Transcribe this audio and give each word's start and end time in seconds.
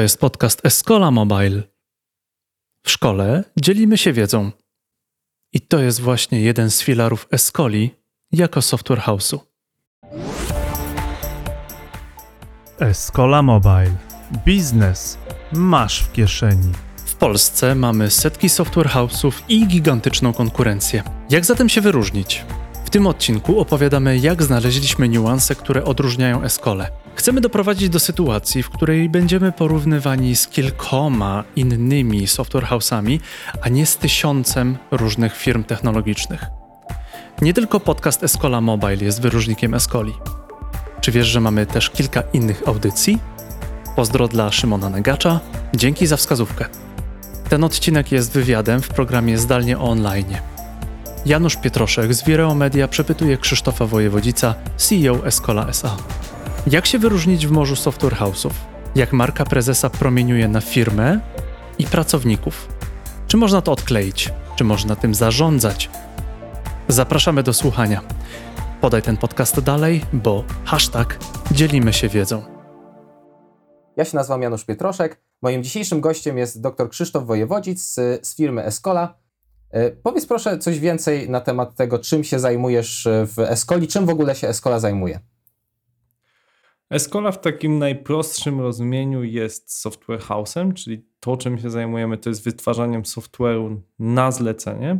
To 0.00 0.02
jest 0.02 0.20
podcast 0.20 0.66
Escola 0.66 1.10
Mobile. 1.10 1.62
W 2.86 2.90
szkole 2.90 3.44
dzielimy 3.56 3.98
się 3.98 4.12
wiedzą. 4.12 4.50
I 5.52 5.60
to 5.60 5.78
jest 5.78 6.00
właśnie 6.00 6.40
jeden 6.40 6.70
z 6.70 6.82
filarów 6.82 7.26
Escoli 7.30 7.90
jako 8.32 8.62
software 8.62 9.00
house'u. 9.00 9.38
Escola 12.78 13.42
Mobile. 13.42 13.96
Biznes 14.44 15.18
masz 15.52 16.02
w 16.02 16.12
kieszeni. 16.12 16.72
W 17.06 17.14
Polsce 17.14 17.74
mamy 17.74 18.10
setki 18.10 18.48
software 18.48 18.88
house'ów 18.88 19.32
i 19.48 19.66
gigantyczną 19.66 20.32
konkurencję. 20.32 21.02
Jak 21.30 21.44
zatem 21.44 21.68
się 21.68 21.80
wyróżnić? 21.80 22.44
W 22.84 22.90
tym 22.90 23.06
odcinku 23.06 23.60
opowiadamy, 23.60 24.18
jak 24.18 24.42
znaleźliśmy 24.42 25.08
niuanse, 25.08 25.54
które 25.54 25.84
odróżniają 25.84 26.42
Escole. 26.42 26.99
Chcemy 27.14 27.40
doprowadzić 27.40 27.88
do 27.88 28.00
sytuacji, 28.00 28.62
w 28.62 28.70
której 28.70 29.08
będziemy 29.08 29.52
porównywani 29.52 30.36
z 30.36 30.48
kilkoma 30.48 31.44
innymi 31.56 32.26
software 32.26 32.64
house'ami, 32.64 33.20
a 33.62 33.68
nie 33.68 33.86
z 33.86 33.96
tysiącem 33.96 34.78
różnych 34.90 35.36
firm 35.36 35.64
technologicznych. 35.64 36.46
Nie 37.42 37.54
tylko 37.54 37.80
podcast 37.80 38.24
Escola 38.24 38.60
Mobile 38.60 39.04
jest 39.04 39.22
wyróżnikiem 39.22 39.74
Escoli. 39.74 40.12
Czy 41.00 41.12
wiesz, 41.12 41.26
że 41.26 41.40
mamy 41.40 41.66
też 41.66 41.90
kilka 41.90 42.22
innych 42.32 42.62
audycji? 42.66 43.18
Pozdro 43.96 44.28
dla 44.28 44.52
Szymona 44.52 44.90
Negacza. 44.90 45.40
Dzięki 45.74 46.06
za 46.06 46.16
wskazówkę. 46.16 46.64
Ten 47.48 47.64
odcinek 47.64 48.12
jest 48.12 48.32
wywiadem 48.32 48.82
w 48.82 48.88
programie 48.88 49.38
Zdalnie 49.38 49.78
online. 49.78 50.36
Janusz 51.26 51.56
Pietroszek 51.56 52.14
z 52.14 52.24
Vireo 52.24 52.54
Media 52.54 52.88
przepytuje 52.88 53.38
Krzysztofa 53.38 53.86
Wojewodzica, 53.86 54.54
CEO 54.76 55.26
Escola 55.26 55.68
SA. 55.68 55.96
Jak 56.66 56.86
się 56.86 56.98
wyróżnić 56.98 57.46
w 57.46 57.50
morzu 57.50 57.76
software 57.76 58.14
house'ów? 58.14 58.50
Jak 58.94 59.12
marka 59.12 59.44
prezesa 59.44 59.90
promieniuje 59.90 60.48
na 60.48 60.60
firmę 60.60 61.20
i 61.78 61.86
pracowników? 61.86 62.68
Czy 63.26 63.36
można 63.36 63.62
to 63.62 63.72
odkleić? 63.72 64.32
Czy 64.56 64.64
można 64.64 64.96
tym 64.96 65.14
zarządzać? 65.14 65.90
Zapraszamy 66.88 67.42
do 67.42 67.52
słuchania. 67.52 68.00
Podaj 68.80 69.02
ten 69.02 69.16
podcast 69.16 69.60
dalej, 69.60 70.04
bo 70.12 70.44
hashtag 70.64 71.18
dzielimy 71.52 71.92
się 71.92 72.08
wiedzą. 72.08 72.42
Ja 73.96 74.04
się 74.04 74.16
nazywam 74.16 74.42
Janusz 74.42 74.64
Pietroszek. 74.64 75.20
Moim 75.42 75.62
dzisiejszym 75.62 76.00
gościem 76.00 76.38
jest 76.38 76.60
dr 76.60 76.90
Krzysztof 76.90 77.26
Wojewodzic 77.26 77.82
z, 77.82 78.26
z 78.26 78.36
firmy 78.36 78.64
Escola. 78.64 79.18
E, 79.70 79.90
powiedz 79.90 80.26
proszę 80.26 80.58
coś 80.58 80.78
więcej 80.78 81.30
na 81.30 81.40
temat 81.40 81.74
tego, 81.74 81.98
czym 81.98 82.24
się 82.24 82.38
zajmujesz 82.38 83.08
w 83.10 83.38
Escoli, 83.38 83.88
czym 83.88 84.06
w 84.06 84.10
ogóle 84.10 84.34
się 84.34 84.48
Escola 84.48 84.78
zajmuje. 84.78 85.20
Escola 86.90 87.32
w 87.32 87.40
takim 87.40 87.78
najprostszym 87.78 88.60
rozumieniu 88.60 89.24
jest 89.24 89.80
software 89.80 90.20
house'em, 90.20 90.74
czyli 90.74 91.06
to, 91.20 91.36
czym 91.36 91.58
się 91.58 91.70
zajmujemy, 91.70 92.18
to 92.18 92.28
jest 92.28 92.44
wytwarzaniem 92.44 93.02
software'u 93.02 93.80
na 93.98 94.32
zlecenie. 94.32 94.98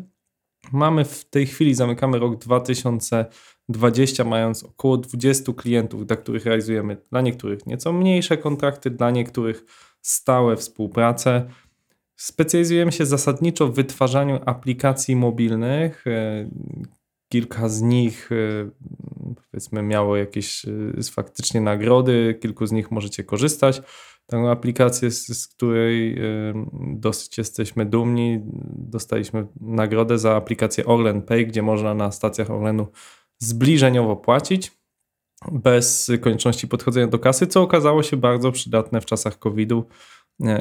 Mamy 0.72 1.04
w 1.04 1.24
tej 1.24 1.46
chwili, 1.46 1.74
zamykamy 1.74 2.18
rok 2.18 2.36
2020, 2.36 4.24
mając 4.24 4.64
około 4.64 4.96
20 4.96 5.52
klientów, 5.52 6.06
dla 6.06 6.16
których 6.16 6.46
realizujemy 6.46 6.96
dla 7.10 7.20
niektórych 7.20 7.66
nieco 7.66 7.92
mniejsze 7.92 8.36
kontrakty, 8.36 8.90
dla 8.90 9.10
niektórych 9.10 9.64
stałe 10.02 10.56
współprace. 10.56 11.50
Specjalizujemy 12.16 12.92
się 12.92 13.06
zasadniczo 13.06 13.66
w 13.66 13.74
wytwarzaniu 13.74 14.40
aplikacji 14.46 15.16
mobilnych. 15.16 16.04
Kilka 17.32 17.68
z 17.68 17.82
nich 17.82 18.30
e, 18.32 18.70
powiedzmy 19.34 19.82
miało 19.82 20.16
jakieś 20.16 20.64
e, 20.64 21.02
faktycznie 21.12 21.60
nagrody, 21.60 22.38
kilku 22.40 22.66
z 22.66 22.72
nich 22.72 22.90
możecie 22.90 23.24
korzystać. 23.24 23.82
Taką 24.26 24.50
aplikację, 24.50 25.10
z, 25.10 25.48
której 25.48 26.20
dosyć 26.94 27.38
jesteśmy 27.38 27.86
dumni, 27.86 28.40
dostaliśmy 28.76 29.46
nagrodę 29.60 30.18
za 30.18 30.36
aplikację 30.36 30.84
Orlen 30.84 31.22
Pay, 31.22 31.46
gdzie 31.46 31.62
można 31.62 31.94
na 31.94 32.12
stacjach 32.12 32.50
Orlenu 32.50 32.86
zbliżeniowo 33.38 34.16
płacić 34.16 34.72
bez 35.52 36.10
konieczności 36.20 36.68
podchodzenia 36.68 37.06
do 37.06 37.18
kasy, 37.18 37.46
co 37.46 37.62
okazało 37.62 38.02
się 38.02 38.16
bardzo 38.16 38.52
przydatne 38.52 39.00
w 39.00 39.06
czasach 39.06 39.38
COVID-u 39.38 39.84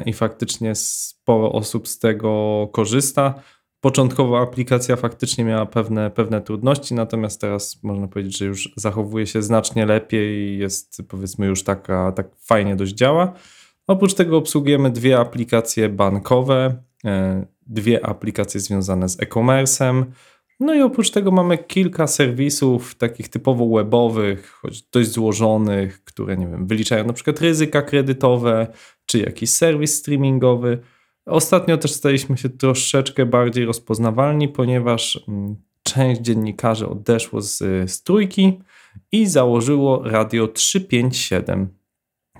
i 0.06 0.12
faktycznie 0.12 0.74
sporo 0.74 1.52
osób 1.52 1.88
z 1.88 1.98
tego 1.98 2.68
korzysta. 2.72 3.34
Początkowo 3.80 4.40
aplikacja 4.40 4.96
faktycznie 4.96 5.44
miała 5.44 5.66
pewne, 5.66 6.10
pewne 6.10 6.40
trudności, 6.40 6.94
natomiast 6.94 7.40
teraz 7.40 7.82
można 7.82 8.08
powiedzieć, 8.08 8.38
że 8.38 8.44
już 8.44 8.72
zachowuje 8.76 9.26
się 9.26 9.42
znacznie 9.42 9.86
lepiej 9.86 10.48
i 10.48 10.58
jest 10.58 11.02
powiedzmy 11.08 11.46
już 11.46 11.64
taka, 11.64 12.12
tak 12.12 12.28
fajnie 12.40 12.76
dość 12.76 12.94
działa. 12.94 13.32
Oprócz 13.86 14.14
tego 14.14 14.36
obsługujemy 14.36 14.90
dwie 14.90 15.18
aplikacje 15.18 15.88
bankowe, 15.88 16.82
e, 17.04 17.46
dwie 17.66 18.06
aplikacje 18.06 18.60
związane 18.60 19.08
z 19.08 19.22
e-commerce'em, 19.22 20.04
no 20.60 20.74
i 20.74 20.82
oprócz 20.82 21.10
tego 21.10 21.30
mamy 21.30 21.58
kilka 21.58 22.06
serwisów 22.06 22.94
takich 22.94 23.28
typowo 23.28 23.76
webowych, 23.76 24.50
choć 24.50 24.82
dość 24.82 25.10
złożonych, 25.10 26.04
które 26.04 26.36
nie 26.36 26.46
wiem, 26.46 26.66
wyliczają 26.66 27.04
na 27.06 27.12
przykład 27.12 27.40
ryzyka 27.40 27.82
kredytowe, 27.82 28.66
czy 29.06 29.18
jakiś 29.18 29.50
serwis 29.50 29.94
streamingowy. 29.94 30.78
Ostatnio 31.30 31.76
też 31.76 31.92
staliśmy 31.92 32.36
się 32.38 32.48
troszeczkę 32.48 33.26
bardziej 33.26 33.64
rozpoznawalni, 33.64 34.48
ponieważ 34.48 35.24
mm, 35.28 35.56
część 35.82 36.20
dziennikarzy 36.20 36.88
odeszło 36.88 37.40
z, 37.40 37.58
z 37.90 38.02
trójki 38.02 38.60
i 39.12 39.26
założyło 39.26 40.02
radio 40.04 40.48
357 40.48 41.80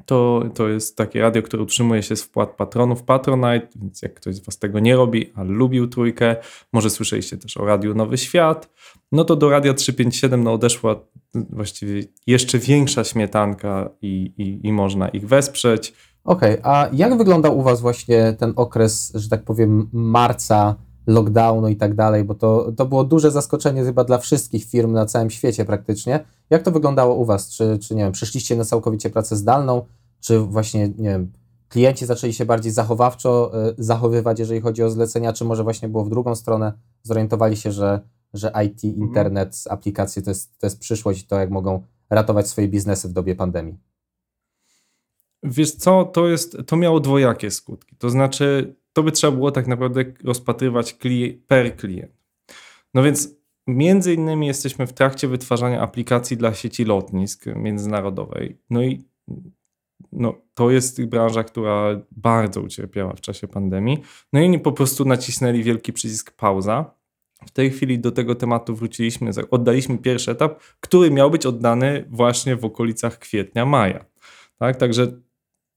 to, 0.07 0.43
to 0.55 0.69
jest 0.69 0.97
takie 0.97 1.21
radio, 1.21 1.43
które 1.43 1.63
utrzymuje 1.63 2.03
się 2.03 2.17
z 2.17 2.23
wpłat 2.23 2.57
patronów 2.57 3.03
Patronite, 3.03 3.69
więc 3.77 4.03
jak 4.03 4.15
ktoś 4.15 4.35
z 4.35 4.45
Was 4.45 4.59
tego 4.59 4.81
nie 4.81 4.97
robi, 4.97 5.33
ale 5.35 5.51
lubił 5.51 5.87
trójkę, 5.87 6.37
może 6.73 6.91
słyszeliście 6.91 7.37
też 7.37 7.57
o 7.57 7.65
Radiu 7.65 7.95
Nowy 7.95 8.19
Świat, 8.19 8.71
no 9.13 9.25
to 9.25 9.37
do 9.37 9.51
Radia 9.51 9.75
357 9.75 10.45
no 10.45 10.53
odeszła 10.53 11.01
właściwie 11.35 12.03
jeszcze 12.27 12.59
większa 12.59 13.05
śmietanka 13.05 13.91
i, 14.03 14.33
i, 14.39 14.67
i 14.69 14.73
można 14.73 15.09
ich 15.09 15.29
wesprzeć. 15.29 15.93
Okej, 16.25 16.61
okay, 16.61 16.73
a 16.73 16.89
jak 16.93 17.19
wyglądał 17.19 17.59
u 17.59 17.63
Was 17.63 17.81
właśnie 17.81 18.33
ten 18.39 18.53
okres, 18.57 19.13
że 19.15 19.29
tak 19.29 19.43
powiem, 19.43 19.89
marca, 19.93 20.77
lockdownu 21.07 21.69
i 21.69 21.77
tak 21.77 21.95
dalej, 21.95 22.25
bo 22.25 22.35
to, 22.35 22.73
to 22.77 22.87
było 22.87 23.05
duże 23.05 23.31
zaskoczenie 23.31 23.85
chyba 23.85 24.05
dla 24.05 24.19
wszystkich 24.19 24.65
firm 24.65 24.93
na 24.93 25.07
całym 25.07 25.31
świecie 25.31 25.65
praktycznie. 25.65 26.25
Jak 26.51 26.63
to 26.63 26.71
wyglądało 26.71 27.15
u 27.15 27.25
Was? 27.25 27.51
Czy, 27.51 27.79
czy 27.79 27.95
nie 27.95 28.03
wiem, 28.03 28.13
przeszliście 28.13 28.57
na 28.57 28.65
całkowicie 28.65 29.11
pracę 29.11 29.37
zdalną? 29.37 29.83
Czy 30.21 30.39
właśnie, 30.39 30.89
nie 30.89 31.09
wiem, 31.09 31.33
klienci 31.69 32.07
zaczęli 32.07 32.33
się 32.33 32.45
bardziej 32.45 32.73
zachowawczo 32.73 33.53
y, 33.69 33.75
zachowywać, 33.79 34.39
jeżeli 34.39 34.61
chodzi 34.61 34.83
o 34.83 34.91
zlecenia, 34.91 35.33
czy 35.33 35.45
może 35.45 35.65
właśnie 35.65 35.89
było 35.89 36.05
w 36.05 36.11
drugą 36.11 36.35
stronę, 36.35 36.73
zorientowali 37.03 37.57
się, 37.57 37.73
że, 37.73 38.01
że 38.35 38.53
IT, 38.67 38.85
mhm. 38.85 39.03
internet, 39.03 39.57
aplikacje 39.71 40.23
to 40.23 40.31
jest, 40.31 40.59
to 40.59 40.67
jest 40.67 40.79
przyszłość 40.79 41.23
i 41.23 41.27
to, 41.27 41.39
jak 41.39 41.51
mogą 41.51 41.83
ratować 42.11 42.49
swoje 42.49 42.69
biznesy 42.69 43.09
w 43.09 43.13
dobie 43.13 43.35
pandemii? 43.35 43.90
Wiesz 45.43 45.73
co, 45.73 46.05
to, 46.05 46.29
jest, 46.29 46.57
to 46.67 46.77
miało 46.77 47.01
dwojakie 47.01 47.51
skutki. 47.51 47.97
To 47.97 48.11
znaczy, 48.11 48.77
to 48.93 49.03
by 49.03 49.13
trzeba 49.13 49.37
było 49.37 49.51
tak 49.51 49.67
naprawdę 49.67 50.05
rozpatrywać 50.25 50.97
per 51.47 51.77
klient. 51.77 52.13
No 52.95 53.03
więc 53.03 53.35
między 53.67 54.15
innymi 54.15 54.47
jesteśmy 54.47 54.87
w 54.87 54.93
trakcie 54.93 55.29
wytwarzania 55.29 55.81
aplikacji 55.81 56.37
dla 56.37 56.55
sieci 56.55 56.85
lotnisk 56.85 57.47
międzynarodowej. 57.47 58.59
No 58.71 58.83
i 58.83 59.05
no, 60.13 60.35
to 60.55 60.71
jest 60.71 61.05
branża, 61.05 61.45
która 61.45 62.01
bardzo 62.11 62.61
ucierpiała 62.61 63.13
w 63.13 63.21
czasie 63.21 63.49
pandemii. 63.49 64.03
No 64.33 64.41
i 64.41 64.45
oni 64.45 64.59
po 64.59 64.73
prostu 64.73 65.05
nacisnęli 65.05 65.63
wielki 65.63 65.93
przycisk 65.93 66.37
pauza. 66.37 66.95
W 67.47 67.51
tej 67.51 67.71
chwili 67.71 67.99
do 67.99 68.13
tego 68.13 68.35
tematu 68.35 68.77
wróciliśmy, 68.77 69.31
oddaliśmy 69.51 69.99
pierwszy 69.99 70.31
etap, 70.31 70.61
który 70.81 71.11
miał 71.11 71.31
być 71.31 71.47
oddany 71.47 72.05
właśnie 72.11 72.57
w 72.57 72.65
okolicach 72.65 73.19
kwietnia, 73.19 73.67
maja. 73.67 74.05
Tak, 74.59 74.77
także 74.77 75.21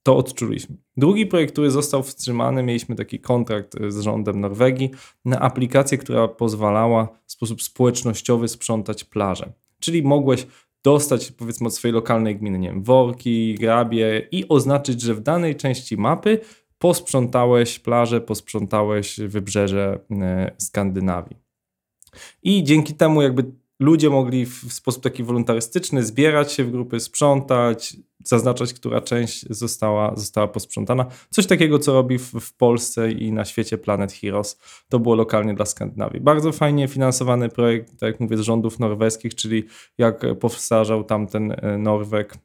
to 0.03 0.17
odczuliśmy. 0.17 0.75
Drugi 0.97 1.25
projekt, 1.25 1.51
który 1.51 1.71
został 1.71 2.03
wstrzymany, 2.03 2.63
mieliśmy 2.63 2.95
taki 2.95 3.19
kontrakt 3.19 3.75
z 3.87 3.99
rządem 3.99 4.39
Norwegii 4.39 4.91
na 5.25 5.39
aplikację, 5.39 5.97
która 5.97 6.27
pozwalała 6.27 7.07
w 7.25 7.31
sposób 7.31 7.61
społecznościowy 7.61 8.47
sprzątać 8.47 9.03
plaże. 9.03 9.53
Czyli 9.79 10.03
mogłeś 10.03 10.47
dostać 10.83 11.31
powiedzmy 11.31 11.67
od 11.67 11.75
swojej 11.75 11.95
lokalnej 11.95 12.35
gminy, 12.35 12.59
nie 12.59 12.67
wiem, 12.67 12.83
worki, 12.83 13.55
grabie 13.55 14.27
i 14.31 14.49
oznaczyć, 14.49 15.01
że 15.01 15.13
w 15.13 15.21
danej 15.21 15.55
części 15.55 15.97
mapy 15.97 16.39
posprzątałeś 16.77 17.79
plażę, 17.79 18.21
posprzątałeś 18.21 19.19
wybrzeże 19.19 19.99
e, 20.11 20.51
Skandynawii. 20.57 21.37
I 22.43 22.63
dzięki 22.63 22.93
temu 22.93 23.21
jakby 23.21 23.51
ludzie 23.79 24.09
mogli 24.09 24.45
w 24.45 24.73
sposób 24.73 25.03
taki 25.03 25.23
wolontarystyczny 25.23 26.03
zbierać 26.03 26.51
się 26.51 26.63
w 26.63 26.71
grupy, 26.71 26.99
sprzątać, 26.99 27.97
zaznaczać, 28.23 28.73
która 28.73 29.01
część 29.01 29.45
została, 29.49 30.15
została 30.15 30.47
posprzątana. 30.47 31.05
Coś 31.29 31.47
takiego, 31.47 31.79
co 31.79 31.93
robi 31.93 32.17
w, 32.17 32.31
w, 32.31 32.53
Polsce 32.53 33.11
i 33.11 33.31
na 33.31 33.45
świecie 33.45 33.77
Planet 33.77 34.13
Heroes. 34.13 34.57
To 34.89 34.99
było 34.99 35.15
lokalnie 35.15 35.53
dla 35.53 35.65
Skandynawii. 35.65 36.21
Bardzo 36.21 36.51
fajnie 36.51 36.87
finansowany 36.87 37.49
projekt, 37.49 37.91
tak 37.99 38.11
jak 38.11 38.19
mówię, 38.19 38.37
z 38.37 38.41
rządów 38.41 38.79
norweskich, 38.79 39.35
czyli 39.35 39.63
jak 39.97 40.39
powtarzał 40.39 41.03
tamten 41.03 41.51
e, 41.51 41.77
Norweg 41.77 42.37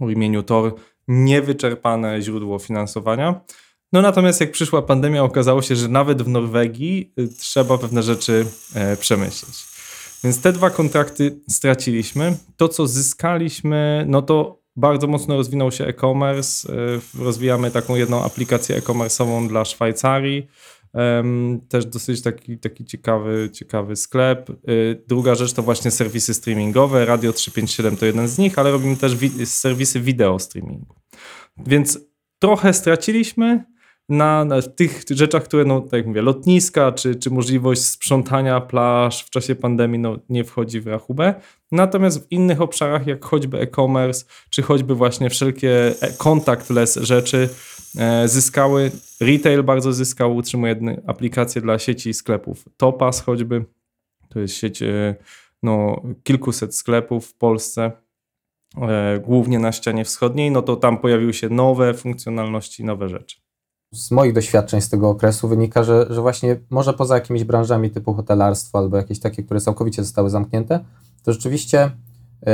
o 0.00 0.10
imieniu 0.10 0.42
Thor, 0.42 0.74
niewyczerpane 1.08 2.22
źródło 2.22 2.58
finansowania. 2.58 3.40
No 3.92 4.02
natomiast 4.02 4.40
jak 4.40 4.52
przyszła 4.52 4.82
pandemia, 4.82 5.24
okazało 5.24 5.62
się, 5.62 5.76
że 5.76 5.88
nawet 5.88 6.22
w 6.22 6.28
Norwegii 6.28 7.12
y, 7.18 7.28
trzeba 7.28 7.78
pewne 7.78 8.02
rzeczy 8.02 8.46
e, 8.74 8.96
przemyśleć. 8.96 9.75
Więc 10.24 10.40
te 10.40 10.52
dwa 10.52 10.70
kontrakty 10.70 11.40
straciliśmy. 11.48 12.36
To, 12.56 12.68
co 12.68 12.86
zyskaliśmy, 12.86 14.04
no 14.08 14.22
to 14.22 14.62
bardzo 14.76 15.06
mocno 15.06 15.36
rozwinął 15.36 15.72
się 15.72 15.84
e-commerce. 15.86 16.72
E, 16.72 17.22
rozwijamy 17.24 17.70
taką 17.70 17.96
jedną 17.96 18.24
aplikację 18.24 18.76
e-commerce'ową 18.76 19.48
dla 19.48 19.64
Szwajcarii. 19.64 20.48
Też 21.68 21.86
dosyć 21.86 22.22
taki, 22.22 22.58
taki 22.58 22.84
ciekawy, 22.84 23.50
ciekawy 23.52 23.96
sklep. 23.96 24.50
E, 24.50 24.54
druga 25.08 25.34
rzecz 25.34 25.52
to 25.52 25.62
właśnie 25.62 25.90
serwisy 25.90 26.34
streamingowe. 26.34 27.04
Radio 27.04 27.32
357 27.32 27.96
to 27.96 28.06
jeden 28.06 28.28
z 28.28 28.38
nich, 28.38 28.58
ale 28.58 28.70
robimy 28.70 28.96
też 28.96 29.16
wi 29.16 29.46
serwisy 29.46 30.00
wideo 30.00 30.38
streamingu. 30.38 30.94
Więc 31.66 31.98
trochę 32.38 32.72
straciliśmy, 32.72 33.64
na, 34.08 34.44
na 34.44 34.62
tych 34.62 35.02
rzeczach, 35.10 35.44
które, 35.44 35.64
no, 35.64 35.80
tak 35.80 35.92
jak 35.92 36.06
mówię, 36.06 36.22
lotniska, 36.22 36.92
czy, 36.92 37.14
czy 37.14 37.30
możliwość 37.30 37.84
sprzątania 37.84 38.60
plaż 38.60 39.24
w 39.24 39.30
czasie 39.30 39.54
pandemii, 39.54 39.98
no, 39.98 40.18
nie 40.28 40.44
wchodzi 40.44 40.80
w 40.80 40.86
rachubę. 40.86 41.34
Natomiast 41.72 42.26
w 42.26 42.32
innych 42.32 42.60
obszarach, 42.60 43.06
jak 43.06 43.24
choćby 43.24 43.58
e-commerce, 43.58 44.24
czy 44.50 44.62
choćby 44.62 44.94
właśnie 44.94 45.30
wszelkie 45.30 45.94
e, 46.00 46.12
contactless 46.12 46.96
rzeczy, 46.96 47.48
e, 47.98 48.28
zyskały. 48.28 48.90
Retail 49.20 49.62
bardzo 49.62 49.92
zyskał, 49.92 50.36
utrzymuje 50.36 50.76
aplikację 51.06 51.62
dla 51.62 51.78
sieci 51.78 52.14
sklepów. 52.14 52.64
Topas 52.76 53.20
choćby, 53.20 53.64
to 54.28 54.40
jest 54.40 54.54
sieć 54.54 54.82
e, 54.82 55.14
no, 55.62 56.02
kilkuset 56.22 56.76
sklepów 56.76 57.26
w 57.26 57.34
Polsce, 57.34 57.92
e, 58.82 59.20
głównie 59.24 59.58
na 59.58 59.72
ścianie 59.72 60.04
wschodniej, 60.04 60.50
no 60.50 60.62
to 60.62 60.76
tam 60.76 60.98
pojawiły 60.98 61.34
się 61.34 61.48
nowe 61.48 61.94
funkcjonalności, 61.94 62.84
nowe 62.84 63.08
rzeczy 63.08 63.45
z 63.92 64.10
moich 64.10 64.32
doświadczeń 64.32 64.80
z 64.80 64.88
tego 64.88 65.08
okresu 65.08 65.48
wynika, 65.48 65.82
że, 65.82 66.06
że 66.10 66.20
właśnie 66.20 66.60
może 66.70 66.92
poza 66.92 67.14
jakimiś 67.14 67.44
branżami 67.44 67.90
typu 67.90 68.14
hotelarstwo 68.14 68.78
albo 68.78 68.96
jakieś 68.96 69.20
takie, 69.20 69.42
które 69.42 69.60
całkowicie 69.60 70.02
zostały 70.02 70.30
zamknięte, 70.30 70.80
to 71.22 71.32
rzeczywiście 71.32 71.84
y, 71.84 72.50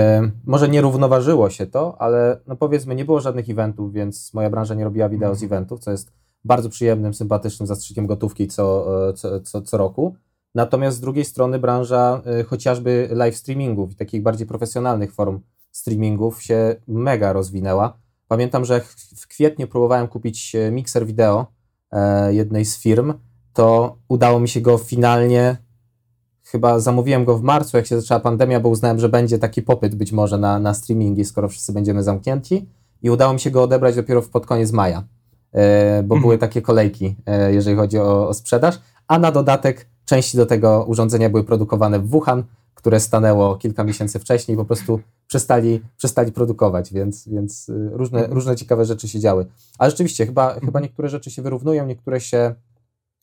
może 0.46 0.68
nie 0.68 0.80
równoważyło 0.80 1.50
się 1.50 1.66
to, 1.66 1.96
ale 2.00 2.40
no 2.46 2.56
powiedzmy 2.56 2.94
nie 2.94 3.04
było 3.04 3.20
żadnych 3.20 3.50
eventów, 3.50 3.92
więc 3.92 4.34
moja 4.34 4.50
branża 4.50 4.74
nie 4.74 4.84
robiła 4.84 5.08
wideo 5.08 5.34
z 5.34 5.42
eventów, 5.42 5.80
co 5.80 5.90
jest 5.90 6.12
bardzo 6.44 6.68
przyjemnym, 6.68 7.14
sympatycznym 7.14 7.66
zastrzykiem 7.66 8.06
gotówki 8.06 8.48
co, 8.48 8.86
e, 9.08 9.12
co, 9.12 9.40
co, 9.40 9.62
co 9.62 9.76
roku. 9.76 10.14
Natomiast 10.54 10.96
z 10.96 11.00
drugiej 11.00 11.24
strony 11.24 11.58
branża 11.58 12.22
y, 12.40 12.44
chociażby 12.44 13.08
live 13.12 13.36
streamingów 13.36 13.92
i 13.92 13.96
takich 13.96 14.22
bardziej 14.22 14.46
profesjonalnych 14.46 15.14
form 15.14 15.40
streamingów 15.70 16.42
się 16.42 16.76
mega 16.88 17.32
rozwinęła 17.32 17.98
Pamiętam, 18.32 18.64
że 18.64 18.80
w 19.16 19.26
kwietniu 19.26 19.66
próbowałem 19.66 20.08
kupić 20.08 20.54
e, 20.54 20.70
mikser 20.70 21.06
wideo 21.06 21.46
e, 21.92 22.34
jednej 22.34 22.64
z 22.64 22.78
firm, 22.78 23.14
to 23.52 23.96
udało 24.08 24.40
mi 24.40 24.48
się 24.48 24.60
go 24.60 24.78
finalnie, 24.78 25.56
chyba 26.44 26.78
zamówiłem 26.80 27.24
go 27.24 27.38
w 27.38 27.42
marcu, 27.42 27.76
jak 27.76 27.86
się 27.86 28.00
zaczęła 28.00 28.20
pandemia, 28.20 28.60
bo 28.60 28.68
uznałem, 28.68 28.98
że 28.98 29.08
będzie 29.08 29.38
taki 29.38 29.62
popyt 29.62 29.94
być 29.94 30.12
może 30.12 30.38
na, 30.38 30.58
na 30.58 30.74
streamingi, 30.74 31.24
skoro 31.24 31.48
wszyscy 31.48 31.72
będziemy 31.72 32.02
zamknięci 32.02 32.68
i 33.02 33.10
udało 33.10 33.32
mi 33.32 33.40
się 33.40 33.50
go 33.50 33.62
odebrać 33.62 33.96
dopiero 33.96 34.22
pod 34.22 34.46
koniec 34.46 34.72
maja, 34.72 35.02
e, 35.52 36.02
bo 36.02 36.14
były 36.14 36.34
mhm. 36.34 36.38
takie 36.38 36.62
kolejki, 36.62 37.16
jeżeli 37.50 37.76
chodzi 37.76 37.98
o, 37.98 38.28
o 38.28 38.34
sprzedaż, 38.34 38.80
a 39.08 39.18
na 39.18 39.32
dodatek 39.32 39.86
części 40.04 40.36
do 40.36 40.46
tego 40.46 40.84
urządzenia 40.88 41.30
były 41.30 41.44
produkowane 41.44 41.98
w 41.98 42.08
Wuhan, 42.08 42.44
które 42.74 43.00
stanęło 43.00 43.56
kilka 43.56 43.84
miesięcy 43.84 44.18
wcześniej, 44.18 44.56
po 44.56 44.64
prostu 44.64 45.00
przestali, 45.26 45.80
przestali 45.96 46.32
produkować, 46.32 46.92
więc, 46.92 47.28
więc 47.28 47.68
y, 47.68 47.90
różne, 47.92 48.18
mhm. 48.18 48.34
różne 48.34 48.56
ciekawe 48.56 48.84
rzeczy 48.84 49.08
się 49.08 49.20
działy. 49.20 49.46
Ale 49.78 49.90
rzeczywiście, 49.90 50.26
chyba, 50.26 50.54
chyba 50.54 50.66
mhm. 50.66 50.82
niektóre 50.82 51.08
rzeczy 51.08 51.30
się 51.30 51.42
wyrównują, 51.42 51.86
niektóre 51.86 52.20
się, 52.20 52.54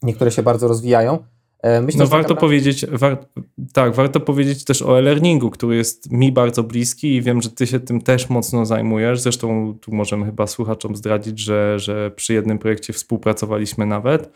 niektóre 0.04 0.31
się 0.31 0.44
bardzo 0.44 0.68
rozwijają. 0.68 1.24
E, 1.64 1.82
myślę, 1.82 2.00
no 2.00 2.08
warto 2.08 2.18
naprawdę... 2.18 2.42
powiedzieć, 2.42 2.86
war... 2.86 3.26
tak, 3.74 3.96
warto 3.96 4.20
powiedzieć 4.20 4.64
też 4.64 4.82
o 4.82 5.00
e-learningu, 5.00 5.50
który 5.50 5.76
jest 5.76 6.12
mi 6.12 6.32
bardzo 6.32 6.64
bliski 6.64 7.16
i 7.16 7.22
wiem, 7.22 7.42
że 7.42 7.50
ty 7.50 7.68
się 7.68 7.80
tym 7.80 8.02
też 8.02 8.30
mocno 8.30 8.66
zajmujesz. 8.66 9.22
Zresztą 9.22 9.78
tu 9.82 9.96
możemy 9.96 10.26
chyba 10.26 10.48
słuchaczom 10.48 10.96
zdradzić, 10.96 11.40
że, 11.40 11.80
że 11.80 12.12
przy 12.12 12.34
jednym 12.34 12.60
projekcie 12.60 12.94
współpracowaliśmy 12.94 13.86
nawet. 13.86 14.30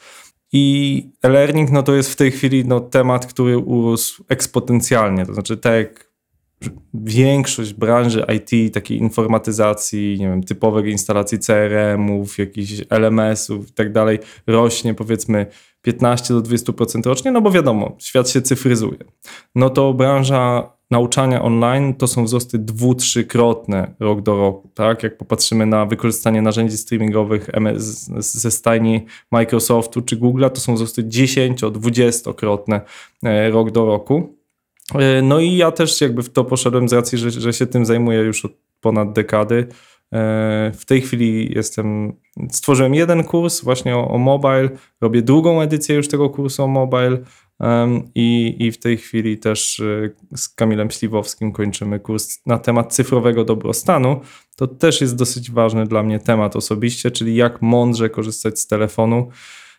I 0.51 1.09
e-learning 1.23 1.71
no 1.71 1.83
to 1.83 1.95
jest 1.95 2.11
w 2.11 2.15
tej 2.15 2.31
chwili 2.31 2.65
no, 2.65 2.79
temat, 2.79 3.25
który 3.25 3.57
urósł 3.57 4.23
eksponencjalnie. 4.29 5.25
To 5.25 5.33
znaczy, 5.33 5.57
tak 5.57 5.73
jak 5.73 6.13
większość 6.93 7.73
branży 7.73 8.25
IT, 8.35 8.73
takiej 8.73 8.97
informatyzacji, 8.97 10.17
nie 10.19 10.27
wiem, 10.27 10.43
typowych 10.43 10.85
instalacji 10.85 11.39
CRM-ów, 11.39 12.37
jakichś 12.37 12.71
LMS-ów 12.89 13.69
i 13.69 13.73
tak 13.73 13.91
dalej, 13.91 14.19
rośnie 14.47 14.93
powiedzmy 14.93 15.45
15 15.83 16.33
do 16.33 16.41
20% 16.41 17.05
rocznie, 17.05 17.31
no 17.31 17.41
bo 17.41 17.51
wiadomo, 17.51 17.95
świat 17.99 18.29
się 18.29 18.41
cyfryzuje. 18.41 18.97
No 19.55 19.69
to 19.69 19.93
branża 19.93 20.73
nauczania 20.91 21.41
online 21.41 21.93
to 21.93 22.07
są 22.07 22.25
wzrosty 22.25 22.59
dwu, 22.59 22.95
trzykrotne 22.95 23.93
rok 23.99 24.21
do 24.21 24.37
roku. 24.37 24.69
Tak? 24.73 25.03
Jak 25.03 25.17
popatrzymy 25.17 25.65
na 25.65 25.85
wykorzystanie 25.85 26.41
narzędzi 26.41 26.77
streamingowych 26.77 27.49
ze 28.17 28.51
stajni 28.51 29.05
Microsoftu 29.31 30.01
czy 30.01 30.17
Google'a, 30.17 30.49
to 30.49 30.61
są 30.61 30.75
wzrosty 30.75 31.03
10-20-krotne 31.03 32.81
e, 33.23 33.49
rok 33.49 33.71
do 33.71 33.85
roku. 33.85 34.35
E, 34.95 35.21
no 35.21 35.39
i 35.39 35.55
ja 35.55 35.71
też 35.71 36.01
jakby 36.01 36.23
w 36.23 36.29
to 36.29 36.43
poszedłem 36.43 36.89
z 36.89 36.93
racji, 36.93 37.17
że, 37.17 37.31
że 37.31 37.53
się 37.53 37.65
tym 37.65 37.85
zajmuję 37.85 38.19
już 38.19 38.45
od 38.45 38.51
ponad 38.81 39.13
dekady. 39.13 39.67
E, 40.13 40.71
w 40.75 40.85
tej 40.85 41.01
chwili 41.01 41.53
jestem, 41.55 42.13
stworzyłem 42.49 42.93
jeden 42.93 43.23
kurs 43.23 43.61
właśnie 43.61 43.95
o, 43.95 44.07
o 44.07 44.17
mobile, 44.17 44.69
robię 45.01 45.21
drugą 45.21 45.61
edycję 45.61 45.95
już 45.95 46.07
tego 46.07 46.29
kursu 46.29 46.63
o 46.63 46.67
mobile 46.67 47.17
i, 48.15 48.55
i 48.59 48.71
w 48.71 48.79
tej 48.79 48.97
chwili 48.97 49.37
też 49.37 49.79
e, 49.79 50.09
z 50.37 50.49
Kamilem 50.49 50.91
Śliwowskim 50.91 51.51
kończymy 51.51 51.99
kurs 51.99 52.39
na 52.45 52.59
temat 52.59 52.93
cyfrowego 52.93 53.45
dobrostanu. 53.45 54.21
To 54.55 54.67
też 54.67 55.01
jest 55.01 55.15
dosyć 55.15 55.51
ważny 55.51 55.85
dla 55.87 56.03
mnie 56.03 56.19
temat 56.19 56.55
osobiście, 56.55 57.11
czyli 57.11 57.35
jak 57.35 57.61
mądrze 57.61 58.09
korzystać 58.09 58.59
z 58.59 58.67
telefonu, 58.67 59.29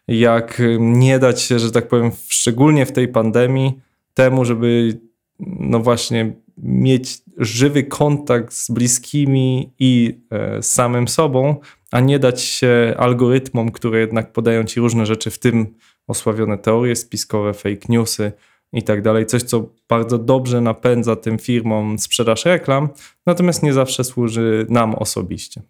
jak 0.08 0.62
nie 0.78 1.18
dać 1.18 1.42
się, 1.42 1.58
że 1.58 1.72
tak 1.72 1.88
powiem, 1.88 2.10
szczególnie 2.28 2.86
w 2.86 2.92
tej 2.92 3.08
pandemii, 3.08 3.80
temu, 4.14 4.44
żeby 4.44 4.98
no 5.40 5.80
właśnie 5.80 6.32
mieć 6.58 7.18
żywy 7.38 7.84
kontakt 7.84 8.52
z 8.52 8.70
bliskimi 8.70 9.74
i 9.78 10.20
e, 10.30 10.62
samym 10.62 11.08
sobą, 11.08 11.56
a 11.92 12.00
nie 12.00 12.18
dać 12.18 12.40
się 12.40 12.94
algorytmom, 12.98 13.70
które 13.70 14.00
jednak 14.00 14.32
podają 14.32 14.64
ci 14.64 14.80
różne 14.80 15.06
rzeczy, 15.06 15.30
w 15.30 15.38
tym 15.38 15.74
osławione 16.06 16.58
teorie 16.58 16.96
spiskowe, 16.96 17.54
fake 17.54 17.86
newsy 17.88 18.32
i 18.72 18.82
tak 18.82 19.02
dalej. 19.02 19.26
Coś, 19.26 19.42
co 19.42 19.66
bardzo 19.88 20.18
dobrze 20.18 20.60
napędza 20.60 21.16
tym 21.16 21.38
firmom 21.38 21.98
sprzedaż 21.98 22.44
reklam, 22.44 22.88
natomiast 23.26 23.62
nie 23.62 23.72
zawsze 23.72 24.04
służy 24.04 24.66
nam 24.68 24.94
osobiście. 24.94 25.62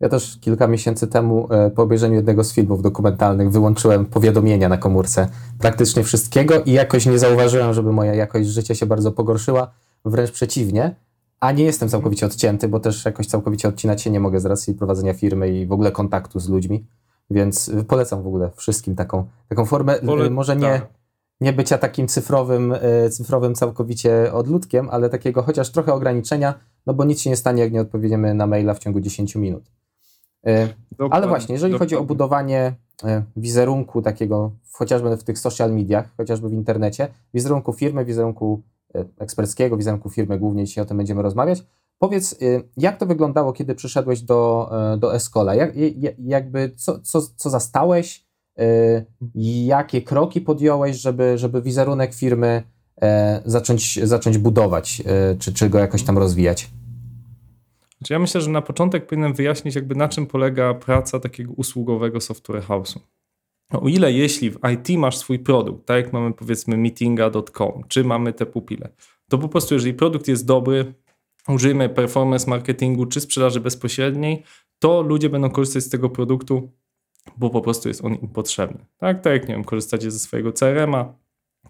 Ja 0.00 0.08
też 0.08 0.38
kilka 0.40 0.66
miesięcy 0.66 1.06
temu 1.06 1.48
e, 1.50 1.70
po 1.70 1.82
obejrzeniu 1.82 2.14
jednego 2.14 2.44
z 2.44 2.52
filmów 2.52 2.82
dokumentalnych 2.82 3.50
wyłączyłem 3.50 4.06
powiadomienia 4.06 4.68
na 4.68 4.76
komórce 4.76 5.28
praktycznie 5.58 6.04
wszystkiego 6.04 6.62
i 6.62 6.72
jakoś 6.72 7.06
nie 7.06 7.18
zauważyłem, 7.18 7.74
żeby 7.74 7.92
moja 7.92 8.14
jakość 8.14 8.48
życia 8.48 8.74
się 8.74 8.86
bardzo 8.86 9.12
pogorszyła. 9.12 9.70
Wręcz 10.04 10.30
przeciwnie. 10.30 10.94
A 11.40 11.52
nie 11.52 11.64
jestem 11.64 11.88
całkowicie 11.88 12.26
odcięty, 12.26 12.68
bo 12.68 12.80
też 12.80 13.04
jakoś 13.04 13.26
całkowicie 13.26 13.68
odcinać 13.68 14.02
się 14.02 14.10
nie 14.10 14.20
mogę 14.20 14.40
z 14.40 14.46
racji 14.46 14.74
prowadzenia 14.74 15.14
firmy 15.14 15.48
i 15.48 15.66
w 15.66 15.72
ogóle 15.72 15.92
kontaktu 15.92 16.40
z 16.40 16.48
ludźmi. 16.48 16.86
Więc 17.30 17.70
polecam 17.88 18.22
w 18.22 18.26
ogóle 18.26 18.50
wszystkim 18.56 18.96
taką, 18.96 19.26
taką 19.48 19.64
formę. 19.64 19.94
Pole... 19.94 20.30
Może 20.30 20.56
nie, 20.56 20.62
tak. 20.62 20.88
nie 21.40 21.52
bycia 21.52 21.78
takim 21.78 22.08
cyfrowym, 22.08 22.74
e, 22.80 23.10
cyfrowym 23.10 23.54
całkowicie 23.54 24.32
odludkiem, 24.32 24.88
ale 24.90 25.08
takiego 25.08 25.42
chociaż 25.42 25.70
trochę 25.70 25.94
ograniczenia, 25.94 26.54
no 26.86 26.94
bo 26.94 27.04
nic 27.04 27.20
się 27.20 27.30
nie 27.30 27.36
stanie, 27.36 27.62
jak 27.62 27.72
nie 27.72 27.80
odpowiedziemy 27.80 28.34
na 28.34 28.46
maila 28.46 28.74
w 28.74 28.78
ciągu 28.78 29.00
10 29.00 29.36
minut. 29.36 29.64
Dokładnie. 30.90 31.14
Ale 31.14 31.28
właśnie, 31.28 31.52
jeżeli 31.52 31.72
Dokładnie. 31.72 31.96
chodzi 31.96 32.02
o 32.02 32.06
budowanie 32.06 32.74
wizerunku 33.36 34.02
takiego, 34.02 34.52
chociażby 34.72 35.16
w 35.16 35.24
tych 35.24 35.38
social 35.38 35.72
mediach, 35.72 36.16
chociażby 36.16 36.48
w 36.48 36.52
internecie, 36.52 37.08
wizerunku 37.34 37.72
firmy, 37.72 38.04
wizerunku 38.04 38.62
eksperckiego, 39.18 39.76
wizerunku 39.76 40.10
firmy, 40.10 40.38
głównie 40.38 40.64
dzisiaj 40.64 40.82
o 40.82 40.86
tym 40.86 40.96
będziemy 40.96 41.22
rozmawiać. 41.22 41.64
Powiedz, 41.98 42.38
jak 42.76 42.96
to 42.96 43.06
wyglądało, 43.06 43.52
kiedy 43.52 43.74
przyszedłeś 43.74 44.22
do, 44.22 44.70
do 44.98 45.14
Escola? 45.14 45.54
Jak, 45.54 45.72
jakby 46.18 46.72
co, 46.76 47.00
co, 47.00 47.22
co 47.36 47.50
zastałeś? 47.50 48.26
Jakie 49.64 50.02
kroki 50.02 50.40
podjąłeś, 50.40 50.96
żeby, 50.96 51.38
żeby 51.38 51.62
wizerunek 51.62 52.14
firmy 52.14 52.62
zacząć, 53.44 54.00
zacząć 54.02 54.38
budować, 54.38 55.02
czy, 55.38 55.52
czy 55.52 55.70
go 55.70 55.78
jakoś 55.78 56.02
tam 56.02 56.18
rozwijać? 56.18 56.70
Znaczy 57.98 58.12
ja 58.12 58.18
myślę, 58.18 58.40
że 58.40 58.50
na 58.50 58.62
początek 58.62 59.06
powinienem 59.06 59.34
wyjaśnić, 59.34 59.74
jakby 59.74 59.94
na 59.94 60.08
czym 60.08 60.26
polega 60.26 60.74
praca 60.74 61.20
takiego 61.20 61.52
usługowego 61.56 62.20
software 62.20 62.62
house'u. 62.62 62.98
O 63.72 63.88
ile 63.88 64.12
jeśli 64.12 64.50
w 64.50 64.58
IT 64.72 64.98
masz 64.98 65.16
swój 65.16 65.38
produkt, 65.38 65.86
tak 65.86 66.04
jak 66.04 66.12
mamy 66.12 66.34
powiedzmy 66.34 66.76
meetinga.com, 66.76 67.84
czy 67.88 68.04
mamy 68.04 68.32
te 68.32 68.46
pupile, 68.46 68.88
to 69.28 69.38
po 69.38 69.48
prostu 69.48 69.74
jeżeli 69.74 69.94
produkt 69.94 70.28
jest 70.28 70.46
dobry, 70.46 70.94
użyjemy 71.48 71.88
performance 71.88 72.50
marketingu 72.50 73.06
czy 73.06 73.20
sprzedaży 73.20 73.60
bezpośredniej, 73.60 74.42
to 74.78 75.02
ludzie 75.02 75.30
będą 75.30 75.50
korzystać 75.50 75.84
z 75.84 75.88
tego 75.88 76.10
produktu, 76.10 76.72
bo 77.36 77.50
po 77.50 77.60
prostu 77.60 77.88
jest 77.88 78.04
on 78.04 78.14
im 78.14 78.28
potrzebny. 78.28 78.86
Tak, 78.98 79.22
tak 79.22 79.32
jak 79.32 79.48
nie 79.48 79.54
wiem, 79.54 79.64
korzystacie 79.64 80.10
ze 80.10 80.18
swojego 80.18 80.52
CRM-a, 80.52 81.14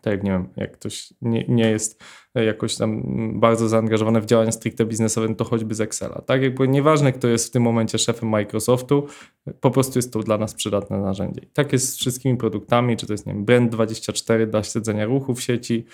tak 0.02 0.12
jak 0.12 0.22
nie 0.22 0.30
wiem, 0.30 0.48
jak 0.56 0.72
ktoś 0.72 1.12
nie, 1.22 1.44
nie 1.48 1.70
jest 1.70 2.02
jakoś 2.34 2.76
tam 2.76 3.02
bardzo 3.40 3.68
zaangażowany 3.68 4.20
w 4.20 4.26
działania 4.26 4.52
stricte 4.52 4.86
biznesowe, 4.86 5.34
to 5.34 5.44
choćby 5.44 5.74
z 5.74 5.80
Excela. 5.80 6.22
Tak 6.26 6.42
jakby 6.42 6.68
nieważne, 6.68 7.12
kto 7.12 7.28
jest 7.28 7.48
w 7.48 7.50
tym 7.50 7.62
momencie 7.62 7.98
szefem 7.98 8.28
Microsoftu, 8.28 9.06
po 9.60 9.70
prostu 9.70 9.98
jest 9.98 10.12
to 10.12 10.22
dla 10.22 10.38
nas 10.38 10.54
przydatne 10.54 10.98
narzędzie. 10.98 11.40
I 11.40 11.46
tak 11.46 11.72
jest 11.72 11.88
z 11.88 11.96
wszystkimi 11.96 12.36
produktami, 12.36 12.96
czy 12.96 13.06
to 13.06 13.12
jest 13.12 13.26
nie 13.26 13.34
wiem, 13.34 13.44
Brand24 13.46 14.46
dla 14.46 14.62
śledzenia 14.62 15.04
ruchu 15.04 15.34
w 15.34 15.42
sieci, 15.42 15.86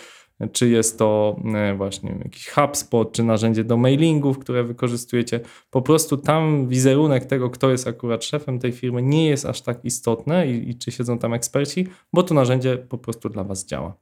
czy 0.53 0.69
jest 0.69 0.99
to 0.99 1.37
e, 1.55 1.75
właśnie 1.75 2.19
jakiś 2.25 2.49
HubSpot, 2.49 3.12
czy 3.12 3.23
narzędzie 3.23 3.64
do 3.64 3.76
mailingów, 3.76 4.38
które 4.38 4.64
wykorzystujecie. 4.64 5.41
Po 5.71 5.83
prostu 5.83 6.17
tam 6.17 6.69
wizerunek 6.69 7.25
tego, 7.25 7.50
kto 7.50 7.71
jest 7.71 7.88
akurat 7.88 8.25
szefem 8.25 8.59
tej 8.59 8.73
firmy, 8.73 9.03
nie 9.03 9.29
jest 9.29 9.47
aż 9.47 9.62
tak 9.62 9.85
istotny 9.85 10.47
i, 10.47 10.71
i 10.71 10.79
czy 10.79 10.93
siedzą 10.93 11.19
tam 11.19 11.35
eksperci, 11.35 11.87
bo 12.12 12.23
to 12.23 12.35
narzędzie 12.35 12.79
po 12.79 12.99
prostu 12.99 13.29
dla 13.29 13.45
Was 13.45 13.67
działa. 13.67 13.97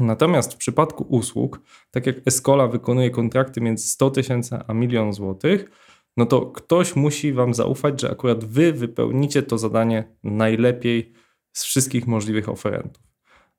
Natomiast 0.00 0.54
w 0.54 0.56
przypadku 0.56 1.06
usług, 1.08 1.60
tak 1.90 2.06
jak 2.06 2.16
Escola 2.26 2.68
wykonuje 2.68 3.10
kontrakty 3.10 3.60
między 3.60 3.88
100 3.88 4.10
tysięcy 4.10 4.58
a 4.66 4.74
milion 4.74 5.12
złotych, 5.12 5.70
no 6.16 6.26
to 6.26 6.46
ktoś 6.46 6.96
musi 6.96 7.32
Wam 7.32 7.54
zaufać, 7.54 8.00
że 8.00 8.10
akurat 8.10 8.44
Wy 8.44 8.72
wypełnicie 8.72 9.42
to 9.42 9.58
zadanie 9.58 10.04
najlepiej 10.24 11.12
z 11.52 11.64
wszystkich 11.64 12.06
możliwych 12.06 12.48
oferentów. 12.48 13.11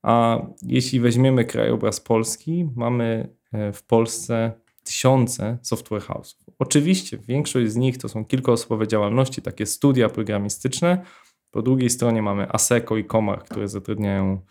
A 0.03 0.41
jeśli 0.62 1.00
weźmiemy 1.00 1.45
krajobraz 1.45 2.00
Polski, 2.00 2.69
mamy 2.75 3.36
e, 3.51 3.74
w 3.74 3.83
Polsce 3.83 4.51
tysiące 4.83 5.57
software 5.62 6.01
house'ów. 6.01 6.36
Oczywiście 6.60 7.17
większość 7.17 7.72
z 7.72 7.75
nich 7.75 7.98
to 7.98 8.10
są 8.10 8.25
kilkoosobowe 8.25 8.88
działalności, 8.88 9.41
takie 9.41 9.65
studia 9.65 10.10
programistyczne. 10.10 11.05
Po 11.51 11.62
drugiej 11.62 11.89
stronie 11.89 12.22
mamy 12.22 12.51
ASECO 12.51 12.98
i 12.98 13.05
Komar, 13.05 13.43
które 13.43 13.67
zatrudniają 13.67 14.41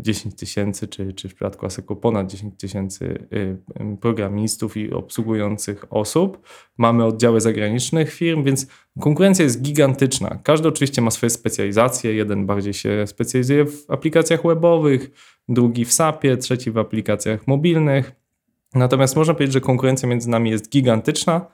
10 0.00 0.34
tysięcy, 0.34 0.88
czy, 0.88 1.12
czy 1.12 1.28
w 1.28 1.34
przypadku 1.34 1.66
ASECO 1.66 1.96
ponad 1.96 2.30
10 2.30 2.54
tysięcy 2.58 3.26
y, 3.32 3.56
programistów 4.00 4.76
i 4.76 4.92
obsługujących 4.92 5.84
osób. 5.90 6.48
Mamy 6.78 7.04
oddziały 7.04 7.40
zagranicznych 7.40 8.12
firm, 8.12 8.44
więc 8.44 8.66
konkurencja 9.00 9.44
jest 9.44 9.62
gigantyczna. 9.62 10.38
Każdy 10.42 10.68
oczywiście 10.68 11.02
ma 11.02 11.10
swoje 11.10 11.30
specjalizacje. 11.30 12.14
Jeden 12.14 12.46
bardziej 12.46 12.74
się 12.74 13.06
specjalizuje 13.06 13.64
w 13.64 13.84
aplikacjach 13.88 14.42
webowych, 14.42 15.10
drugi 15.48 15.84
w 15.84 15.92
SAP-ie, 15.92 16.36
trzeci 16.36 16.70
w 16.70 16.78
aplikacjach 16.78 17.46
mobilnych. 17.46 18.12
Natomiast 18.74 19.16
można 19.16 19.34
powiedzieć, 19.34 19.52
że 19.52 19.60
konkurencja 19.60 20.08
między 20.08 20.30
nami 20.30 20.50
jest 20.50 20.70
gigantyczna. 20.70 21.46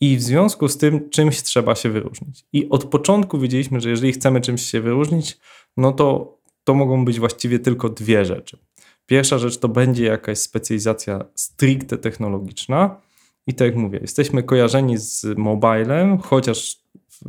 I 0.00 0.16
w 0.16 0.22
związku 0.22 0.68
z 0.68 0.78
tym 0.78 1.10
czymś 1.10 1.42
trzeba 1.42 1.74
się 1.74 1.90
wyróżnić. 1.90 2.44
I 2.52 2.68
od 2.68 2.84
początku 2.84 3.38
wiedzieliśmy, 3.38 3.80
że 3.80 3.90
jeżeli 3.90 4.12
chcemy 4.12 4.40
czymś 4.40 4.62
się 4.62 4.80
wyróżnić, 4.80 5.38
no 5.76 5.92
to 5.92 6.34
to 6.64 6.74
mogą 6.74 7.04
być 7.04 7.20
właściwie 7.20 7.58
tylko 7.58 7.88
dwie 7.88 8.24
rzeczy. 8.24 8.58
Pierwsza 9.06 9.38
rzecz 9.38 9.58
to 9.58 9.68
będzie 9.68 10.04
jakaś 10.04 10.38
specjalizacja 10.38 11.24
stricte 11.34 11.98
technologiczna. 11.98 13.00
I 13.46 13.54
tak 13.54 13.66
jak 13.66 13.76
mówię, 13.76 13.98
jesteśmy 14.02 14.42
kojarzeni 14.42 14.98
z 14.98 15.24
mobilem, 15.36 16.18
chociaż 16.18 16.84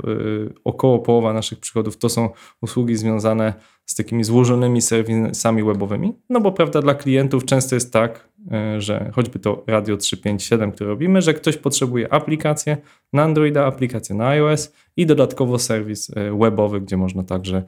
y, 0.07 0.53
około 0.63 0.99
połowa 0.99 1.33
naszych 1.33 1.59
przychodów 1.59 1.97
to 1.97 2.09
są 2.09 2.29
usługi 2.61 2.95
związane 2.95 3.53
z 3.85 3.95
takimi 3.95 4.23
złożonymi 4.23 4.81
serwisami 4.81 5.63
webowymi. 5.63 6.13
No 6.29 6.41
bo 6.41 6.51
prawda, 6.51 6.81
dla 6.81 6.95
klientów 6.95 7.45
często 7.45 7.75
jest 7.75 7.93
tak, 7.93 8.29
y, 8.77 8.81
że 8.81 9.11
choćby 9.13 9.39
to 9.39 9.63
Radio 9.67 9.97
357, 9.97 10.71
które 10.71 10.89
robimy, 10.89 11.21
że 11.21 11.33
ktoś 11.33 11.57
potrzebuje 11.57 12.13
aplikację 12.13 12.77
na 13.13 13.23
Androida, 13.23 13.65
aplikację 13.65 14.15
na 14.15 14.27
iOS 14.27 14.73
i 14.97 15.05
dodatkowo 15.05 15.59
serwis 15.59 16.09
y, 16.09 16.13
webowy, 16.39 16.81
gdzie 16.81 16.97
można 16.97 17.23
także 17.23 17.63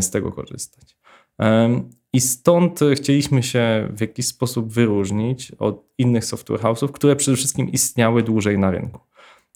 z 0.00 0.10
tego 0.10 0.32
korzystać. 0.32 0.95
I 2.12 2.20
stąd 2.20 2.80
chcieliśmy 2.94 3.42
się 3.42 3.88
w 3.90 4.00
jakiś 4.00 4.26
sposób 4.26 4.72
wyróżnić 4.72 5.52
od 5.52 5.84
innych 5.98 6.24
software 6.24 6.60
house'ów, 6.60 6.92
które 6.92 7.16
przede 7.16 7.36
wszystkim 7.36 7.72
istniały 7.72 8.22
dłużej 8.22 8.58
na 8.58 8.70
rynku. 8.70 9.00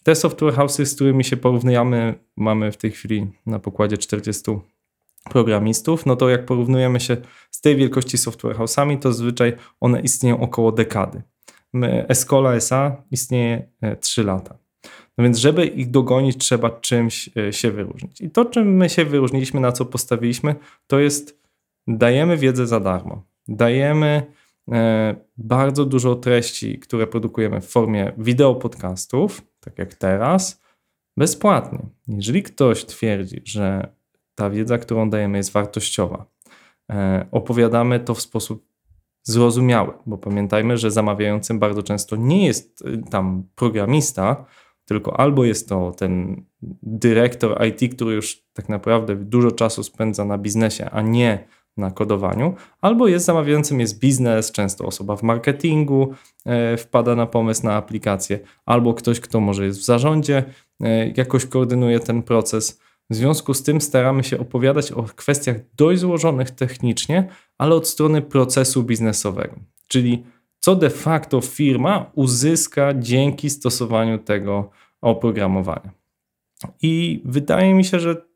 Te 0.03 0.15
software 0.15 0.55
house'y, 0.55 0.85
z 0.85 0.95
którymi 0.95 1.25
się 1.25 1.37
porównujemy, 1.37 2.15
mamy 2.37 2.73
w 2.73 2.77
tej 2.77 2.91
chwili 2.91 3.27
na 3.47 3.59
pokładzie 3.59 3.99
40 3.99 4.43
programistów, 5.25 6.07
no 6.07 6.17
to 6.17 6.29
jak 6.29 6.47
porównujemy 6.47 7.01
się 7.01 7.17
z 7.51 7.61
tej 7.61 7.77
wielkości 7.77 8.19
software 8.19 8.57
house'ami, 8.57 8.99
to 8.99 9.13
zazwyczaj 9.13 9.57
one 9.81 10.01
istnieją 10.01 10.41
około 10.41 10.73
dekady. 10.73 11.23
My, 11.73 12.07
Escola 12.09 12.55
SA 12.55 13.03
istnieje 13.11 13.69
3 14.01 14.21
e, 14.21 14.25
lata. 14.25 14.59
No 15.19 15.25
więc, 15.25 15.39
żeby 15.39 15.67
ich 15.67 15.91
dogonić, 15.91 16.37
trzeba 16.37 16.71
czymś 16.71 17.31
e, 17.37 17.53
się 17.53 17.71
wyróżnić. 17.71 18.21
I 18.21 18.31
to, 18.31 18.45
czym 18.45 18.77
my 18.77 18.89
się 18.89 19.05
wyróżniliśmy, 19.05 19.61
na 19.61 19.73
co 19.73 19.85
postawiliśmy, 19.85 20.55
to 20.87 20.99
jest 20.99 21.40
dajemy 21.99 22.37
wiedzę 22.37 22.67
za 22.67 22.81
darmo. 22.81 23.23
Dajemy 23.49 24.33
e, 24.73 25.15
bardzo 25.37 25.85
dużo 25.85 26.15
treści, 26.15 26.79
które 26.79 27.07
produkujemy 27.07 27.61
w 27.61 27.69
formie 27.69 28.13
wideo 28.19 28.55
podcastów, 28.55 29.43
tak 29.61 29.79
jak 29.79 29.95
teraz, 29.95 30.63
bezpłatnie. 31.17 31.79
Jeżeli 32.09 32.43
ktoś 32.43 32.85
twierdzi, 32.85 33.43
że 33.45 33.93
ta 34.35 34.51
wiedza, 34.51 34.79
którą 34.79 35.11
dajemy, 35.11 35.39
jest 35.39 35.53
wartościowa, 35.53 36.27
e, 36.91 37.27
opowiadamy 37.31 38.01
to 38.01 38.15
w 38.15 38.21
sposób 38.21 38.71
zrozumiały, 39.23 39.93
bo 40.07 40.19
pamiętajmy, 40.19 40.79
że 40.79 40.91
zamawiającym 40.91 41.59
bardzo 41.59 41.83
często 41.83 42.17
nie 42.17 42.47
jest 42.47 42.85
e, 42.87 43.11
tam 43.11 43.45
programista, 43.55 44.45
tylko 44.85 45.21
albo 45.21 45.45
jest 45.45 45.69
to 45.69 45.93
ten 45.97 46.45
dyrektor 46.83 47.67
IT, 47.67 47.95
który 47.95 48.15
już 48.15 48.43
tak 48.53 48.69
naprawdę 48.69 49.17
dużo 49.17 49.51
czasu 49.51 49.83
spędza 49.83 50.25
na 50.25 50.39
biznesie, 50.39 50.91
a 50.91 51.03
nie 51.03 51.49
na 51.77 51.91
kodowaniu, 51.91 52.55
albo 52.81 53.09
jest 53.09 53.27
zamawiającym 53.27 53.81
jest 53.81 53.99
biznes, 53.99 54.53
często 54.53 54.87
osoba 54.87 55.17
w 55.17 55.23
marketingu 55.23 56.15
e, 56.47 56.77
wpada 56.77 57.17
na 57.17 57.27
pomysł 57.27 57.65
na 57.65 57.75
aplikację, 57.75 58.39
albo 58.67 58.95
ktoś, 58.95 59.21
kto 59.21 59.41
może 59.41 59.65
jest 59.65 59.81
w 59.81 59.85
zarządzie, 59.85 60.45
e, 60.81 61.09
jakoś 61.09 61.47
koordynuje 61.47 62.01
ten 62.01 62.23
proces. 62.23 62.81
W 63.11 63.15
związku 63.15 63.55
z 63.55 63.63
tym 63.63 63.81
staramy 63.81 64.25
się 64.25 64.39
opowiadać 64.39 64.93
o 64.93 65.03
kwestiach 65.03 65.57
dość 65.77 66.01
złożonych 66.01 66.51
technicznie, 66.51 67.29
ale 67.59 67.75
od 67.75 67.89
strony 67.89 68.23
procesu 68.23 68.83
biznesowego, 68.83 69.57
czyli 69.87 70.25
co 70.61 70.77
de 70.77 70.91
facto 70.91 71.41
firma 71.41 72.11
uzyska 72.15 72.95
dzięki 72.95 73.51
stosowaniu 73.51 74.19
tego 74.19 74.71
oprogramowania. 75.01 75.91
I 76.83 77.23
wydaje 77.25 77.75
mi 77.75 77.85
się, 77.85 78.01
że 78.01 78.30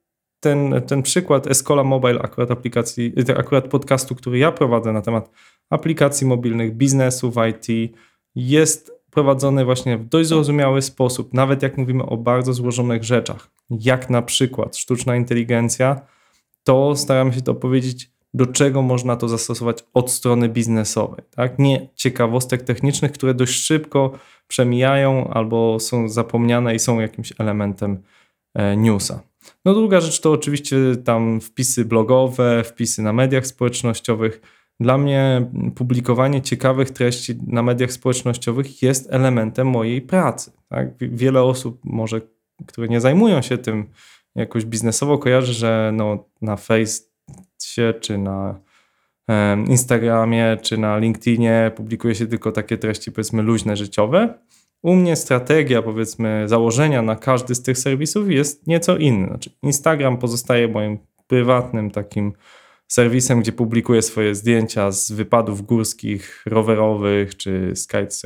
ten, 0.44 0.82
ten 0.86 1.02
przykład 1.02 1.46
Escola 1.46 1.84
Mobile, 1.84 2.22
akurat 2.22 2.50
aplikacji, 2.50 3.12
akurat 3.36 3.68
podcastu, 3.68 4.14
który 4.14 4.38
ja 4.38 4.52
prowadzę 4.52 4.92
na 4.92 5.02
temat 5.02 5.30
aplikacji 5.70 6.26
mobilnych, 6.26 6.76
biznesu 6.76 7.30
w 7.30 7.36
IT, 7.48 7.92
jest 8.34 8.92
prowadzony 9.10 9.64
właśnie 9.64 9.98
w 9.98 10.04
dość 10.04 10.28
zrozumiały 10.28 10.82
sposób, 10.82 11.34
nawet 11.34 11.62
jak 11.62 11.78
mówimy 11.78 12.06
o 12.06 12.16
bardzo 12.16 12.52
złożonych 12.52 13.04
rzeczach, 13.04 13.50
jak 13.70 14.10
na 14.10 14.22
przykład 14.22 14.76
sztuczna 14.76 15.16
inteligencja, 15.16 16.00
to 16.64 16.96
staramy 16.96 17.32
się 17.32 17.42
to 17.42 17.54
powiedzieć, 17.54 18.10
do 18.34 18.46
czego 18.46 18.82
można 18.82 19.16
to 19.16 19.28
zastosować 19.28 19.78
od 19.94 20.10
strony 20.10 20.48
biznesowej. 20.48 21.24
Tak? 21.36 21.58
Nie 21.58 21.88
ciekawostek 21.94 22.62
technicznych, 22.62 23.12
które 23.12 23.34
dość 23.34 23.64
szybko 23.64 24.10
przemijają 24.48 25.28
albo 25.28 25.80
są 25.80 26.08
zapomniane 26.08 26.74
i 26.74 26.78
są 26.78 27.00
jakimś 27.00 27.32
elementem 27.38 28.02
e, 28.54 28.76
newsa. 28.76 29.22
No 29.64 29.74
druga 29.74 30.00
rzecz 30.00 30.20
to 30.20 30.32
oczywiście 30.32 30.76
tam 31.04 31.40
wpisy 31.40 31.84
blogowe, 31.84 32.64
wpisy 32.64 33.02
na 33.02 33.12
mediach 33.12 33.46
społecznościowych. 33.46 34.40
Dla 34.80 34.98
mnie 34.98 35.50
publikowanie 35.74 36.42
ciekawych 36.42 36.90
treści 36.90 37.34
na 37.46 37.62
mediach 37.62 37.92
społecznościowych 37.92 38.82
jest 38.82 39.08
elementem 39.10 39.68
mojej 39.68 40.02
pracy. 40.02 40.52
Tak? 40.68 40.88
Wiele 40.98 41.42
osób 41.42 41.80
może, 41.84 42.20
które 42.66 42.88
nie 42.88 43.00
zajmują 43.00 43.42
się 43.42 43.58
tym 43.58 43.86
jakoś 44.34 44.64
biznesowo, 44.64 45.18
kojarzy, 45.18 45.52
że 45.52 45.90
no, 45.94 46.24
na 46.42 46.56
Facebooku 46.56 47.14
czy 48.00 48.18
na 48.18 48.60
Instagramie 49.68 50.56
czy 50.62 50.78
na 50.78 50.98
LinkedInie 50.98 51.72
publikuje 51.76 52.14
się 52.14 52.26
tylko 52.26 52.52
takie 52.52 52.78
treści 52.78 53.12
powiedzmy 53.12 53.42
luźne, 53.42 53.76
życiowe. 53.76 54.38
U 54.84 54.96
mnie 54.96 55.16
strategia, 55.16 55.82
powiedzmy, 55.82 56.48
założenia 56.48 57.02
na 57.02 57.16
każdy 57.16 57.54
z 57.54 57.62
tych 57.62 57.78
serwisów 57.78 58.30
jest 58.30 58.66
nieco 58.66 58.96
inny. 58.96 59.26
Znaczy, 59.26 59.50
Instagram 59.62 60.18
pozostaje 60.18 60.68
moim 60.68 60.98
prywatnym 61.26 61.90
takim 61.90 62.32
serwisem, 62.88 63.40
gdzie 63.40 63.52
publikuję 63.52 64.02
swoje 64.02 64.34
zdjęcia 64.34 64.90
z 64.90 65.12
wypadów 65.12 65.62
górskich, 65.62 66.42
rowerowych 66.46 67.36
czy 67.36 67.72
z. 67.74 68.22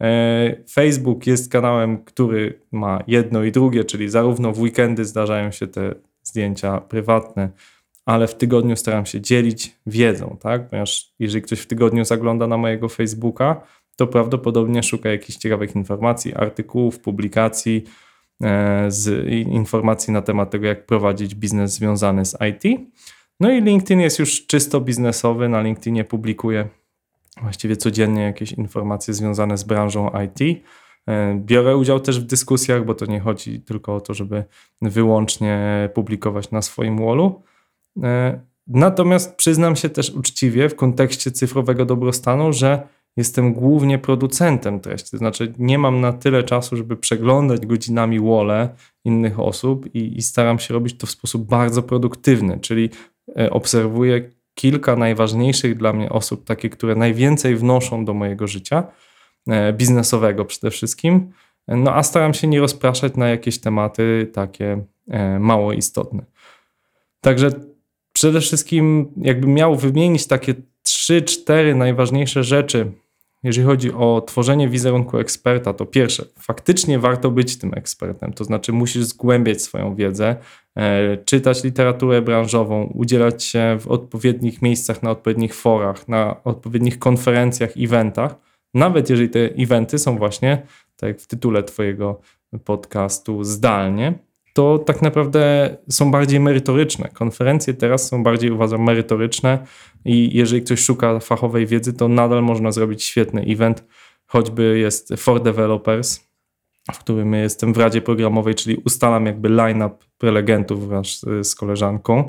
E, 0.00 0.56
Facebook 0.70 1.26
jest 1.26 1.52
kanałem, 1.52 2.04
który 2.04 2.60
ma 2.72 3.02
jedno 3.06 3.44
i 3.44 3.52
drugie, 3.52 3.84
czyli 3.84 4.08
zarówno 4.08 4.52
w 4.52 4.60
weekendy 4.60 5.04
zdarzają 5.04 5.50
się 5.50 5.66
te 5.66 5.94
zdjęcia 6.22 6.80
prywatne, 6.80 7.50
ale 8.06 8.26
w 8.26 8.34
tygodniu 8.34 8.76
staram 8.76 9.06
się 9.06 9.20
dzielić 9.20 9.76
wiedzą, 9.86 10.36
tak? 10.40 10.70
Ponieważ 10.70 11.14
jeżeli 11.18 11.42
ktoś 11.42 11.60
w 11.60 11.66
tygodniu 11.66 12.04
zagląda 12.04 12.46
na 12.46 12.56
mojego 12.56 12.88
Facebooka, 12.88 13.62
to 14.00 14.06
prawdopodobnie 14.06 14.82
szuka 14.82 15.08
jakichś 15.08 15.38
ciekawych 15.38 15.76
informacji, 15.76 16.34
artykułów, 16.34 16.98
publikacji, 16.98 17.84
e, 18.42 18.86
z 18.88 19.28
informacji 19.46 20.12
na 20.12 20.22
temat 20.22 20.50
tego, 20.50 20.66
jak 20.66 20.86
prowadzić 20.86 21.34
biznes 21.34 21.72
związany 21.72 22.24
z 22.24 22.36
IT. 22.50 22.80
No 23.40 23.50
i 23.50 23.62
LinkedIn 23.62 24.00
jest 24.00 24.18
już 24.18 24.46
czysto 24.46 24.80
biznesowy. 24.80 25.48
Na 25.48 25.62
LinkedInie 25.62 26.04
publikuję 26.04 26.68
właściwie 27.42 27.76
codziennie 27.76 28.22
jakieś 28.22 28.52
informacje 28.52 29.14
związane 29.14 29.58
z 29.58 29.64
branżą 29.64 30.10
IT. 30.24 30.62
E, 31.06 31.34
biorę 31.34 31.76
udział 31.76 32.00
też 32.00 32.20
w 32.20 32.26
dyskusjach, 32.26 32.84
bo 32.84 32.94
to 32.94 33.06
nie 33.06 33.20
chodzi 33.20 33.60
tylko 33.60 33.94
o 33.94 34.00
to, 34.00 34.14
żeby 34.14 34.44
wyłącznie 34.82 35.88
publikować 35.94 36.50
na 36.50 36.62
swoim 36.62 36.98
wallu. 36.98 37.42
E, 38.02 38.40
natomiast 38.66 39.36
przyznam 39.36 39.76
się 39.76 39.88
też 39.88 40.10
uczciwie 40.10 40.68
w 40.68 40.76
kontekście 40.76 41.30
cyfrowego 41.30 41.84
dobrostanu, 41.84 42.52
że 42.52 42.99
jestem 43.16 43.52
głównie 43.52 43.98
producentem 43.98 44.80
treści. 44.80 45.10
To 45.10 45.18
znaczy, 45.18 45.52
nie 45.58 45.78
mam 45.78 46.00
na 46.00 46.12
tyle 46.12 46.42
czasu, 46.42 46.76
żeby 46.76 46.96
przeglądać 46.96 47.66
godzinami 47.66 48.20
wole 48.20 48.68
innych 49.04 49.40
osób 49.40 49.94
i, 49.94 50.18
i 50.18 50.22
staram 50.22 50.58
się 50.58 50.74
robić 50.74 50.98
to 50.98 51.06
w 51.06 51.10
sposób 51.10 51.46
bardzo 51.46 51.82
produktywny, 51.82 52.58
czyli 52.60 52.90
e, 53.38 53.50
obserwuję 53.50 54.30
kilka 54.54 54.96
najważniejszych 54.96 55.76
dla 55.76 55.92
mnie 55.92 56.10
osób, 56.10 56.44
takie, 56.44 56.70
które 56.70 56.94
najwięcej 56.94 57.56
wnoszą 57.56 58.04
do 58.04 58.14
mojego 58.14 58.46
życia 58.46 58.84
e, 59.48 59.72
biznesowego 59.72 60.44
przede 60.44 60.70
wszystkim. 60.70 61.32
No 61.68 61.94
a 61.94 62.02
staram 62.02 62.34
się 62.34 62.46
nie 62.46 62.60
rozpraszać 62.60 63.16
na 63.16 63.28
jakieś 63.28 63.58
tematy 63.58 64.30
takie 64.32 64.84
e, 65.08 65.38
mało 65.38 65.72
istotne. 65.72 66.22
Także 67.20 67.50
przede 68.12 68.40
wszystkim, 68.40 69.12
jakbym 69.16 69.54
miał 69.54 69.76
wymienić 69.76 70.26
takie 70.26 70.54
trzy, 71.00 71.22
cztery 71.22 71.74
najważniejsze 71.74 72.44
rzeczy, 72.44 72.92
jeżeli 73.42 73.66
chodzi 73.66 73.92
o 73.92 74.22
tworzenie 74.26 74.68
wizerunku 74.68 75.18
eksperta, 75.18 75.74
to 75.74 75.86
pierwsze, 75.86 76.24
faktycznie 76.38 76.98
warto 76.98 77.30
być 77.30 77.58
tym 77.58 77.74
ekspertem, 77.74 78.32
to 78.32 78.44
znaczy 78.44 78.72
musisz 78.72 79.04
zgłębiać 79.04 79.62
swoją 79.62 79.94
wiedzę, 79.94 80.36
e, 80.76 81.16
czytać 81.16 81.64
literaturę 81.64 82.22
branżową, 82.22 82.84
udzielać 82.84 83.44
się 83.44 83.76
w 83.80 83.88
odpowiednich 83.88 84.62
miejscach, 84.62 85.02
na 85.02 85.10
odpowiednich 85.10 85.54
forach, 85.54 86.08
na 86.08 86.44
odpowiednich 86.44 86.98
konferencjach, 86.98 87.70
eventach, 87.78 88.34
nawet 88.74 89.10
jeżeli 89.10 89.28
te 89.28 89.40
eventy 89.40 89.98
są 89.98 90.18
właśnie, 90.18 90.62
tak 90.96 91.08
jak 91.08 91.20
w 91.20 91.26
tytule 91.26 91.62
Twojego 91.62 92.20
podcastu, 92.64 93.44
zdalnie 93.44 94.29
to 94.52 94.78
tak 94.78 95.02
naprawdę 95.02 95.76
są 95.90 96.10
bardziej 96.10 96.40
merytoryczne. 96.40 97.08
Konferencje 97.08 97.74
teraz 97.74 98.08
są 98.08 98.22
bardziej, 98.22 98.50
uważam, 98.50 98.82
merytoryczne 98.82 99.58
i 100.04 100.36
jeżeli 100.36 100.62
ktoś 100.62 100.80
szuka 100.80 101.20
fachowej 101.20 101.66
wiedzy, 101.66 101.92
to 101.92 102.08
nadal 102.08 102.42
można 102.42 102.72
zrobić 102.72 103.04
świetny 103.04 103.42
event, 103.42 103.84
choćby 104.26 104.78
jest 104.78 105.14
for 105.16 105.42
developers, 105.42 106.20
w 106.92 106.98
którym 106.98 107.34
jestem 107.34 107.72
w 107.72 107.76
Radzie 107.76 108.02
Programowej, 108.02 108.54
czyli 108.54 108.76
ustalam 108.76 109.26
jakby 109.26 109.48
line-up 109.48 109.94
prelegentów 110.18 110.88
wraz 110.88 111.20
z 111.42 111.54
koleżanką 111.54 112.28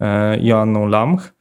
e, 0.00 0.38
Joanną 0.40 0.86
Lamch 0.86 1.34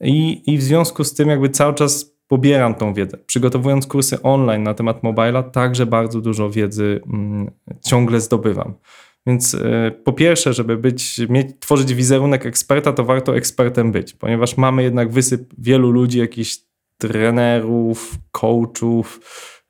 I, 0.00 0.42
i 0.52 0.58
w 0.58 0.62
związku 0.62 1.04
z 1.04 1.14
tym 1.14 1.28
jakby 1.28 1.48
cały 1.48 1.74
czas 1.74 2.16
pobieram 2.28 2.74
tą 2.74 2.94
wiedzę. 2.94 3.18
Przygotowując 3.26 3.86
kursy 3.86 4.22
online 4.22 4.62
na 4.62 4.74
temat 4.74 5.02
mobila, 5.02 5.42
także 5.42 5.86
bardzo 5.86 6.20
dużo 6.20 6.50
wiedzy 6.50 7.00
mm, 7.06 7.50
ciągle 7.84 8.20
zdobywam. 8.20 8.74
Więc 9.26 9.54
e, 9.54 9.90
po 10.04 10.12
pierwsze, 10.12 10.52
żeby 10.52 10.76
być, 10.76 11.20
mieć, 11.28 11.46
tworzyć 11.60 11.94
wizerunek 11.94 12.46
eksperta, 12.46 12.92
to 12.92 13.04
warto 13.04 13.36
ekspertem 13.36 13.92
być, 13.92 14.12
ponieważ 14.12 14.56
mamy 14.56 14.82
jednak 14.82 15.12
wysyp 15.12 15.54
wielu 15.58 15.90
ludzi, 15.90 16.18
jakichś 16.18 16.58
trenerów, 16.98 18.14
coachów, 18.32 19.20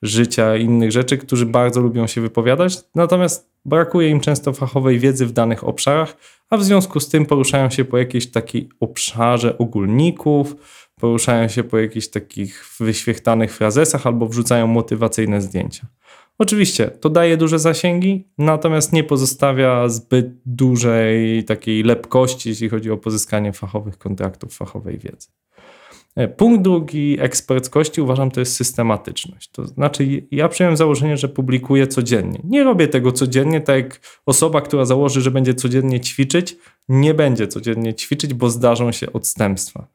życia 0.01 0.57
innych 0.57 0.91
rzeczy, 0.91 1.17
którzy 1.17 1.45
bardzo 1.45 1.81
lubią 1.81 2.07
się 2.07 2.21
wypowiadać, 2.21 2.77
natomiast 2.95 3.51
brakuje 3.65 4.09
im 4.09 4.19
często 4.19 4.53
fachowej 4.53 4.99
wiedzy 4.99 5.25
w 5.25 5.31
danych 5.31 5.63
obszarach, 5.63 6.17
a 6.49 6.57
w 6.57 6.63
związku 6.63 6.99
z 6.99 7.09
tym 7.09 7.25
poruszają 7.25 7.69
się 7.69 7.85
po 7.85 7.97
jakiejś 7.97 8.31
takiej 8.31 8.69
obszarze 8.79 9.57
ogólników, 9.57 10.55
poruszają 10.95 11.47
się 11.47 11.63
po 11.63 11.77
jakichś 11.77 12.07
takich 12.07 12.65
wyświechtanych 12.79 13.55
frazesach 13.55 14.07
albo 14.07 14.27
wrzucają 14.27 14.67
motywacyjne 14.67 15.41
zdjęcia. 15.41 15.87
Oczywiście 16.39 16.87
to 16.87 17.09
daje 17.09 17.37
duże 17.37 17.59
zasięgi, 17.59 18.27
natomiast 18.37 18.93
nie 18.93 19.03
pozostawia 19.03 19.89
zbyt 19.89 20.27
dużej 20.45 21.43
takiej 21.43 21.83
lepkości, 21.83 22.49
jeśli 22.49 22.69
chodzi 22.69 22.91
o 22.91 22.97
pozyskanie 22.97 23.53
fachowych 23.53 23.97
kontraktów, 23.97 24.53
fachowej 24.55 24.97
wiedzy. 24.97 25.27
E, 26.15 26.27
punkt 26.27 26.61
drugi 26.61 27.17
eksperckości 27.19 28.01
uważam 28.01 28.31
to 28.31 28.39
jest 28.39 28.55
systematyczność. 28.55 29.51
To 29.51 29.67
znaczy, 29.67 30.27
ja 30.31 30.49
przyjąłem 30.49 30.77
założenie, 30.77 31.17
że 31.17 31.29
publikuję 31.29 31.87
codziennie. 31.87 32.39
Nie 32.43 32.63
robię 32.63 32.87
tego 32.87 33.11
codziennie, 33.11 33.61
tak 33.61 33.75
jak 33.75 33.99
osoba, 34.25 34.61
która 34.61 34.85
założy, 34.85 35.21
że 35.21 35.31
będzie 35.31 35.53
codziennie 35.53 35.99
ćwiczyć, 35.99 36.55
nie 36.89 37.13
będzie 37.13 37.47
codziennie 37.47 37.93
ćwiczyć, 37.93 38.33
bo 38.33 38.49
zdarzą 38.49 38.91
się 38.91 39.13
odstępstwa. 39.13 39.87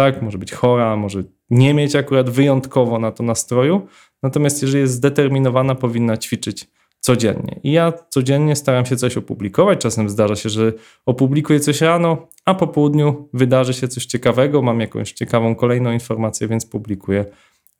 Tak, 0.00 0.22
może 0.22 0.38
być 0.38 0.52
chora, 0.52 0.96
może 0.96 1.22
nie 1.50 1.74
mieć 1.74 1.96
akurat 1.96 2.30
wyjątkowo 2.30 2.98
na 2.98 3.12
to 3.12 3.22
nastroju, 3.22 3.86
natomiast 4.22 4.62
jeżeli 4.62 4.80
jest 4.80 4.92
zdeterminowana, 4.92 5.74
powinna 5.74 6.16
ćwiczyć 6.16 6.68
codziennie. 7.00 7.60
I 7.62 7.72
ja 7.72 7.92
codziennie 8.08 8.56
staram 8.56 8.86
się 8.86 8.96
coś 8.96 9.16
opublikować. 9.16 9.78
Czasem 9.78 10.10
zdarza 10.10 10.36
się, 10.36 10.48
że 10.48 10.72
opublikuję 11.06 11.60
coś 11.60 11.80
rano, 11.80 12.28
a 12.44 12.54
po 12.54 12.66
południu 12.66 13.28
wydarzy 13.32 13.74
się 13.74 13.88
coś 13.88 14.06
ciekawego, 14.06 14.62
mam 14.62 14.80
jakąś 14.80 15.12
ciekawą 15.12 15.54
kolejną 15.54 15.92
informację, 15.92 16.48
więc 16.48 16.66
publikuję 16.66 17.24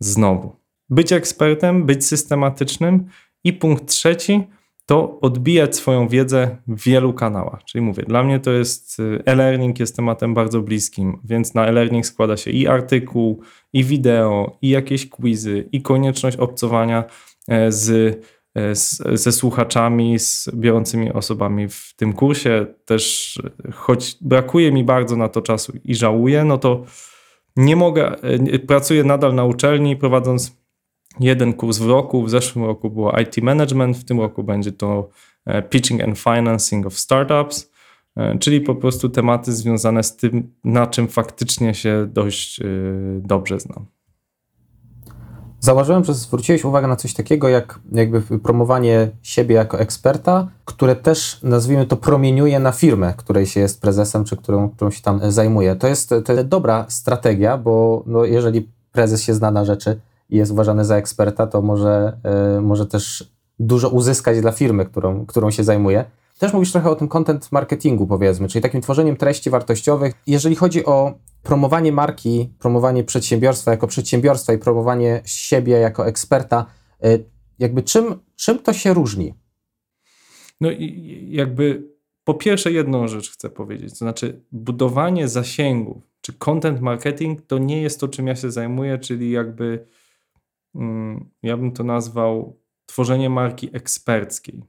znowu. 0.00 0.56
Być 0.90 1.12
ekspertem, 1.12 1.86
być 1.86 2.06
systematycznym. 2.06 3.06
I 3.44 3.52
punkt 3.52 3.86
trzeci 3.86 4.44
to 4.86 5.20
odbijać 5.20 5.76
swoją 5.76 6.08
wiedzę 6.08 6.56
w 6.66 6.84
wielu 6.84 7.12
kanałach. 7.12 7.64
Czyli 7.64 7.82
mówię, 7.82 8.02
dla 8.02 8.22
mnie 8.22 8.40
to 8.40 8.50
jest 8.50 9.00
y, 9.00 9.22
e-learning 9.26 9.80
jest 9.80 9.96
tematem 9.96 10.34
bardzo 10.34 10.62
bliskim, 10.62 11.18
więc 11.24 11.54
na 11.54 11.66
e-learning 11.66 12.06
składa 12.06 12.36
się 12.36 12.50
i 12.50 12.68
artykuł, 12.68 13.42
i 13.72 13.84
wideo, 13.84 14.58
i 14.62 14.68
jakieś 14.68 15.08
quizy, 15.08 15.68
i 15.72 15.82
konieczność 15.82 16.36
obcowania 16.36 17.04
e, 17.48 17.72
z, 17.72 17.90
e, 18.54 18.74
z, 18.74 19.02
ze 19.20 19.32
słuchaczami, 19.32 20.18
z 20.18 20.48
biorącymi 20.54 21.12
osobami 21.12 21.68
w 21.68 21.94
tym 21.96 22.12
kursie. 22.12 22.66
Też 22.84 23.34
choć 23.74 24.16
brakuje 24.20 24.72
mi 24.72 24.84
bardzo 24.84 25.16
na 25.16 25.28
to 25.28 25.42
czasu 25.42 25.72
i 25.84 25.94
żałuję, 25.94 26.44
no 26.44 26.58
to 26.58 26.84
nie 27.56 27.76
mogę, 27.76 28.22
e, 28.22 28.58
pracuję 28.58 29.04
nadal 29.04 29.34
na 29.34 29.44
uczelni, 29.44 29.96
prowadząc 29.96 30.59
jeden 31.20 31.52
kurs 31.52 31.78
w 31.78 31.88
roku. 31.88 32.22
W 32.22 32.30
zeszłym 32.30 32.64
roku 32.64 32.90
było 32.90 33.20
IT 33.20 33.36
Management, 33.42 33.96
w 33.96 34.04
tym 34.04 34.20
roku 34.20 34.44
będzie 34.44 34.72
to 34.72 35.08
e, 35.46 35.62
Pitching 35.62 36.02
and 36.02 36.18
Financing 36.18 36.86
of 36.86 36.98
Startups, 36.98 37.70
e, 38.16 38.38
czyli 38.38 38.60
po 38.60 38.74
prostu 38.74 39.08
tematy 39.08 39.52
związane 39.52 40.02
z 40.02 40.16
tym, 40.16 40.52
na 40.64 40.86
czym 40.86 41.08
faktycznie 41.08 41.74
się 41.74 42.08
dość 42.12 42.60
e, 42.60 42.64
dobrze 43.18 43.60
znam. 43.60 43.86
Zauważyłem, 45.60 46.04
że 46.04 46.14
zwróciłeś 46.14 46.64
uwagę 46.64 46.88
na 46.88 46.96
coś 46.96 47.14
takiego, 47.14 47.48
jak 47.48 47.80
jakby 47.92 48.38
promowanie 48.38 49.10
siebie 49.22 49.54
jako 49.54 49.80
eksperta, 49.80 50.48
które 50.64 50.96
też, 50.96 51.42
nazwijmy 51.42 51.86
to, 51.86 51.96
promieniuje 51.96 52.58
na 52.60 52.72
firmę, 52.72 53.14
której 53.16 53.46
się 53.46 53.60
jest 53.60 53.80
prezesem, 53.80 54.24
czy 54.24 54.36
którą, 54.36 54.70
którą 54.70 54.90
się 54.90 55.02
tam 55.02 55.32
zajmuje. 55.32 55.76
To 55.76 55.88
jest, 55.88 56.14
to 56.24 56.32
jest 56.32 56.48
dobra 56.48 56.84
strategia, 56.88 57.58
bo 57.58 58.02
no, 58.06 58.24
jeżeli 58.24 58.68
prezes 58.92 59.22
się 59.22 59.34
zna 59.34 59.50
na 59.50 59.64
rzeczy, 59.64 60.00
i 60.30 60.36
jest 60.36 60.52
uważany 60.52 60.84
za 60.84 60.96
eksperta, 60.96 61.46
to 61.46 61.62
może, 61.62 62.20
y, 62.56 62.60
może 62.60 62.86
też 62.86 63.32
dużo 63.58 63.88
uzyskać 63.88 64.40
dla 64.40 64.52
firmy, 64.52 64.86
którą, 64.86 65.26
którą 65.26 65.50
się 65.50 65.64
zajmuje. 65.64 66.04
Też 66.38 66.52
mówisz 66.52 66.72
trochę 66.72 66.90
o 66.90 66.96
tym 66.96 67.08
content 67.08 67.52
marketingu, 67.52 68.06
powiedzmy, 68.06 68.48
czyli 68.48 68.62
takim 68.62 68.80
tworzeniem 68.80 69.16
treści 69.16 69.50
wartościowych. 69.50 70.14
Jeżeli 70.26 70.56
chodzi 70.56 70.84
o 70.84 71.14
promowanie 71.42 71.92
marki, 71.92 72.54
promowanie 72.58 73.04
przedsiębiorstwa 73.04 73.70
jako 73.70 73.86
przedsiębiorstwa 73.86 74.52
i 74.52 74.58
promowanie 74.58 75.22
siebie 75.24 75.72
jako 75.72 76.06
eksperta, 76.06 76.66
y, 77.04 77.24
jakby 77.58 77.82
czym, 77.82 78.14
czym 78.36 78.58
to 78.58 78.72
się 78.72 78.94
różni? 78.94 79.34
No 80.60 80.70
i 80.70 81.26
jakby 81.30 81.90
po 82.24 82.34
pierwsze 82.34 82.72
jedną 82.72 83.08
rzecz 83.08 83.30
chcę 83.30 83.50
powiedzieć, 83.50 83.90
to 83.90 83.96
znaczy 83.96 84.44
budowanie 84.52 85.28
zasięgów, 85.28 86.02
czy 86.20 86.32
content 86.32 86.80
marketing 86.80 87.42
to 87.42 87.58
nie 87.58 87.82
jest 87.82 88.00
to, 88.00 88.08
czym 88.08 88.26
ja 88.26 88.36
się 88.36 88.50
zajmuję, 88.50 88.98
czyli 88.98 89.30
jakby 89.30 89.86
ja 91.42 91.56
bym 91.56 91.72
to 91.72 91.84
nazwał 91.84 92.60
tworzenie 92.86 93.30
marki 93.30 93.70
eksperckiej. 93.72 94.62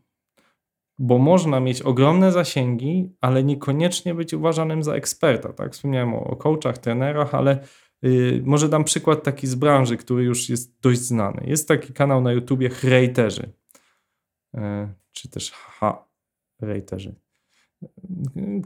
Bo 0.99 1.17
można 1.17 1.59
mieć 1.59 1.81
ogromne 1.81 2.31
zasięgi, 2.31 3.15
ale 3.21 3.43
niekoniecznie 3.43 4.15
być 4.15 4.33
uważanym 4.33 4.83
za 4.83 4.93
eksperta. 4.93 5.53
Tak? 5.53 5.73
Wspomniałem 5.73 6.13
o, 6.13 6.23
o 6.23 6.35
coachach, 6.35 6.77
trenerach, 6.77 7.35
ale 7.35 7.59
yy, 8.01 8.41
może 8.45 8.69
dam 8.69 8.83
przykład 8.83 9.23
taki 9.23 9.47
z 9.47 9.55
branży, 9.55 9.97
który 9.97 10.23
już 10.23 10.49
jest 10.49 10.79
dość 10.81 10.99
znany. 10.99 11.43
Jest 11.47 11.67
taki 11.67 11.93
kanał 11.93 12.21
na 12.21 12.31
YouTubie 12.31 12.69
Hejterzy, 12.69 13.53
yy, 14.53 14.61
czy 15.11 15.29
też 15.29 15.51
ha, 15.51 16.05
Hejterzy. 16.59 17.15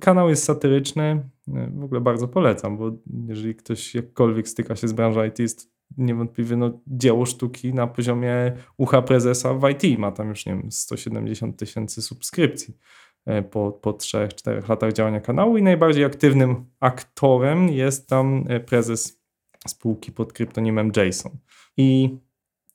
Kanał 0.02 0.30
jest 0.30 0.44
satyryczny, 0.44 1.30
w 1.48 1.84
ogóle 1.84 2.02
bardzo 2.02 2.28
polecam, 2.28 2.78
bo 2.78 2.92
jeżeli 3.28 3.56
ktoś 3.56 3.96
jakkolwiek 3.96 4.48
styka 4.48 4.76
się 4.76 4.88
z 4.88 4.94
branżą 4.94 5.26
IT, 5.26 5.40
jest 5.40 5.75
niewątpliwie 5.98 6.56
no, 6.58 6.80
dzieło 6.88 7.26
sztuki 7.26 7.74
na 7.74 7.88
poziomie 7.88 8.54
ucha 8.78 9.02
prezesa 9.02 9.54
w 9.54 9.70
IT. 9.70 10.00
Ma 10.00 10.12
tam 10.12 10.30
już, 10.30 10.46
nie 10.46 10.54
wiem, 10.54 10.72
170 10.72 11.58
tysięcy 11.58 12.02
subskrypcji 12.02 12.78
e, 13.26 13.42
po, 13.42 13.72
po 13.72 13.92
3-4 13.92 14.70
latach 14.70 14.94
działania 14.94 15.22
kanału 15.22 15.58
i 15.58 15.64
najbardziej 15.64 16.04
aktywnym 16.04 16.66
aktorem 16.80 17.70
jest 17.70 18.10
tam 18.10 18.46
e, 18.48 18.60
prezes 18.60 19.22
spółki 19.68 20.12
pod 20.12 20.34
kryptonimem 20.34 20.92
Jason. 20.96 21.32
I 21.78 22.18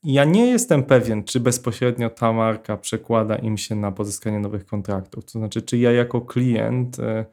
ja 0.03 0.25
nie 0.25 0.47
jestem 0.47 0.83
pewien, 0.83 1.25
czy 1.25 1.41
bezpośrednio 1.41 2.11
ta 2.11 2.33
marka 2.33 2.77
przekłada 2.77 3.37
im 3.37 3.59
się 3.59 3.75
na 3.75 3.93
pozyskanie 3.93 4.41
nowych 4.41 4.67
kontraktów. 4.67 5.25
To 5.25 5.31
znaczy, 5.31 5.63
czy 5.63 5.79
ja 5.79 5.93
jako 5.93 6.21
klient 6.21 6.99
e, 6.99 7.25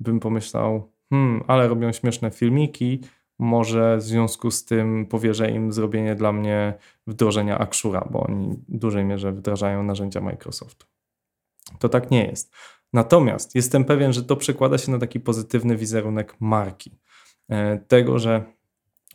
bym 0.00 0.20
pomyślał, 0.20 0.92
hmm, 1.10 1.44
ale 1.46 1.68
robią 1.68 1.92
śmieszne 1.92 2.30
filmiki, 2.30 3.00
może 3.40 3.96
w 3.96 4.02
związku 4.02 4.50
z 4.50 4.64
tym 4.64 5.06
powierzę 5.06 5.50
im 5.50 5.72
zrobienie 5.72 6.14
dla 6.14 6.32
mnie 6.32 6.74
wdrożenia 7.06 7.58
Akshura, 7.58 8.08
bo 8.10 8.20
oni 8.20 8.56
w 8.68 8.78
dużej 8.78 9.04
mierze 9.04 9.32
wdrażają 9.32 9.82
narzędzia 9.82 10.20
Microsoftu. 10.20 10.86
To 11.78 11.88
tak 11.88 12.10
nie 12.10 12.26
jest. 12.26 12.54
Natomiast 12.92 13.54
jestem 13.54 13.84
pewien, 13.84 14.12
że 14.12 14.22
to 14.22 14.36
przekłada 14.36 14.78
się 14.78 14.92
na 14.92 14.98
taki 14.98 15.20
pozytywny 15.20 15.76
wizerunek 15.76 16.36
marki. 16.40 16.98
E, 17.48 17.78
tego, 17.78 18.18
że 18.18 18.44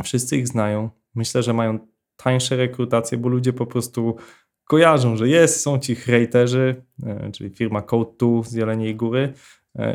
wszyscy 0.03 0.37
ich 0.37 0.47
znają. 0.47 0.89
Myślę, 1.15 1.43
że 1.43 1.53
mają 1.53 1.79
tańsze 2.17 2.55
rekrutacje, 2.55 3.17
bo 3.17 3.29
ludzie 3.29 3.53
po 3.53 3.65
prostu 3.65 4.15
kojarzą, 4.63 5.15
że 5.15 5.29
jest, 5.29 5.61
są 5.61 5.79
ci 5.79 5.95
hejterzy, 5.95 6.85
e, 7.03 7.31
czyli 7.31 7.49
firma 7.49 7.81
Code2 7.81 8.43
z 8.43 8.53
Jeleniej 8.53 8.95
Góry 8.95 9.33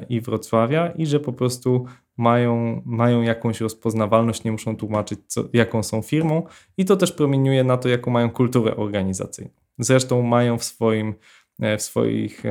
i 0.08 0.20
Wrocławia 0.20 0.88
i 0.90 1.06
że 1.06 1.20
po 1.20 1.32
prostu 1.32 1.84
mają, 2.16 2.82
mają 2.84 3.22
jakąś 3.22 3.60
rozpoznawalność, 3.60 4.44
nie 4.44 4.52
muszą 4.52 4.76
tłumaczyć, 4.76 5.20
co, 5.26 5.44
jaką 5.52 5.82
są 5.82 6.02
firmą 6.02 6.42
i 6.76 6.84
to 6.84 6.96
też 6.96 7.12
promieniuje 7.12 7.64
na 7.64 7.76
to, 7.76 7.88
jaką 7.88 8.10
mają 8.10 8.30
kulturę 8.30 8.76
organizacyjną. 8.76 9.50
Zresztą 9.78 10.22
mają 10.22 10.58
w 10.58 10.64
swoim, 10.64 11.14
e, 11.60 11.78
w 11.78 11.82
swoich 11.82 12.42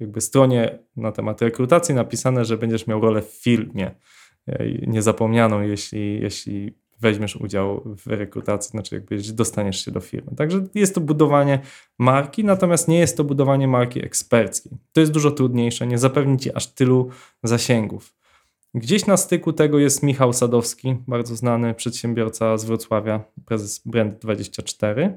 jakby 0.00 0.20
stronie 0.20 0.78
na 0.96 1.12
temat 1.12 1.42
rekrutacji 1.42 1.94
napisane, 1.94 2.44
że 2.44 2.58
będziesz 2.58 2.86
miał 2.86 3.00
rolę 3.00 3.22
w 3.22 3.42
filmie 3.42 3.90
niezapomnianą, 4.86 5.60
jeśli, 5.60 6.20
jeśli 6.20 6.81
weźmiesz 7.02 7.36
udział 7.36 7.82
w 7.84 8.06
rekrutacji, 8.06 8.70
znaczy 8.70 8.94
jakby 8.94 9.18
dostaniesz 9.32 9.84
się 9.84 9.90
do 9.90 10.00
firmy. 10.00 10.36
Także 10.36 10.64
jest 10.74 10.94
to 10.94 11.00
budowanie 11.00 11.60
marki, 11.98 12.44
natomiast 12.44 12.88
nie 12.88 12.98
jest 12.98 13.16
to 13.16 13.24
budowanie 13.24 13.68
marki 13.68 14.04
eksperckiej. 14.04 14.72
To 14.92 15.00
jest 15.00 15.12
dużo 15.12 15.30
trudniejsze, 15.30 15.86
nie 15.86 15.98
zapewni 15.98 16.38
ci 16.38 16.54
aż 16.54 16.66
tylu 16.66 17.08
zasięgów. 17.42 18.14
Gdzieś 18.74 19.06
na 19.06 19.16
styku 19.16 19.52
tego 19.52 19.78
jest 19.78 20.02
Michał 20.02 20.32
Sadowski, 20.32 20.96
bardzo 21.08 21.36
znany 21.36 21.74
przedsiębiorca 21.74 22.58
z 22.58 22.64
Wrocławia, 22.64 23.24
prezes 23.46 23.86
Brand24, 23.86 25.12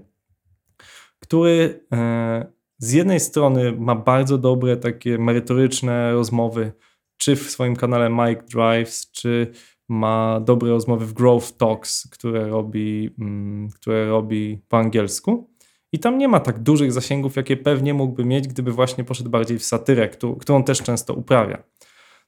który 1.20 1.86
e, 1.94 2.46
z 2.78 2.92
jednej 2.92 3.20
strony 3.20 3.72
ma 3.72 3.96
bardzo 3.96 4.38
dobre 4.38 4.78
takie 4.78 5.18
merytoryczne 5.18 6.14
rozmowy, 6.14 6.72
czy 7.18 7.36
w 7.36 7.50
swoim 7.50 7.76
kanale 7.76 8.10
Mike 8.10 8.44
Drives, 8.44 9.12
czy 9.12 9.52
ma 9.90 10.40
dobre 10.40 10.70
rozmowy 10.70 11.06
w 11.06 11.14
Growth 11.14 11.52
Talks, 11.58 12.08
które 12.12 12.48
robi, 12.48 13.16
mm, 13.20 13.70
które 13.70 14.06
robi 14.06 14.62
po 14.70 14.78
angielsku. 14.78 15.50
I 15.92 16.00
tam 16.00 16.18
nie 16.18 16.28
ma 16.28 16.40
tak 16.40 16.60
dużych 16.60 16.92
zasięgów, 16.92 17.36
jakie 17.36 17.58
pewnie 17.58 17.94
mógłby 17.94 18.26
mieć, 18.26 18.48
gdyby 18.48 18.72
właśnie 18.72 19.04
poszedł 19.04 19.30
bardziej 19.30 19.60
w 19.60 19.64
satyrę, 19.64 20.10
którą 20.40 20.64
też 20.64 20.82
często 20.82 21.14
uprawia. 21.14 21.64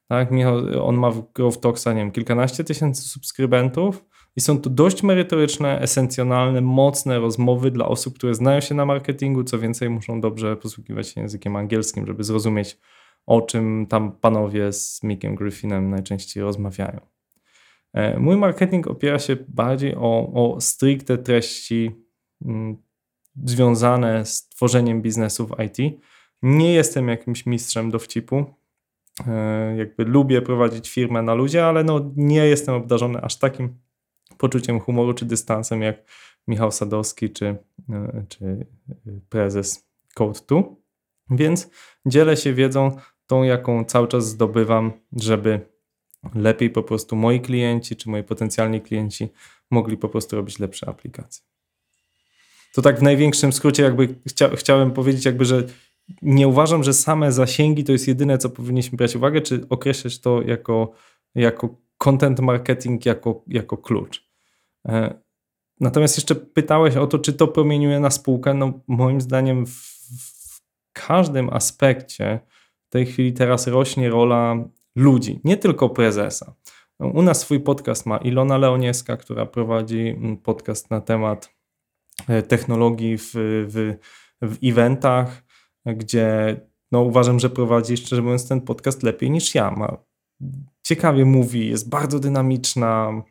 Tak, 0.07 0.29
on 0.81 0.97
ma 0.97 1.11
w 1.11 1.33
Growth 1.33 1.59
Talksa, 1.59 1.93
nie 1.93 1.99
wiem, 1.99 2.11
kilkanaście 2.11 2.63
tysięcy 2.63 3.01
subskrybentów 3.01 4.05
i 4.35 4.41
są 4.41 4.61
to 4.61 4.69
dość 4.69 5.03
merytoryczne, 5.03 5.81
esencjonalne, 5.81 6.61
mocne 6.61 7.19
rozmowy 7.19 7.71
dla 7.71 7.87
osób, 7.87 8.15
które 8.17 8.35
znają 8.35 8.61
się 8.61 8.75
na 8.75 8.85
marketingu, 8.85 9.43
co 9.43 9.59
więcej 9.59 9.89
muszą 9.89 10.21
dobrze 10.21 10.57
posługiwać 10.57 11.07
się 11.07 11.21
językiem 11.21 11.55
angielskim, 11.55 12.05
żeby 12.05 12.23
zrozumieć, 12.23 12.77
o 13.25 13.41
czym 13.41 13.85
tam 13.89 14.11
panowie 14.11 14.73
z 14.73 15.03
Mickiem 15.03 15.35
Griffinem 15.35 15.89
najczęściej 15.89 16.43
rozmawiają. 16.43 17.16
E, 17.93 18.19
mój 18.19 18.37
marketing 18.37 18.87
opiera 18.87 19.19
się 19.19 19.37
bardziej 19.47 19.95
o, 19.95 20.31
o 20.33 20.61
stricte 20.61 21.17
treści 21.17 21.91
mm, 22.45 22.77
związane 23.45 24.25
z 24.25 24.49
tworzeniem 24.49 25.01
biznesu 25.01 25.47
w 25.47 25.55
IT. 25.63 25.99
Nie 26.41 26.73
jestem 26.73 27.07
jakimś 27.07 27.45
mistrzem 27.45 27.91
dowcipu. 27.91 28.45
E, 29.27 29.75
jakby 29.77 30.05
lubię 30.05 30.41
prowadzić 30.41 30.89
firmę 30.89 31.21
na 31.21 31.33
ludzie, 31.33 31.65
ale 31.65 31.83
no 31.83 32.11
nie 32.15 32.45
jestem 32.45 32.75
obdarzony 32.75 33.21
aż 33.21 33.35
takim 33.35 33.77
poczuciem 34.37 34.79
humoru 34.79 35.13
czy 35.13 35.25
dystansem 35.25 35.81
jak 35.81 35.97
Michał 36.47 36.71
Sadowski 36.71 37.29
czy, 37.29 37.45
e, 37.89 38.25
czy 38.29 38.65
prezes 39.29 39.89
Code2. 40.19 40.63
Więc 41.29 41.69
dzielę 42.05 42.37
się 42.37 42.53
wiedzą 42.53 42.97
tą, 43.27 43.43
jaką 43.43 43.85
cały 43.85 44.07
czas 44.07 44.27
zdobywam, 44.27 44.91
żeby 45.21 45.76
lepiej 46.35 46.69
po 46.69 46.83
prostu 46.83 47.15
moi 47.15 47.41
klienci 47.41 47.95
czy 47.95 48.09
moi 48.09 48.23
potencjalni 48.23 48.81
klienci 48.81 49.29
mogli 49.71 49.97
po 49.97 50.09
prostu 50.09 50.35
robić 50.35 50.59
lepsze 50.59 50.89
aplikacje. 50.89 51.43
To 52.73 52.81
tak 52.81 52.99
w 52.99 53.03
największym 53.03 53.53
skrócie 53.53 53.83
jakby 53.83 54.15
chcia, 54.27 54.55
chciałem 54.55 54.91
powiedzieć 54.91 55.25
jakby, 55.25 55.45
że 55.45 55.63
nie 56.21 56.47
uważam, 56.47 56.83
że 56.83 56.93
same 56.93 57.31
zasięgi 57.31 57.83
to 57.83 57.91
jest 57.91 58.07
jedyne, 58.07 58.37
co 58.37 58.49
powinniśmy 58.49 58.97
brać 58.97 59.15
uwagę, 59.15 59.41
czy 59.41 59.65
określać 59.69 60.19
to 60.19 60.41
jako, 60.41 60.91
jako 61.35 61.77
content 61.97 62.39
marketing, 62.39 63.05
jako, 63.05 63.43
jako 63.47 63.77
klucz. 63.77 64.27
E, 64.87 65.21
natomiast 65.79 66.17
jeszcze 66.17 66.35
pytałeś 66.35 66.95
o 66.95 67.07
to, 67.07 67.19
czy 67.19 67.33
to 67.33 67.47
promieniuje 67.47 67.99
na 67.99 68.11
spółkę. 68.11 68.53
No 68.53 68.79
moim 68.87 69.21
zdaniem 69.21 69.65
w, 69.65 69.71
w 70.19 70.61
każdym 70.93 71.49
aspekcie 71.49 72.39
w 72.87 72.89
tej 72.89 73.05
chwili 73.05 73.33
teraz 73.33 73.67
rośnie 73.67 74.09
rola 74.09 74.55
ludzi, 74.97 75.39
nie 75.43 75.57
tylko 75.57 75.89
prezesa. 75.89 76.55
U 76.99 77.21
nas 77.21 77.39
swój 77.39 77.59
podcast 77.59 78.05
ma 78.05 78.17
Ilona 78.17 78.57
Leonieska, 78.57 79.17
która 79.17 79.45
prowadzi 79.45 80.07
mm, 80.07 80.37
podcast 80.37 80.89
na 80.89 81.01
temat 81.01 81.55
e, 82.27 82.41
technologii 82.41 83.17
w, 83.17 83.31
w, 83.33 83.95
w 84.41 84.57
eventach, 84.63 85.43
gdzie 85.85 86.59
no, 86.91 87.01
uważam, 87.01 87.39
że 87.39 87.49
prowadzi, 87.49 87.97
szczerze 87.97 88.21
mówiąc, 88.21 88.47
ten 88.47 88.61
podcast 88.61 89.03
lepiej 89.03 89.31
niż 89.31 89.55
ja. 89.55 89.71
Ma, 89.71 89.97
ciekawie 90.83 91.25
mówi, 91.25 91.69
jest 91.69 91.89
bardzo 91.89 92.19
dynamiczna, 92.19 93.23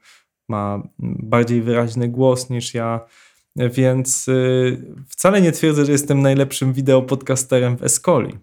ma 0.49 0.83
bardziej 0.99 1.63
wyraźny 1.63 2.09
głos 2.09 2.51
niż 2.51 2.75
ja, 2.75 3.07
więc 3.57 4.29
y, 4.29 4.95
wcale 5.09 5.41
nie 5.41 5.53
twierdzę, 5.53 5.85
że 5.85 5.93
jestem 5.93 6.23
najlepszym 6.23 6.73
wideopodcasterem 6.73 7.77
w 7.77 7.83
Escoli. 7.83 8.39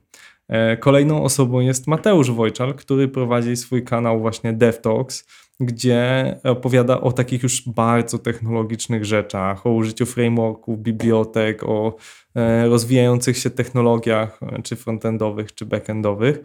E, 0.49 0.77
kolejną 0.77 1.23
osobą 1.23 1.59
jest 1.59 1.87
Mateusz 1.87 2.31
Wojczal, 2.31 2.73
który 2.73 3.07
prowadzi 3.07 3.55
swój 3.55 3.83
kanał 3.83 4.19
właśnie 4.19 4.53
DevTalks, 4.53 5.27
gdzie 5.59 6.35
opowiada 6.43 7.01
o 7.01 7.11
takich 7.11 7.43
już 7.43 7.69
bardzo 7.69 8.19
technologicznych 8.19 9.05
rzeczach, 9.05 9.67
o 9.67 9.71
użyciu 9.71 10.05
frameworków, 10.05 10.79
bibliotek, 10.79 11.63
o 11.63 11.95
e, 12.35 12.67
rozwijających 12.67 13.37
się 13.37 13.49
technologiach, 13.49 14.39
e, 14.43 14.61
czy 14.61 14.75
frontendowych, 14.75 15.55
czy 15.55 15.65
backendowych. 15.65 16.39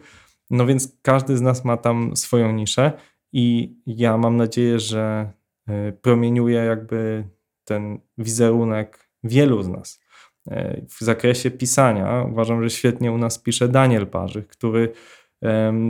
No 0.49 0.65
więc 0.65 0.97
każdy 1.01 1.37
z 1.37 1.41
nas 1.41 1.65
ma 1.65 1.77
tam 1.77 2.15
swoją 2.15 2.51
niszę 2.51 2.91
i 3.33 3.75
ja 3.85 4.17
mam 4.17 4.37
nadzieję, 4.37 4.79
że 4.79 5.31
promieniuje 6.01 6.55
jakby 6.55 7.23
ten 7.63 7.99
wizerunek 8.17 9.09
wielu 9.23 9.63
z 9.63 9.67
nas. 9.67 9.98
E, 10.49 10.81
w 10.89 10.99
zakresie 10.99 11.51
pisania 11.51 12.25
uważam, 12.31 12.63
że 12.63 12.69
świetnie 12.69 13.11
u 13.11 13.17
nas 13.17 13.39
pisze 13.39 13.67
Daniel 13.67 14.07
Parzych, 14.07 14.47
który 14.47 14.93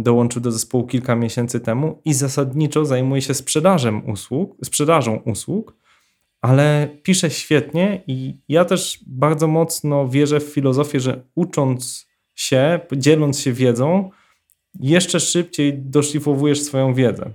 dołączył 0.02 0.41
do 0.41 0.52
zespołu 0.52 0.88
kilka 0.88 1.15
miesięcy 1.15 1.60
temu 1.60 2.02
i 2.06 2.13
zasadniczo 2.13 2.86
zajmuje 2.86 3.22
się 3.22 3.34
sprzedażą 3.34 4.00
usług, 4.00 4.58
sprzedażą 4.63 5.15
usług, 5.15 5.76
ale 6.41 6.88
pisze 7.04 7.30
świetnie 7.30 8.04
i 8.08 8.38
ja 8.50 8.65
też 8.65 9.00
bardzo 9.08 9.48
mocno 9.48 10.08
wierzę 10.08 10.39
w 10.39 10.43
filozofię, 10.43 11.00
że 11.00 11.24
ucząc 11.36 12.08
się, 12.36 12.80
dzieląc 12.91 13.39
się 13.39 13.54
wiedzą, 13.54 14.10
jeszcze 14.80 15.19
szybciej 15.19 15.74
doszlifowujesz 15.78 16.62
swoją 16.62 16.93
wiedzę. 16.93 17.32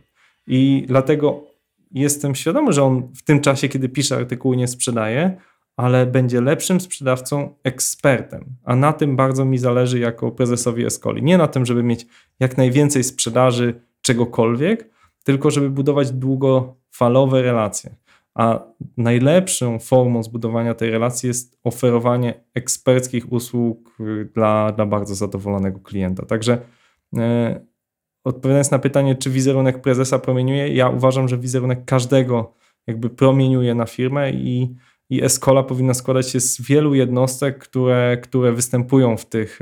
I 0.47 0.85
dlatego 0.89 1.45
jestem 1.91 2.35
świadomy, 2.35 2.73
że 2.73 2.83
on 2.83 3.13
w 3.17 3.23
tym 3.23 3.41
czasie, 3.41 3.69
kiedy 3.69 3.89
pisze 3.89 4.17
artykuły, 4.17 4.57
nie 4.57 4.69
sprzedaje, 4.69 5.37
ale 5.77 6.07
będzie 6.07 6.41
lepszym 6.41 6.81
sprzedawcą, 6.81 7.55
ekspertem. 7.65 8.45
A 8.65 8.77
na 8.77 8.93
tym 8.93 9.17
bardzo 9.17 9.45
mi 9.45 9.59
zależy 9.59 9.99
jako 9.99 10.31
prezesowi 10.31 10.85
Escoli. 10.85 11.23
Nie 11.23 11.39
na 11.39 11.49
tym, 11.49 11.67
żeby 11.67 11.83
mieć 11.83 12.07
jak 12.41 12.59
najwięcej 12.59 13.05
sprzedaży 13.05 13.81
czegokolwiek, 14.01 14.91
tylko 15.25 15.51
żeby 15.51 15.71
budować 15.71 16.11
długofalowe 16.13 17.43
relacje. 17.43 17.97
A 18.35 18.63
najlepszą 18.97 19.79
formą 19.79 20.23
zbudowania 20.23 20.75
tej 20.75 20.91
relacji 20.91 21.27
jest 21.27 21.59
oferowanie 21.65 22.45
eksperckich 22.55 23.33
usług 23.33 23.97
y, 24.01 24.31
dla, 24.35 24.73
dla 24.73 24.87
bardzo 24.87 25.15
zadowolonego 25.15 25.81
klienta. 25.81 26.27
Także 26.27 26.59
e, 27.17 27.61
odpowiadając 28.25 28.71
na 28.71 28.79
pytanie, 28.79 29.15
czy 29.15 29.31
wizerunek 29.31 29.83
prezesa 29.83 30.19
promieniuje, 30.19 30.75
ja 30.75 30.89
uważam, 30.89 31.29
że 31.29 31.39
wizerunek 31.39 31.85
każdego 31.85 32.55
jakby 32.87 33.11
promieniuje 33.11 33.75
na 33.75 33.87
firmę 33.87 34.31
i, 34.31 34.75
i 35.15 35.25
Escola 35.25 35.63
powinna 35.63 35.95
składać 35.95 36.31
się 36.31 36.41
z 36.41 36.61
wielu 36.61 36.95
jednostek, 36.95 37.59
które, 37.59 38.17
które 38.23 38.53
występują 38.53 39.17
w 39.17 39.27
tych 39.27 39.61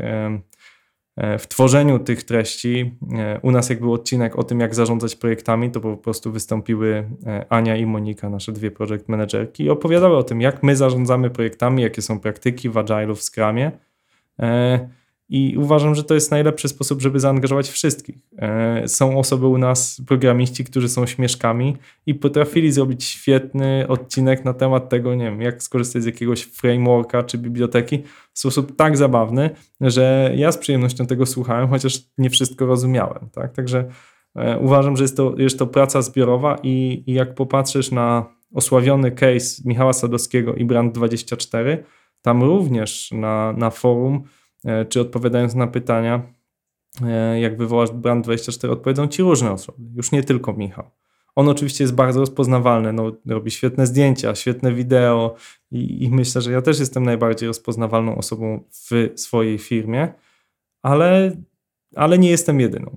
E, 1.16 1.38
w 1.38 1.48
tworzeniu 1.48 1.98
tych 1.98 2.22
treści. 2.22 2.98
E, 3.18 3.40
u 3.42 3.50
nas 3.50 3.70
jak 3.70 3.80
był 3.80 3.92
odcinek 3.92 4.38
o 4.38 4.42
tym, 4.42 4.60
jak 4.60 4.74
zarządzać 4.74 5.16
projektami, 5.16 5.70
to 5.70 5.80
po 5.80 5.96
prostu 5.96 6.32
wystąpiły 6.32 7.08
e, 7.26 7.46
Ania 7.48 7.76
i 7.76 7.86
Monika, 7.86 8.30
nasze 8.30 8.52
dwie 8.52 8.70
project 8.70 9.08
managerki 9.08 9.64
i 9.64 9.70
opowiadały 9.70 10.16
o 10.16 10.22
tym, 10.22 10.40
jak 10.40 10.62
my 10.62 10.76
zarządzamy 10.76 11.30
projektami, 11.30 11.82
jakie 11.82 12.02
są 12.02 12.20
praktyki 12.20 12.68
w 12.68 12.74
Agile'u, 12.74 13.16
w 13.16 13.22
Scrumie. 13.22 13.72
I 15.34 15.56
uważam, 15.56 15.94
że 15.94 16.04
to 16.04 16.14
jest 16.14 16.30
najlepszy 16.30 16.68
sposób, 16.68 17.02
żeby 17.02 17.20
zaangażować 17.20 17.68
wszystkich. 17.68 18.16
E, 18.38 18.88
są 18.88 19.18
osoby 19.18 19.46
u 19.46 19.58
nas, 19.58 20.02
programiści, 20.06 20.64
którzy 20.64 20.88
są 20.88 21.06
śmieszkami 21.06 21.76
i 22.06 22.14
potrafili 22.14 22.72
zrobić 22.72 23.04
świetny 23.04 23.88
odcinek 23.88 24.44
na 24.44 24.54
temat 24.54 24.88
tego, 24.88 25.14
nie 25.14 25.24
wiem, 25.24 25.40
jak 25.42 25.62
skorzystać 25.62 26.02
z 26.02 26.06
jakiegoś 26.06 26.42
frameworka 26.42 27.22
czy 27.22 27.38
biblioteki 27.38 28.02
w 28.32 28.38
sposób 28.38 28.76
tak 28.76 28.96
zabawny, 28.96 29.50
że 29.80 30.32
ja 30.36 30.52
z 30.52 30.58
przyjemnością 30.58 31.06
tego 31.06 31.26
słuchałem, 31.26 31.68
chociaż 31.68 32.00
nie 32.18 32.30
wszystko 32.30 32.66
rozumiałem. 32.66 33.28
Tak? 33.32 33.52
Także 33.52 33.84
e, 34.36 34.58
uważam, 34.58 34.96
że 34.96 35.04
jest 35.04 35.16
to, 35.16 35.34
jest 35.38 35.58
to 35.58 35.66
praca 35.66 36.02
zbiorowa 36.02 36.58
i, 36.62 37.04
i 37.06 37.12
jak 37.12 37.34
popatrzysz 37.34 37.90
na 37.90 38.26
osławiony 38.54 39.10
case 39.10 39.62
Michała 39.64 39.92
Sadowskiego 39.92 40.54
i 40.54 40.66
Brand24, 40.66 41.76
tam 42.22 42.42
również 42.42 43.12
na, 43.12 43.52
na 43.52 43.70
forum 43.70 44.24
czy 44.88 45.01
odpowiadając 45.01 45.55
na 45.55 45.66
pytania, 45.66 46.22
e, 47.03 47.40
jak 47.40 47.59
wywołasz 47.59 47.90
Brand24, 47.90 48.70
odpowiedzą 48.70 49.09
ci 49.09 49.22
różne 49.22 49.53
osoby, 49.53 49.79
już 49.94 50.12
nie 50.12 50.22
tylko 50.22 50.53
Michał. 50.53 50.90
On 51.35 51.48
oczywiście 51.48 51.85
jest 51.85 51.94
bardzo 51.94 52.20
rozpoznawalny, 52.20 52.92
no, 52.92 53.12
robi 53.27 53.51
świetne 53.51 53.87
zdjęcia, 53.87 54.35
świetne 54.35 54.72
wideo 54.72 55.35
i, 55.70 56.05
i 56.05 56.11
myślę, 56.11 56.40
że 56.40 56.53
ja 56.53 56.62
też 56.62 56.81
jestem 56.81 57.05
najbardziej 57.05 57.46
rozpoznawalną 57.46 58.18
osobą 58.18 58.64
w 58.70 59.11
swojej 59.16 59.59
firmie, 59.59 60.12
ale, 60.83 61.37
ale 61.96 62.18
nie 62.18 62.31
jestem 62.31 62.61
jedyną. 62.61 62.96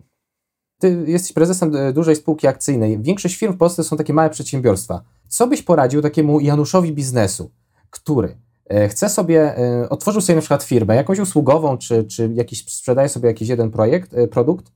Ty 0.80 1.04
jesteś 1.08 1.34
prezesem 1.34 1.75
e, 1.75 1.93
dużej 1.93 2.15
spółki 2.15 2.47
akcyjnej. 2.47 3.01
Większość 3.01 3.36
firm 3.36 3.54
w 3.54 3.58
Polsce 3.58 3.84
są 3.84 3.97
takie 3.97 4.13
małe 4.13 4.30
przedsiębiorstwa. 4.30 5.04
Co 5.28 5.47
byś 5.47 5.62
poradził 5.62 6.01
takiemu 6.01 6.39
Januszowi 6.39 6.93
biznesu, 6.93 7.51
który 7.89 8.28
E, 8.28 8.44
chce 8.89 9.10
sobie, 9.10 9.58
e, 9.58 9.89
otworzył 9.89 10.21
sobie 10.21 10.36
na 10.36 10.41
przykład 10.41 10.63
firmę, 10.63 10.95
jakąś 10.95 11.19
usługową, 11.19 11.78
czy, 11.78 12.04
czy 12.04 12.30
jakiś, 12.34 12.65
sprzedaje 12.73 13.10
sobie 13.10 13.28
jakiś 13.28 13.49
jeden 13.49 13.71
projekt, 13.71 14.13
e, 14.13 14.28
produkt, 14.28 14.71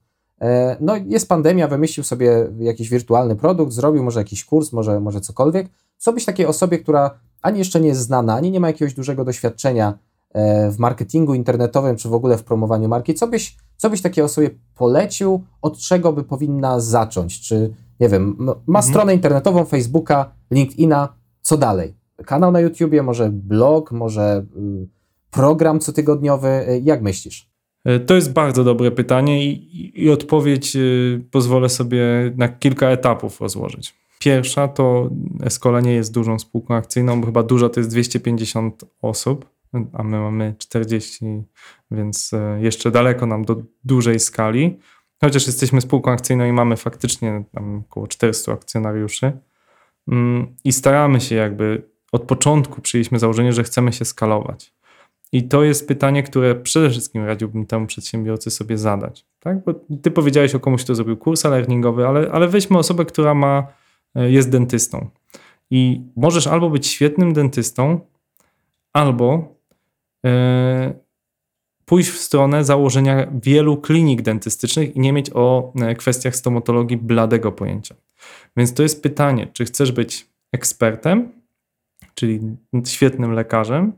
no 0.79 0.95
jest 0.95 1.29
pandemia, 1.29 1.67
wymyślił 1.67 2.03
sobie 2.03 2.47
jakiś 2.59 2.89
wirtualny 2.89 3.35
produkt, 3.35 3.73
zrobił 3.73 4.03
może 4.03 4.19
jakiś 4.19 4.45
kurs, 4.45 4.73
może, 4.73 4.99
może 4.99 5.21
cokolwiek. 5.21 5.67
Co 5.97 6.13
byś 6.13 6.25
takiej 6.25 6.45
osobie, 6.45 6.79
która 6.79 7.19
ani 7.41 7.59
jeszcze 7.59 7.79
nie 7.79 7.87
jest 7.87 8.01
znana, 8.01 8.35
ani 8.35 8.51
nie 8.51 8.59
ma 8.59 8.67
jakiegoś 8.67 8.93
dużego 8.93 9.25
doświadczenia 9.25 9.99
w 10.71 10.75
marketingu 10.77 11.33
internetowym, 11.33 11.95
czy 11.95 12.09
w 12.09 12.13
ogóle 12.13 12.37
w 12.37 12.43
promowaniu 12.43 12.89
marki, 12.89 13.13
co 13.13 13.27
byś, 13.27 13.57
co 13.77 13.89
byś 13.89 14.01
takiej 14.01 14.23
osobie 14.23 14.49
polecił, 14.75 15.43
od 15.61 15.77
czego 15.77 16.13
by 16.13 16.23
powinna 16.23 16.79
zacząć? 16.79 17.41
Czy, 17.41 17.73
nie 17.99 18.09
wiem, 18.09 18.35
ma 18.39 18.79
mhm. 18.79 18.83
stronę 18.83 19.13
internetową, 19.13 19.65
Facebooka, 19.65 20.31
LinkedIna, 20.51 21.13
co 21.41 21.57
dalej? 21.57 21.98
Kanał 22.25 22.51
na 22.51 22.59
YouTubie, 22.59 23.03
może 23.03 23.29
blog, 23.29 23.91
może 23.91 24.45
y, 24.57 24.87
program 25.31 25.79
cotygodniowy? 25.79 26.47
Y, 26.47 26.81
jak 26.83 27.01
myślisz? 27.01 27.49
E, 27.85 27.99
to 27.99 28.15
jest 28.15 28.33
bardzo 28.33 28.63
dobre 28.63 28.91
pytanie 28.91 29.45
i, 29.45 30.03
i 30.03 30.09
odpowiedź 30.09 30.75
y, 30.75 31.21
pozwolę 31.31 31.69
sobie 31.69 32.03
na 32.37 32.47
kilka 32.47 32.89
etapów 32.89 33.41
rozłożyć. 33.41 33.95
Pierwsza 34.19 34.67
to 34.67 35.09
Escola 35.43 35.81
nie 35.81 35.93
jest 35.93 36.13
dużą 36.13 36.39
spółką 36.39 36.75
akcyjną, 36.75 37.21
bo 37.21 37.25
chyba 37.25 37.43
duża 37.43 37.69
to 37.69 37.79
jest 37.79 37.89
250 37.89 38.85
osób, 39.01 39.49
a 39.93 40.03
my 40.03 40.19
mamy 40.19 40.55
40, 40.57 41.25
więc 41.91 42.33
e, 42.33 42.61
jeszcze 42.61 42.91
daleko 42.91 43.25
nam 43.25 43.45
do 43.45 43.61
dużej 43.83 44.19
skali. 44.19 44.79
Chociaż 45.21 45.47
jesteśmy 45.47 45.81
spółką 45.81 46.11
akcyjną 46.11 46.45
i 46.45 46.51
mamy 46.51 46.77
faktycznie 46.77 47.43
tam 47.51 47.83
około 47.89 48.07
400 48.07 48.51
akcjonariuszy 48.51 49.31
mm, 50.07 50.55
i 50.63 50.71
staramy 50.71 51.21
się 51.21 51.35
jakby 51.35 51.89
od 52.11 52.23
początku 52.23 52.81
przyjęliśmy 52.81 53.19
założenie, 53.19 53.53
że 53.53 53.63
chcemy 53.63 53.93
się 53.93 54.05
skalować. 54.05 54.73
I 55.31 55.43
to 55.43 55.63
jest 55.63 55.87
pytanie, 55.87 56.23
które 56.23 56.55
przede 56.55 56.89
wszystkim 56.89 57.25
radziłbym 57.25 57.65
temu 57.65 57.87
przedsiębiorcy 57.87 58.51
sobie 58.51 58.77
zadać. 58.77 59.25
Tak? 59.39 59.63
Bo 59.63 59.73
ty 60.01 60.11
powiedziałeś 60.11 60.55
o 60.55 60.59
komuś, 60.59 60.83
kto 60.83 60.95
zrobił 60.95 61.17
kurs 61.17 61.43
learningowy, 61.43 62.07
ale, 62.07 62.31
ale 62.31 62.47
weźmy 62.47 62.77
osobę, 62.77 63.05
która 63.05 63.33
ma, 63.33 63.67
e, 64.15 64.31
jest 64.31 64.49
dentystą. 64.49 65.09
I 65.71 66.01
możesz 66.15 66.47
albo 66.47 66.69
być 66.69 66.87
świetnym 66.87 67.33
dentystą, 67.33 67.99
albo 68.93 69.55
yy, 70.23 70.31
pójść 71.85 72.09
w 72.09 72.17
stronę 72.17 72.63
założenia 72.63 73.27
wielu 73.43 73.77
klinik 73.77 74.21
dentystycznych 74.21 74.95
i 74.95 74.99
nie 74.99 75.13
mieć 75.13 75.31
o 75.33 75.73
e, 75.81 75.95
kwestiach 75.95 76.35
stomatologii 76.35 76.97
bladego 76.97 77.51
pojęcia. 77.51 77.95
Więc 78.57 78.73
to 78.73 78.83
jest 78.83 79.03
pytanie, 79.03 79.47
czy 79.53 79.65
chcesz 79.65 79.91
być 79.91 80.27
ekspertem, 80.51 81.31
czyli 82.19 82.39
świetnym 82.85 83.31
lekarzem, 83.31 83.93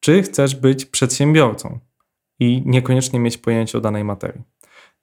czy 0.00 0.22
chcesz 0.22 0.54
być 0.54 0.84
przedsiębiorcą 0.84 1.78
i 2.38 2.62
niekoniecznie 2.66 3.20
mieć 3.20 3.38
pojęcie 3.38 3.78
o 3.78 3.80
danej 3.80 4.04
materii. 4.04 4.42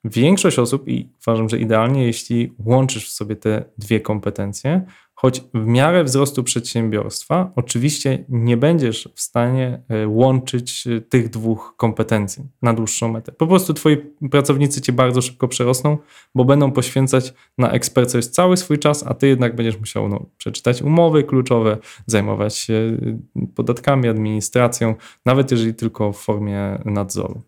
Większość 0.04 0.58
osób, 0.58 0.88
i 0.88 1.08
uważam, 1.26 1.48
że 1.48 1.58
idealnie, 1.58 2.06
jeśli 2.06 2.52
łączysz 2.58 3.08
w 3.08 3.12
sobie 3.12 3.36
te 3.36 3.64
dwie 3.78 4.00
kompetencje, 4.00 4.86
choć 5.20 5.40
w 5.54 5.66
miarę 5.66 6.04
wzrostu 6.04 6.44
przedsiębiorstwa, 6.44 7.52
oczywiście 7.56 8.24
nie 8.28 8.56
będziesz 8.56 9.08
w 9.14 9.20
stanie 9.20 9.82
e, 9.88 10.08
łączyć 10.08 10.86
e, 10.86 11.00
tych 11.00 11.28
dwóch 11.28 11.74
kompetencji 11.76 12.44
na 12.62 12.74
dłuższą 12.74 13.12
metę. 13.12 13.32
Po 13.32 13.46
prostu 13.46 13.74
twoi 13.74 13.96
pracownicy 14.30 14.80
cię 14.80 14.92
bardzo 14.92 15.22
szybko 15.22 15.48
przerosną, 15.48 15.98
bo 16.34 16.44
będą 16.44 16.72
poświęcać 16.72 17.34
na 17.58 17.70
eksperckość 17.70 18.28
cały 18.28 18.56
swój 18.56 18.78
czas, 18.78 19.04
a 19.06 19.14
ty 19.14 19.28
jednak 19.28 19.56
będziesz 19.56 19.78
musiał 19.78 20.08
no, 20.08 20.26
przeczytać 20.36 20.82
umowy 20.82 21.24
kluczowe, 21.24 21.78
zajmować 22.06 22.56
się 22.56 22.74
e, 23.36 23.46
podatkami, 23.54 24.08
administracją, 24.08 24.94
nawet 25.24 25.50
jeżeli 25.50 25.74
tylko 25.74 26.12
w 26.12 26.18
formie 26.18 26.78
nadzoru. 26.84 27.42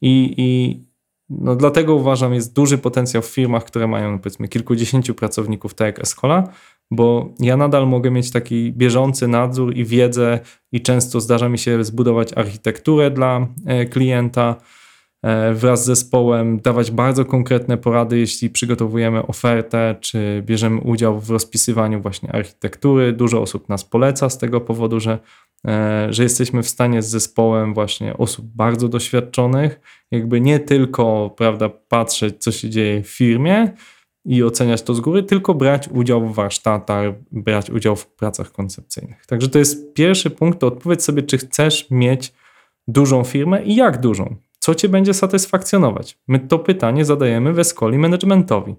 I, 0.00 0.34
i 0.36 0.80
no 1.28 1.56
dlatego 1.56 1.94
uważam, 1.94 2.34
jest 2.34 2.54
duży 2.54 2.78
potencjał 2.78 3.22
w 3.22 3.26
firmach, 3.26 3.64
które 3.64 3.86
mają 3.86 4.18
powiedzmy 4.18 4.48
kilkudziesięciu 4.48 5.14
pracowników, 5.14 5.74
tak 5.74 5.86
jak 5.86 5.98
Escola, 5.98 6.48
bo 6.90 7.34
ja 7.40 7.56
nadal 7.56 7.88
mogę 7.88 8.10
mieć 8.10 8.30
taki 8.30 8.72
bieżący 8.72 9.28
nadzór 9.28 9.76
i 9.76 9.84
wiedzę 9.84 10.40
i 10.72 10.82
często 10.82 11.20
zdarza 11.20 11.48
mi 11.48 11.58
się 11.58 11.84
zbudować 11.84 12.32
architekturę 12.32 13.10
dla 13.10 13.46
e, 13.66 13.84
klienta 13.84 14.56
e, 15.22 15.54
wraz 15.54 15.82
z 15.82 15.86
zespołem, 15.86 16.60
dawać 16.60 16.90
bardzo 16.90 17.24
konkretne 17.24 17.76
porady, 17.76 18.18
jeśli 18.18 18.50
przygotowujemy 18.50 19.26
ofertę, 19.26 19.96
czy 20.00 20.42
bierzemy 20.46 20.80
udział 20.80 21.20
w 21.20 21.30
rozpisywaniu 21.30 22.00
właśnie 22.02 22.32
architektury. 22.32 23.12
Dużo 23.12 23.42
osób 23.42 23.68
nas 23.68 23.84
poleca 23.84 24.30
z 24.30 24.38
tego 24.38 24.60
powodu, 24.60 25.00
że 25.00 25.18
że 26.10 26.22
jesteśmy 26.22 26.62
w 26.62 26.68
stanie 26.68 27.02
z 27.02 27.08
zespołem 27.08 27.74
właśnie 27.74 28.16
osób 28.16 28.46
bardzo 28.46 28.88
doświadczonych, 28.88 29.80
jakby 30.10 30.40
nie 30.40 30.60
tylko 30.60 31.34
prawda, 31.36 31.68
patrzeć, 31.68 32.34
co 32.38 32.52
się 32.52 32.70
dzieje 32.70 33.02
w 33.02 33.08
firmie 33.08 33.72
i 34.24 34.42
oceniać 34.42 34.82
to 34.82 34.94
z 34.94 35.00
góry, 35.00 35.22
tylko 35.22 35.54
brać 35.54 35.88
udział 35.88 36.28
w 36.28 36.34
warsztatach, 36.34 37.12
brać 37.32 37.70
udział 37.70 37.96
w 37.96 38.06
pracach 38.06 38.52
koncepcyjnych. 38.52 39.26
Także 39.26 39.48
to 39.48 39.58
jest 39.58 39.94
pierwszy 39.94 40.30
punkt, 40.30 40.58
to 40.58 40.66
odpowiedz 40.66 41.04
sobie, 41.04 41.22
czy 41.22 41.38
chcesz 41.38 41.90
mieć 41.90 42.32
dużą 42.88 43.24
firmę 43.24 43.62
i 43.62 43.76
jak 43.76 44.00
dużą. 44.00 44.36
Co 44.58 44.74
cię 44.74 44.88
będzie 44.88 45.14
satysfakcjonować? 45.14 46.18
My 46.28 46.38
to 46.38 46.58
pytanie 46.58 47.04
zadajemy 47.04 47.52
we 47.52 47.64
skoli 47.64 47.98
managementowi. 47.98 48.74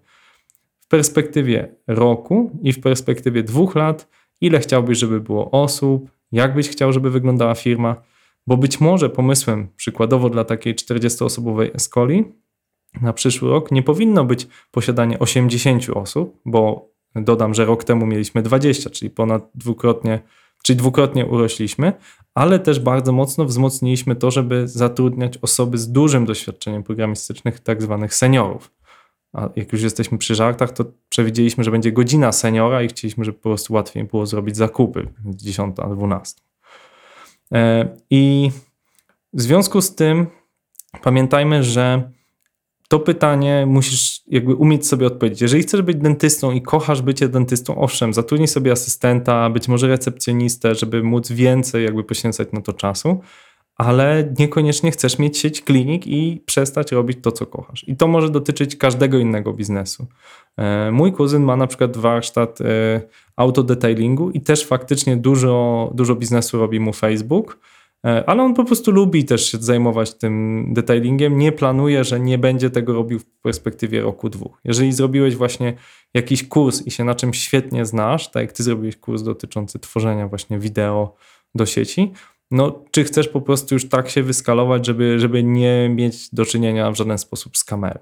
W 0.79 0.87
perspektywie 0.87 1.75
roku 1.87 2.51
i 2.61 2.73
w 2.73 2.81
perspektywie 2.81 3.43
dwóch 3.43 3.75
lat, 3.75 4.07
ile 4.41 4.59
chciałbyś, 4.59 4.97
żeby 4.97 5.21
było 5.21 5.51
osób, 5.51 6.16
jak 6.31 6.55
byś 6.55 6.69
chciał, 6.69 6.93
żeby 6.93 7.11
wyglądała 7.11 7.55
firma, 7.55 7.95
bo 8.47 8.57
być 8.57 8.79
może 8.79 9.09
pomysłem 9.09 9.67
przykładowo 9.75 10.29
dla 10.29 10.43
takiej 10.43 10.75
40-osobowej 10.75 11.75
escoli 11.75 12.25
na 13.01 13.13
przyszły 13.13 13.49
rok 13.49 13.71
nie 13.71 13.83
powinno 13.83 14.25
być 14.25 14.47
posiadanie 14.71 15.19
80 15.19 15.89
osób, 15.89 16.39
bo 16.45 16.91
dodam, 17.15 17.53
że 17.53 17.65
rok 17.65 17.83
temu 17.83 18.05
mieliśmy 18.05 18.41
20, 18.41 18.89
czyli 18.89 19.09
ponad 19.09 19.49
dwukrotnie, 19.55 20.19
czyli 20.63 20.77
dwukrotnie 20.77 21.25
urośliśmy, 21.25 21.93
ale 22.33 22.59
też 22.59 22.79
bardzo 22.79 23.11
mocno 23.11 23.45
wzmocniliśmy 23.45 24.15
to, 24.15 24.31
żeby 24.31 24.67
zatrudniać 24.67 25.37
osoby 25.37 25.77
z 25.77 25.91
dużym 25.91 26.25
doświadczeniem 26.25 26.83
programistycznym, 26.83 27.53
tak 27.63 27.81
zwanych 27.81 28.15
seniorów. 28.15 28.71
A 29.33 29.49
jak 29.55 29.73
już 29.73 29.81
jesteśmy 29.81 30.17
przy 30.17 30.35
żartach, 30.35 30.71
to 30.71 30.85
przewidzieliśmy, 31.09 31.63
że 31.63 31.71
będzie 31.71 31.91
godzina 31.91 32.31
seniora 32.31 32.83
i 32.83 32.87
chcieliśmy, 32.87 33.25
żeby 33.25 33.37
po 33.37 33.49
prostu 33.49 33.73
łatwiej 33.73 34.03
było 34.03 34.25
zrobić 34.25 34.57
zakupy 34.57 35.07
10 35.25 35.75
a 35.79 35.87
12. 35.89 36.41
I 38.09 38.51
w 39.33 39.41
związku 39.41 39.81
z 39.81 39.95
tym 39.95 40.27
pamiętajmy, 41.03 41.63
że 41.63 42.11
to 42.89 42.99
pytanie 42.99 43.65
musisz 43.65 44.21
jakby 44.27 44.55
umieć 44.55 44.87
sobie 44.87 45.07
odpowiedzieć. 45.07 45.41
Jeżeli 45.41 45.63
chcesz 45.63 45.81
być 45.81 45.97
dentystą 45.97 46.51
i 46.51 46.61
kochasz 46.61 47.01
bycie 47.01 47.29
dentystą, 47.29 47.77
owszem, 47.77 48.13
zatrudnij 48.13 48.47
sobie 48.47 48.71
asystenta, 48.71 49.49
być 49.49 49.67
może 49.67 49.87
recepcjonistę, 49.87 50.75
żeby 50.75 51.03
móc 51.03 51.31
więcej 51.31 51.85
jakby 51.85 52.03
poświęcać 52.03 52.47
na 52.51 52.61
to 52.61 52.73
czasu, 52.73 53.19
ale 53.77 54.33
niekoniecznie 54.39 54.91
chcesz 54.91 55.19
mieć 55.19 55.37
sieć 55.37 55.61
klinik 55.61 56.07
i 56.07 56.41
przestać 56.45 56.91
robić 56.91 57.17
to, 57.21 57.31
co 57.31 57.45
kochasz. 57.45 57.87
I 57.87 57.95
to 57.95 58.07
może 58.07 58.29
dotyczyć 58.29 58.75
każdego 58.75 59.17
innego 59.17 59.53
biznesu. 59.53 60.07
E, 60.57 60.91
mój 60.91 61.13
kuzyn 61.13 61.43
ma 61.43 61.55
na 61.55 61.67
przykład 61.67 61.97
warsztat 61.97 62.61
e, 62.61 63.01
autodetailingu 63.35 64.29
i 64.29 64.41
też 64.41 64.65
faktycznie 64.65 65.17
dużo, 65.17 65.91
dużo 65.93 66.15
biznesu 66.15 66.57
robi 66.59 66.79
mu 66.79 66.93
Facebook, 66.93 67.59
e, 68.05 68.29
ale 68.29 68.43
on 68.43 68.53
po 68.53 68.65
prostu 68.65 68.91
lubi 68.91 69.25
też 69.25 69.51
się 69.51 69.57
zajmować 69.57 70.13
tym 70.13 70.65
detailingiem. 70.73 71.37
Nie 71.37 71.51
planuje, 71.51 72.03
że 72.03 72.19
nie 72.19 72.37
będzie 72.37 72.69
tego 72.69 72.93
robił 72.93 73.19
w 73.19 73.25
perspektywie 73.25 74.01
roku, 74.01 74.29
dwóch. 74.29 74.61
Jeżeli 74.63 74.93
zrobiłeś 74.93 75.35
właśnie 75.35 75.73
jakiś 76.13 76.47
kurs 76.47 76.87
i 76.87 76.91
się 76.91 77.03
na 77.03 77.15
czym 77.15 77.33
świetnie 77.33 77.85
znasz, 77.85 78.31
tak 78.31 78.41
jak 78.41 78.51
ty 78.51 78.63
zrobiłeś 78.63 78.97
kurs 78.97 79.23
dotyczący 79.23 79.79
tworzenia 79.79 80.27
właśnie 80.27 80.59
wideo 80.59 81.15
do 81.55 81.65
sieci, 81.65 82.11
no, 82.51 82.83
czy 82.91 83.03
chcesz 83.03 83.27
po 83.27 83.41
prostu 83.41 83.75
już 83.75 83.89
tak 83.89 84.09
się 84.09 84.23
wyskalować, 84.23 84.85
żeby, 84.85 85.19
żeby 85.19 85.43
nie 85.43 85.89
mieć 85.89 86.29
do 86.35 86.45
czynienia 86.45 86.91
w 86.91 86.95
żaden 86.95 87.17
sposób 87.17 87.57
z 87.57 87.63
kamerą? 87.63 87.99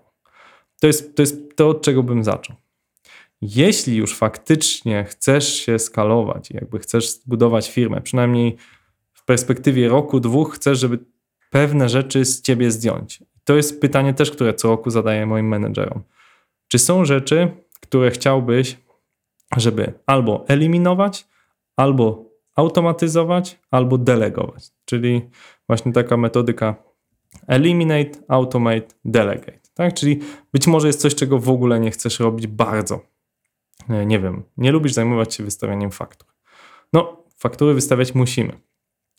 To 0.79 0.88
jest, 0.88 1.15
to 1.15 1.21
jest 1.21 1.55
to, 1.55 1.69
od 1.69 1.81
czego 1.81 2.03
bym 2.03 2.23
zaczął. 2.23 2.55
Jeśli 3.41 3.95
już 3.95 4.15
faktycznie 4.15 5.03
chcesz 5.03 5.53
się 5.53 5.79
skalować, 5.79 6.51
jakby 6.51 6.79
chcesz 6.79 7.10
zbudować 7.10 7.71
firmę, 7.71 8.01
przynajmniej 8.01 8.58
w 9.13 9.25
perspektywie 9.25 9.89
roku, 9.89 10.19
dwóch, 10.19 10.55
chcesz, 10.55 10.79
żeby 10.79 10.99
pewne 11.49 11.89
rzeczy 11.89 12.25
z 12.25 12.41
ciebie 12.41 12.71
zdjąć. 12.71 13.23
To 13.43 13.55
jest 13.55 13.81
pytanie 13.81 14.13
też, 14.13 14.31
które 14.31 14.53
co 14.53 14.67
roku 14.67 14.89
zadaję 14.89 15.25
moim 15.25 15.47
menedżerom. 15.47 16.03
Czy 16.67 16.79
są 16.79 17.05
rzeczy, 17.05 17.51
które 17.79 18.12
chciałbyś, 18.12 18.77
żeby 19.58 19.93
albo 20.05 20.45
eliminować, 20.47 21.27
albo 21.75 22.35
automatyzować 22.55 23.59
albo 23.71 23.97
delegować. 23.97 24.71
Czyli 24.85 25.29
właśnie 25.67 25.93
taka 25.93 26.17
metodyka 26.17 26.75
eliminate, 27.47 28.19
automate, 28.27 28.87
delegate. 29.05 29.59
Tak? 29.73 29.93
Czyli 29.93 30.19
być 30.53 30.67
może 30.67 30.87
jest 30.87 31.01
coś, 31.01 31.15
czego 31.15 31.39
w 31.39 31.49
ogóle 31.49 31.79
nie 31.79 31.91
chcesz 31.91 32.19
robić 32.19 32.47
bardzo. 32.47 32.99
E, 33.89 34.05
nie 34.05 34.19
wiem, 34.19 34.43
nie 34.57 34.71
lubisz 34.71 34.93
zajmować 34.93 35.33
się 35.33 35.43
wystawianiem 35.43 35.91
faktur. 35.91 36.29
No, 36.93 37.23
faktury 37.37 37.73
wystawiać 37.73 38.15
musimy, 38.15 38.59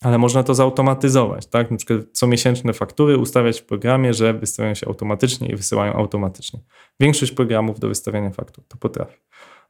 ale 0.02 0.18
można 0.18 0.42
to 0.42 0.54
zautomatyzować. 0.54 1.46
Tak? 1.46 1.70
Na 1.70 1.76
przykład 1.76 2.00
comiesięczne 2.12 2.72
faktury 2.72 3.18
ustawiać 3.18 3.60
w 3.60 3.64
programie, 3.64 4.14
że 4.14 4.34
wystawiają 4.34 4.74
się 4.74 4.86
automatycznie 4.86 5.48
i 5.48 5.56
wysyłają 5.56 5.92
automatycznie. 5.92 6.60
Większość 7.00 7.32
programów 7.32 7.80
do 7.80 7.88
wystawiania 7.88 8.30
faktur 8.30 8.64
to 8.68 8.76
potrafi 8.76 9.16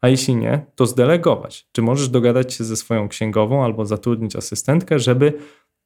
a 0.07 0.09
jeśli 0.09 0.37
nie, 0.37 0.67
to 0.75 0.87
zdelegować. 0.87 1.69
Czy 1.73 1.83
możesz 1.83 2.09
dogadać 2.09 2.55
się 2.55 2.65
ze 2.65 2.77
swoją 2.77 3.09
księgową 3.09 3.65
albo 3.65 3.87
zatrudnić 3.87 4.37
asystentkę, 4.37 4.99
żeby 4.99 5.33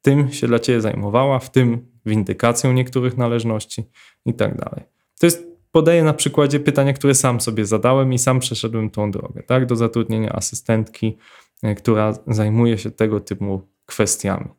tym 0.01 0.31
się 0.31 0.47
dla 0.47 0.59
Ciebie 0.59 0.81
zajmowała, 0.81 1.39
w 1.39 1.51
tym 1.51 1.87
windykacją 2.05 2.73
niektórych 2.73 3.17
należności 3.17 3.83
i 4.25 4.33
tak 4.33 4.57
dalej. 4.57 4.85
To 5.19 5.25
jest, 5.25 5.47
podaję 5.71 6.03
na 6.03 6.13
przykładzie 6.13 6.59
pytania, 6.59 6.93
które 6.93 7.15
sam 7.15 7.41
sobie 7.41 7.65
zadałem 7.65 8.13
i 8.13 8.19
sam 8.19 8.39
przeszedłem 8.39 8.89
tą 8.89 9.11
drogę, 9.11 9.43
tak, 9.43 9.65
do 9.65 9.75
zatrudnienia 9.75 10.29
asystentki, 10.29 11.17
e, 11.63 11.75
która 11.75 12.13
zajmuje 12.27 12.77
się 12.77 12.91
tego 12.91 13.19
typu 13.19 13.61
kwestiami. 13.85 14.49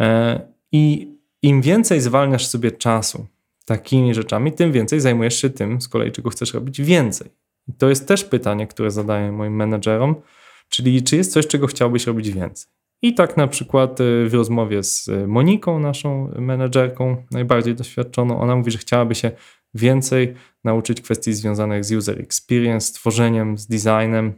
E, 0.00 0.40
I 0.72 1.14
im 1.42 1.62
więcej 1.62 2.00
zwalniasz 2.00 2.46
sobie 2.46 2.70
czasu 2.70 3.26
takimi 3.64 4.14
rzeczami, 4.14 4.52
tym 4.52 4.72
więcej 4.72 5.00
zajmujesz 5.00 5.40
się 5.40 5.50
tym 5.50 5.80
z 5.80 5.88
kolei, 5.88 6.12
czego 6.12 6.30
chcesz 6.30 6.54
robić 6.54 6.80
więcej. 6.80 7.43
I 7.68 7.72
to 7.72 7.88
jest 7.88 8.08
też 8.08 8.24
pytanie, 8.24 8.66
które 8.66 8.90
zadaję 8.90 9.32
moim 9.32 9.56
menedżerom, 9.56 10.14
czyli 10.68 11.02
czy 11.02 11.16
jest 11.16 11.32
coś, 11.32 11.46
czego 11.46 11.66
chciałbyś 11.66 12.06
robić 12.06 12.30
więcej? 12.30 12.72
I 13.02 13.14
tak 13.14 13.36
na 13.36 13.46
przykład 13.46 14.00
y, 14.00 14.28
w 14.28 14.34
rozmowie 14.34 14.82
z 14.82 15.10
Moniką, 15.26 15.78
naszą 15.78 16.30
menedżerką, 16.38 17.24
najbardziej 17.30 17.74
doświadczoną, 17.74 18.40
ona 18.40 18.56
mówi, 18.56 18.70
że 18.70 18.78
chciałaby 18.78 19.14
się 19.14 19.30
więcej 19.74 20.34
nauczyć 20.64 21.00
kwestii 21.00 21.32
związanych 21.32 21.84
z 21.84 21.92
user 21.92 22.20
experience, 22.20 22.86
z 22.86 22.92
tworzeniem, 22.92 23.58
z 23.58 23.66
designem 23.66 24.32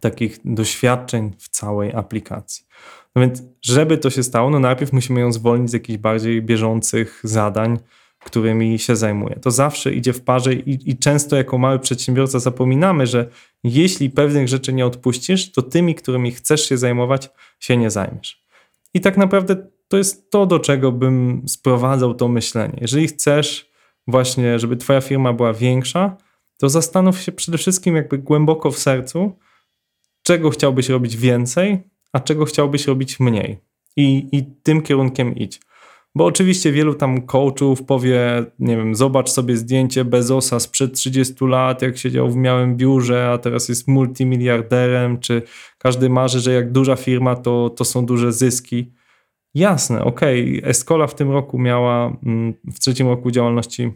takich 0.00 0.38
doświadczeń 0.44 1.32
w 1.38 1.48
całej 1.48 1.94
aplikacji. 1.94 2.66
No 3.14 3.22
więc, 3.22 3.42
żeby 3.62 3.98
to 3.98 4.10
się 4.10 4.22
stało, 4.22 4.50
no 4.50 4.58
najpierw 4.58 4.92
musimy 4.92 5.20
ją 5.20 5.32
zwolnić 5.32 5.70
z 5.70 5.72
jakichś 5.72 5.98
bardziej 5.98 6.42
bieżących 6.42 7.20
zadań, 7.24 7.78
którymi 8.24 8.78
się 8.78 8.96
zajmuję. 8.96 9.38
To 9.42 9.50
zawsze 9.50 9.92
idzie 9.92 10.12
w 10.12 10.20
parze 10.20 10.54
i, 10.54 10.90
i, 10.90 10.98
często 10.98 11.36
jako 11.36 11.58
mały 11.58 11.78
przedsiębiorca 11.78 12.38
zapominamy, 12.38 13.06
że 13.06 13.28
jeśli 13.64 14.10
pewnych 14.10 14.48
rzeczy 14.48 14.72
nie 14.72 14.86
odpuścisz, 14.86 15.52
to 15.52 15.62
tymi, 15.62 15.94
którymi 15.94 16.32
chcesz 16.32 16.68
się 16.68 16.78
zajmować, 16.78 17.28
się 17.60 17.76
nie 17.76 17.90
zajmiesz. 17.90 18.46
I 18.94 19.00
tak 19.00 19.16
naprawdę 19.16 19.56
to 19.88 19.96
jest 19.96 20.30
to, 20.30 20.46
do 20.46 20.58
czego 20.58 20.92
bym 20.92 21.42
sprowadzał 21.48 22.14
to 22.14 22.28
myślenie. 22.28 22.78
Jeżeli 22.80 23.08
chcesz 23.08 23.70
właśnie, 24.06 24.58
żeby 24.58 24.76
twoja 24.76 25.00
firma 25.00 25.32
była 25.32 25.52
większa, 25.52 26.16
to 26.58 26.68
zastanów 26.68 27.20
się 27.20 27.32
przede 27.32 27.58
wszystkim 27.58 27.96
jakby 27.96 28.18
głęboko 28.18 28.70
w 28.70 28.78
sercu, 28.78 29.32
czego 30.22 30.50
chciałbyś 30.50 30.88
robić 30.88 31.16
więcej, 31.16 31.78
a 32.12 32.20
czego 32.20 32.44
chciałbyś 32.44 32.86
robić 32.86 33.20
mniej. 33.20 33.58
I, 33.96 34.28
i 34.32 34.44
tym 34.62 34.82
kierunkiem 34.82 35.36
idź. 35.36 35.60
Bo 36.16 36.24
oczywiście 36.24 36.72
wielu 36.72 36.94
tam 36.94 37.22
coachów 37.22 37.82
powie, 37.82 38.44
nie 38.58 38.76
wiem, 38.76 38.94
zobacz 38.94 39.30
sobie 39.30 39.56
zdjęcie 39.56 40.04
Bezosa 40.04 40.60
sprzed 40.60 40.92
30 40.92 41.34
lat, 41.40 41.82
jak 41.82 41.98
siedział 41.98 42.30
w 42.30 42.36
miałym 42.36 42.76
biurze, 42.76 43.30
a 43.30 43.38
teraz 43.38 43.68
jest 43.68 43.88
multimiliarderem, 43.88 45.18
czy 45.18 45.42
każdy 45.78 46.08
marzy, 46.08 46.40
że 46.40 46.52
jak 46.52 46.72
duża 46.72 46.96
firma, 46.96 47.36
to, 47.36 47.70
to 47.70 47.84
są 47.84 48.06
duże 48.06 48.32
zyski. 48.32 48.92
Jasne, 49.54 50.04
okej, 50.04 50.58
okay. 50.58 50.70
Escola 50.70 51.06
w 51.06 51.14
tym 51.14 51.30
roku 51.30 51.58
miała, 51.58 52.16
mm, 52.22 52.54
w 52.64 52.78
trzecim 52.78 53.08
roku 53.08 53.30
działalności 53.30 53.92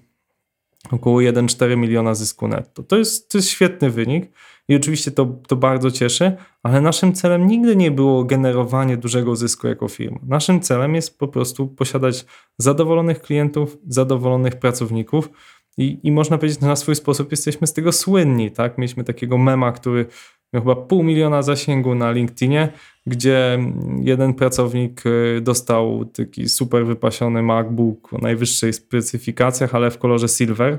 około 0.90 1.20
1,4 1.20 1.76
miliona 1.76 2.14
zysku 2.14 2.48
netto. 2.48 2.83
To 2.83 2.98
jest, 2.98 3.33
to 3.33 3.38
jest 3.38 3.48
świetny 3.48 3.90
wynik 3.90 4.30
i 4.68 4.76
oczywiście 4.76 5.11
to, 5.11 5.26
to 5.48 5.56
bardzo 5.56 5.90
cieszy, 5.90 6.37
ale 6.62 6.81
naszym 6.81 7.12
celem 7.12 7.46
nigdy 7.46 7.77
nie 7.77 7.90
było 7.90 8.25
generowanie 8.25 8.96
dużego 8.96 9.37
zysku 9.37 9.66
jako 9.66 9.88
firma. 9.88 10.18
Naszym 10.23 10.61
celem 10.61 10.94
jest 10.94 11.18
po 11.18 11.29
prostu 11.29 11.68
posiadać 11.68 12.27
zadowolonych 12.59 13.23
klientów, 13.23 13.79
zadowolonych 13.87 14.57
pracowników 14.57 15.31
i, 15.79 16.01
i 16.03 16.12
można 16.12 16.38
powiedzieć, 16.38 16.61
że 16.61 16.66
na 16.66 16.77
swój 16.77 16.94
sposób 16.94 17.31
jesteśmy 17.31 17.66
z 17.66 17.73
tego 17.73 17.92
słynni. 17.92 18.51
Tak? 18.51 18.79
Mieliśmy 18.79 19.05
takiego 19.05 19.38
mema, 19.38 19.73
który 19.73 20.07
miał 20.53 20.62
chyba 20.62 20.77
pół 20.77 21.03
miliona 21.03 21.42
zasięgu 21.42 21.94
na 21.94 22.12
LinkedInie, 22.12 22.73
gdzie 23.07 23.59
jeden 24.03 24.35
pracownik 24.35 25.07
y, 25.07 25.40
dostał 25.40 26.05
taki 26.05 26.49
super 26.49 26.87
wypasiony 26.87 27.42
MacBook 27.42 28.12
o 28.12 28.18
najwyższej 28.18 28.73
specyfikacjach, 28.73 29.75
ale 29.75 29.90
w 29.90 29.99
kolorze 29.99 30.29
silver. 30.29 30.79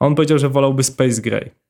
A 0.00 0.06
on 0.06 0.14
powiedział, 0.14 0.38
że 0.38 0.48
wolałby 0.48 0.82
Space 0.82 1.22
Gray. 1.22 1.61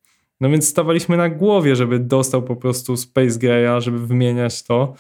No 0.43 0.51
więc 0.51 0.69
stawaliśmy 0.69 1.17
na 1.17 1.29
głowie, 1.29 1.77
żeby 1.77 1.99
dostał 1.99 2.43
po 2.43 2.57
prostu 2.57 2.97
Space 2.97 3.39
Graya, 3.39 3.81
żeby 3.81 4.07
wymieniać 4.07 4.63
to, 4.63 4.95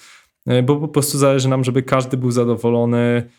y, 0.50 0.62
bo 0.62 0.76
po 0.76 0.88
prostu 0.88 1.18
zależy 1.18 1.48
nam, 1.48 1.64
żeby 1.64 1.82
każdy 1.82 2.16
był 2.16 2.30
zadowolony 2.30 3.30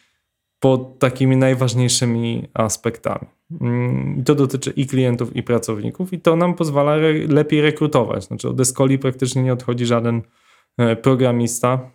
pod 0.60 1.00
takimi 1.00 1.38
najważniejszymi 1.38 2.48
aspektami. 2.54 3.28
Mm, 3.62 4.18
I 4.20 4.24
to 4.24 4.36
dotyczy 4.36 4.74
i 4.76 4.88
klientów, 4.88 5.36
i 5.36 5.44
pracowników, 5.44 6.14
i 6.14 6.20
to 6.20 6.36
nam 6.36 6.54
pozwala 6.54 6.96
re 6.96 7.14
lepiej 7.28 7.62
rekrutować. 7.62 8.24
Znaczy, 8.24 8.50
od 8.50 8.60
Escoli 8.60 9.00
praktycznie 9.00 9.44
nie 9.44 9.54
odchodzi 9.54 9.86
żaden 9.86 10.22
e, 10.78 10.96
programista. 10.96 11.92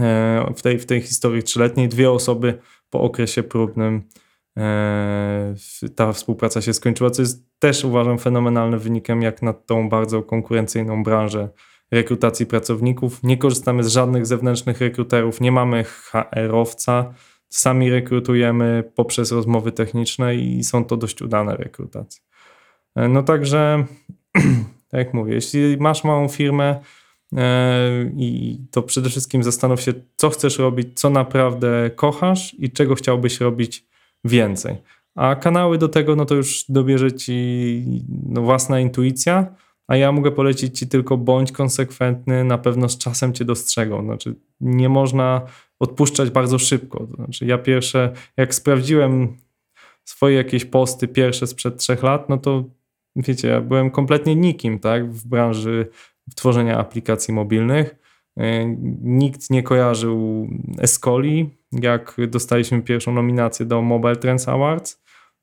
E, 0.00 0.52
w 0.56 0.62
tej, 0.62 0.78
w 0.78 0.86
tej 0.86 1.00
historii 1.00 1.42
trzyletniej 1.42 1.88
dwie 1.88 2.10
osoby 2.10 2.58
po 2.90 3.00
okresie 3.00 3.42
próbnym 3.42 3.94
e, 3.96 4.02
ta 5.96 6.12
współpraca 6.12 6.62
się 6.62 6.72
skończyła, 6.72 7.10
co 7.10 7.22
jest 7.22 7.46
też 7.58 7.84
uważam 7.84 8.18
fenomenalnym 8.18 8.80
wynikiem, 8.80 9.22
jak 9.22 9.42
na 9.42 9.52
tą 9.52 9.88
bardzo 9.88 10.22
konkurencyjną 10.22 11.02
branżę 11.02 11.48
rekrutacji 11.90 12.46
pracowników. 12.46 13.22
Nie 13.22 13.36
korzystamy 13.36 13.84
z 13.84 13.88
żadnych 13.88 14.26
zewnętrznych 14.26 14.80
rekruterów, 14.80 15.40
nie 15.40 15.52
mamy 15.52 15.84
HR-owca, 15.84 17.14
sami 17.48 17.90
rekrutujemy 17.90 18.90
poprzez 18.94 19.32
rozmowy 19.32 19.72
techniczne 19.72 20.34
i 20.34 20.64
są 20.64 20.84
to 20.84 20.96
dość 20.96 21.22
udane 21.22 21.56
rekrutacje. 21.56 22.22
E, 22.94 23.08
no 23.08 23.22
także, 23.22 23.84
tak 24.90 24.98
jak 24.98 25.14
mówię, 25.14 25.34
jeśli 25.34 25.76
masz 25.76 26.04
małą 26.04 26.28
firmę 26.28 26.80
e, 27.36 28.10
i 28.16 28.58
to 28.70 28.82
przede 28.82 29.10
wszystkim 29.10 29.42
zastanów 29.42 29.80
się, 29.80 29.92
co 30.16 30.30
chcesz 30.30 30.58
robić, 30.58 31.00
co 31.00 31.10
naprawdę 31.10 31.90
kochasz 31.94 32.54
i 32.58 32.70
czego 32.70 32.94
chciałbyś 32.94 33.40
robić 33.40 33.91
więcej. 34.24 34.76
A 35.14 35.34
kanały 35.34 35.78
do 35.78 35.88
tego, 35.88 36.16
no 36.16 36.24
to 36.24 36.34
już 36.34 36.64
dobierze 36.68 37.12
ci 37.12 37.84
no, 38.28 38.42
własna 38.42 38.80
intuicja, 38.80 39.54
a 39.86 39.96
ja 39.96 40.12
mogę 40.12 40.30
polecić 40.30 40.78
ci 40.78 40.86
tylko 40.86 41.16
bądź 41.16 41.52
konsekwentny, 41.52 42.44
na 42.44 42.58
pewno 42.58 42.88
z 42.88 42.98
czasem 42.98 43.32
cię 43.32 43.44
dostrzegą. 43.44 44.04
Znaczy, 44.04 44.34
nie 44.60 44.88
można 44.88 45.42
odpuszczać 45.80 46.30
bardzo 46.30 46.58
szybko. 46.58 47.06
Znaczy, 47.14 47.46
ja 47.46 47.58
pierwsze, 47.58 48.12
jak 48.36 48.54
sprawdziłem 48.54 49.36
swoje 50.04 50.36
jakieś 50.36 50.64
posty 50.64 51.08
pierwsze 51.08 51.46
sprzed 51.46 51.76
trzech 51.76 52.02
lat, 52.02 52.28
no 52.28 52.38
to 52.38 52.64
wiecie, 53.16 53.48
ja 53.48 53.60
byłem 53.60 53.90
kompletnie 53.90 54.36
nikim, 54.36 54.78
tak, 54.78 55.12
w 55.12 55.28
branży 55.28 55.88
tworzenia 56.36 56.78
aplikacji 56.78 57.34
mobilnych. 57.34 57.96
E, 58.36 58.66
nikt 59.02 59.50
nie 59.50 59.62
kojarzył 59.62 60.48
Escoli, 60.78 61.50
jak 61.72 62.16
dostaliśmy 62.28 62.82
pierwszą 62.82 63.12
nominację 63.12 63.66
do 63.66 63.82
Mobile 63.82 64.16
Trends 64.16 64.48
Awards. 64.48 65.02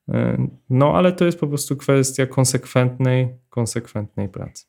E, 0.09 0.47
no, 0.69 0.93
ale 0.95 1.11
to 1.11 1.25
jest 1.25 1.39
po 1.39 1.47
prostu 1.47 1.75
kwestia 1.75 2.25
konsekwentnej, 2.25 3.39
konsekwentnej 3.49 4.29
pracy. 4.29 4.65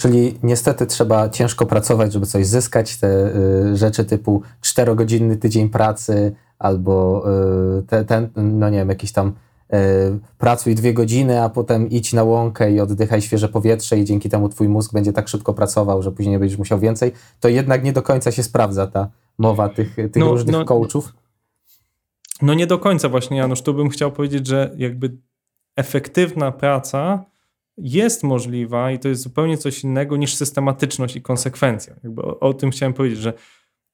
Czyli 0.00 0.38
niestety 0.42 0.86
trzeba 0.86 1.28
ciężko 1.28 1.66
pracować, 1.66 2.12
żeby 2.12 2.26
coś 2.26 2.46
zyskać. 2.46 2.96
Te 2.96 3.36
y, 3.36 3.76
rzeczy 3.76 4.04
typu 4.04 4.42
czterogodzinny 4.60 5.36
tydzień 5.36 5.68
pracy 5.68 6.34
albo 6.58 7.24
y, 7.78 7.82
te, 7.82 8.04
ten, 8.04 8.28
no 8.36 8.70
nie 8.70 8.78
wiem, 8.78 8.88
jakiś 8.88 9.12
tam 9.12 9.32
pracuj 10.38 10.74
dwie 10.74 10.94
godziny, 10.94 11.42
a 11.42 11.48
potem 11.48 11.90
idź 11.90 12.12
na 12.12 12.24
łąkę 12.24 12.72
i 12.72 12.80
oddychaj 12.80 13.22
świeże 13.22 13.48
powietrze 13.48 13.98
i 13.98 14.04
dzięki 14.04 14.28
temu 14.28 14.48
twój 14.48 14.68
mózg 14.68 14.92
będzie 14.92 15.12
tak 15.12 15.28
szybko 15.28 15.54
pracował, 15.54 16.02
że 16.02 16.12
później 16.12 16.38
będziesz 16.38 16.58
musiał 16.58 16.78
więcej. 16.78 17.12
To 17.40 17.48
jednak 17.48 17.84
nie 17.84 17.92
do 17.92 18.02
końca 18.02 18.32
się 18.32 18.42
sprawdza 18.42 18.86
ta 18.86 19.08
mowa 19.38 19.68
tych, 19.68 19.94
tych 19.94 20.16
no, 20.16 20.30
różnych 20.30 20.52
no, 20.52 20.64
coachów. 20.64 21.12
No 22.42 22.54
nie 22.54 22.66
do 22.66 22.78
końca 22.78 23.08
właśnie, 23.08 23.36
Janusz. 23.36 23.62
Tu 23.62 23.74
bym 23.74 23.88
chciał 23.88 24.12
powiedzieć, 24.12 24.46
że 24.46 24.74
jakby 24.76 25.16
efektywna 25.76 26.52
praca 26.52 27.24
jest 27.76 28.22
możliwa 28.22 28.90
i 28.90 28.98
to 28.98 29.08
jest 29.08 29.22
zupełnie 29.22 29.58
coś 29.58 29.84
innego 29.84 30.16
niż 30.16 30.34
systematyczność 30.34 31.16
i 31.16 31.22
konsekwencja. 31.22 31.94
Jakby 32.04 32.22
o, 32.22 32.40
o 32.40 32.54
tym 32.54 32.70
chciałem 32.70 32.92
powiedzieć, 32.92 33.18
że 33.18 33.32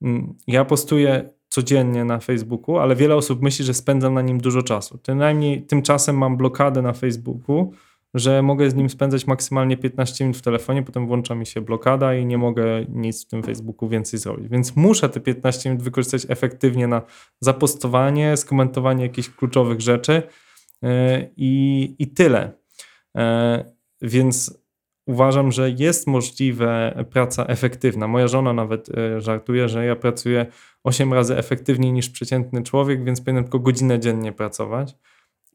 mm, 0.02 0.34
ja 0.46 0.64
postuję 0.64 1.30
codziennie 1.48 2.04
na 2.04 2.18
Facebooku, 2.18 2.78
ale 2.78 2.96
wiele 2.96 3.16
osób 3.16 3.42
myśli, 3.42 3.64
że 3.64 3.74
spędzam 3.74 4.14
na 4.14 4.22
nim 4.22 4.40
dużo 4.40 4.62
czasu. 4.62 4.98
Tymczasem 4.98 5.62
tymczasem 5.66 6.18
mam 6.18 6.36
blokadę 6.36 6.82
na 6.82 6.92
Facebooku, 6.92 7.72
że 8.14 8.42
mogę 8.42 8.70
z 8.70 8.74
nim 8.74 8.90
spędzać 8.90 9.26
maksymalnie 9.26 9.76
15 9.76 10.24
minut 10.24 10.36
w 10.36 10.42
telefonie, 10.42 10.82
potem 10.82 11.06
włącza 11.06 11.34
mi 11.34 11.46
się 11.46 11.60
blokada 11.60 12.14
i 12.14 12.26
nie 12.26 12.38
mogę 12.38 12.84
nic 12.88 13.24
w 13.24 13.28
tym 13.28 13.42
Facebooku 13.42 13.88
więcej 13.88 14.20
zrobić. 14.20 14.48
Więc 14.48 14.76
muszę 14.76 15.08
te 15.08 15.20
15 15.20 15.70
minut 15.70 15.84
wykorzystać 15.84 16.26
efektywnie 16.28 16.86
na 16.86 17.02
zapostowanie, 17.40 18.36
skomentowanie 18.36 19.02
jakichś 19.02 19.30
kluczowych 19.30 19.80
rzeczy 19.80 20.22
yy, 20.82 20.90
i, 21.36 21.94
tyle. 22.06 22.52
Yy, 23.14 23.22
więc 24.02 24.65
uważam, 25.06 25.52
że 25.52 25.70
jest 25.70 26.06
możliwe 26.06 27.04
praca 27.10 27.44
efektywna. 27.44 28.08
Moja 28.08 28.28
żona 28.28 28.52
nawet 28.52 28.88
yy, 28.88 29.20
żartuje, 29.20 29.68
że 29.68 29.86
ja 29.86 29.96
pracuję 29.96 30.46
8 30.84 31.12
razy 31.12 31.36
efektywniej 31.36 31.92
niż 31.92 32.10
przeciętny 32.10 32.62
człowiek, 32.62 33.04
więc 33.04 33.20
powinienem 33.20 33.44
tylko 33.44 33.58
godzinę 33.58 34.00
dziennie 34.00 34.32
pracować. 34.32 34.96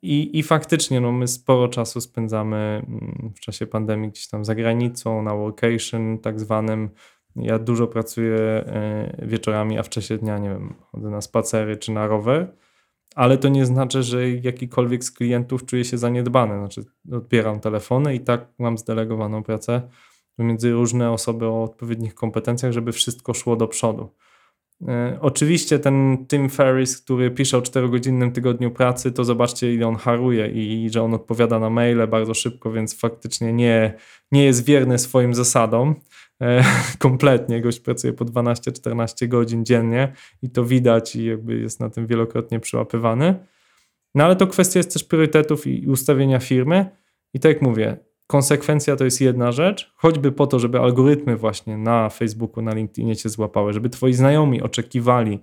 I, 0.02 0.40
I 0.40 0.44
faktycznie 0.44 1.02
no, 1.02 1.12
my 1.12 1.28
sporo 1.28 1.68
czasu 1.68 2.02
spędzamy 2.02 2.58
mm, 2.58 3.34
w 3.36 3.40
czasie 3.40 3.68
pandemii 3.68 4.10
gdzieś 4.10 4.28
tam 4.28 4.46
za 4.46 4.56
granicą, 4.56 5.22
na 5.22 5.36
workation 5.36 6.20
tak 6.20 6.40
zwanym. 6.40 6.90
Ja 7.36 7.60
dużo 7.60 7.88
pracuję 7.88 8.38
e, 8.38 9.26
wieczorami, 9.28 9.80
a 9.80 9.84
w 9.84 9.90
czasie 9.90 10.18
dnia, 10.18 10.38
nie 10.38 10.50
wiem, 10.50 10.74
chodzę 10.92 11.10
na 11.10 11.22
spacery 11.22 11.78
czy 11.78 11.92
na 11.92 12.08
rower, 12.08 12.56
ale 13.16 13.38
to 13.38 13.50
nie 13.50 13.66
znaczy, 13.66 14.04
że 14.04 14.30
jakikolwiek 14.30 15.04
z 15.04 15.12
klientów 15.12 15.66
czuje 15.66 15.86
się 15.86 15.98
zaniedbany. 15.98 16.58
Znaczy, 16.58 16.84
odbieram 17.12 17.60
telefony 17.60 18.16
i 18.16 18.20
tak 18.20 18.48
mam 18.60 18.78
zdelegowaną 18.78 19.44
pracę 19.44 19.82
między 20.38 20.72
różne 20.72 21.12
osoby 21.12 21.46
o 21.46 21.64
odpowiednich 21.64 22.16
kompetencjach, 22.16 22.72
żeby 22.72 22.92
wszystko 22.92 23.34
szło 23.34 23.56
do 23.56 23.68
przodu. 23.68 24.10
E, 24.88 25.18
oczywiście 25.22 25.80
ten 25.80 26.26
Tim 26.28 26.50
Ferris, 26.50 27.02
który 27.02 27.32
pisze 27.32 27.58
o 27.58 27.62
4-godzinnym 27.62 28.32
tygodniu 28.32 28.72
pracy, 28.72 29.12
to 29.12 29.24
zobaczcie 29.24 29.74
ile 29.74 29.88
on 29.88 29.96
haruje 29.96 30.48
i 30.48 30.90
że 30.90 31.04
on 31.04 31.14
odpowiada 31.14 31.60
na 31.60 31.70
maile 31.70 32.08
bardzo 32.08 32.34
szybko, 32.34 32.72
więc 32.72 33.00
faktycznie 33.00 33.54
nie, 33.54 33.94
nie 34.32 34.46
jest 34.46 34.66
wierny 34.66 34.98
swoim 34.98 35.34
zasadom. 35.34 35.96
E, 36.42 36.64
kompletnie 37.00 37.62
gość 37.62 37.80
pracuje 37.80 38.14
po 38.14 38.26
12-14 38.26 39.28
godzin 39.28 39.66
dziennie 39.66 40.14
i 40.42 40.50
to 40.50 40.66
widać 40.66 41.16
i 41.16 41.26
jakby 41.26 41.60
jest 41.60 41.80
na 41.80 41.90
tym 41.90 42.08
wielokrotnie 42.08 42.60
przyłapywany. 42.60 43.46
No 44.16 44.24
ale 44.24 44.36
to 44.36 44.48
kwestia 44.48 44.80
jest 44.80 44.94
też 44.94 45.04
priorytetów 45.04 45.68
i 45.68 45.88
ustawienia 45.88 46.40
firmy. 46.40 46.86
I 47.34 47.40
tak 47.40 47.54
jak 47.54 47.62
mówię, 47.62 47.98
konsekwencja 48.28 48.96
to 48.96 49.06
jest 49.06 49.22
jedna 49.22 49.52
rzecz, 49.52 49.94
choćby 49.96 50.32
po 50.32 50.48
to, 50.48 50.60
żeby 50.60 50.80
algorytmy 50.80 51.38
właśnie 51.38 51.78
na 51.78 52.10
Facebooku, 52.10 52.64
na 52.64 52.74
LinkedInie 52.74 53.16
cię 53.16 53.30
złapały, 53.30 53.74
żeby 53.74 53.90
twoi 53.90 54.14
znajomi 54.14 54.62
oczekiwali 54.62 55.40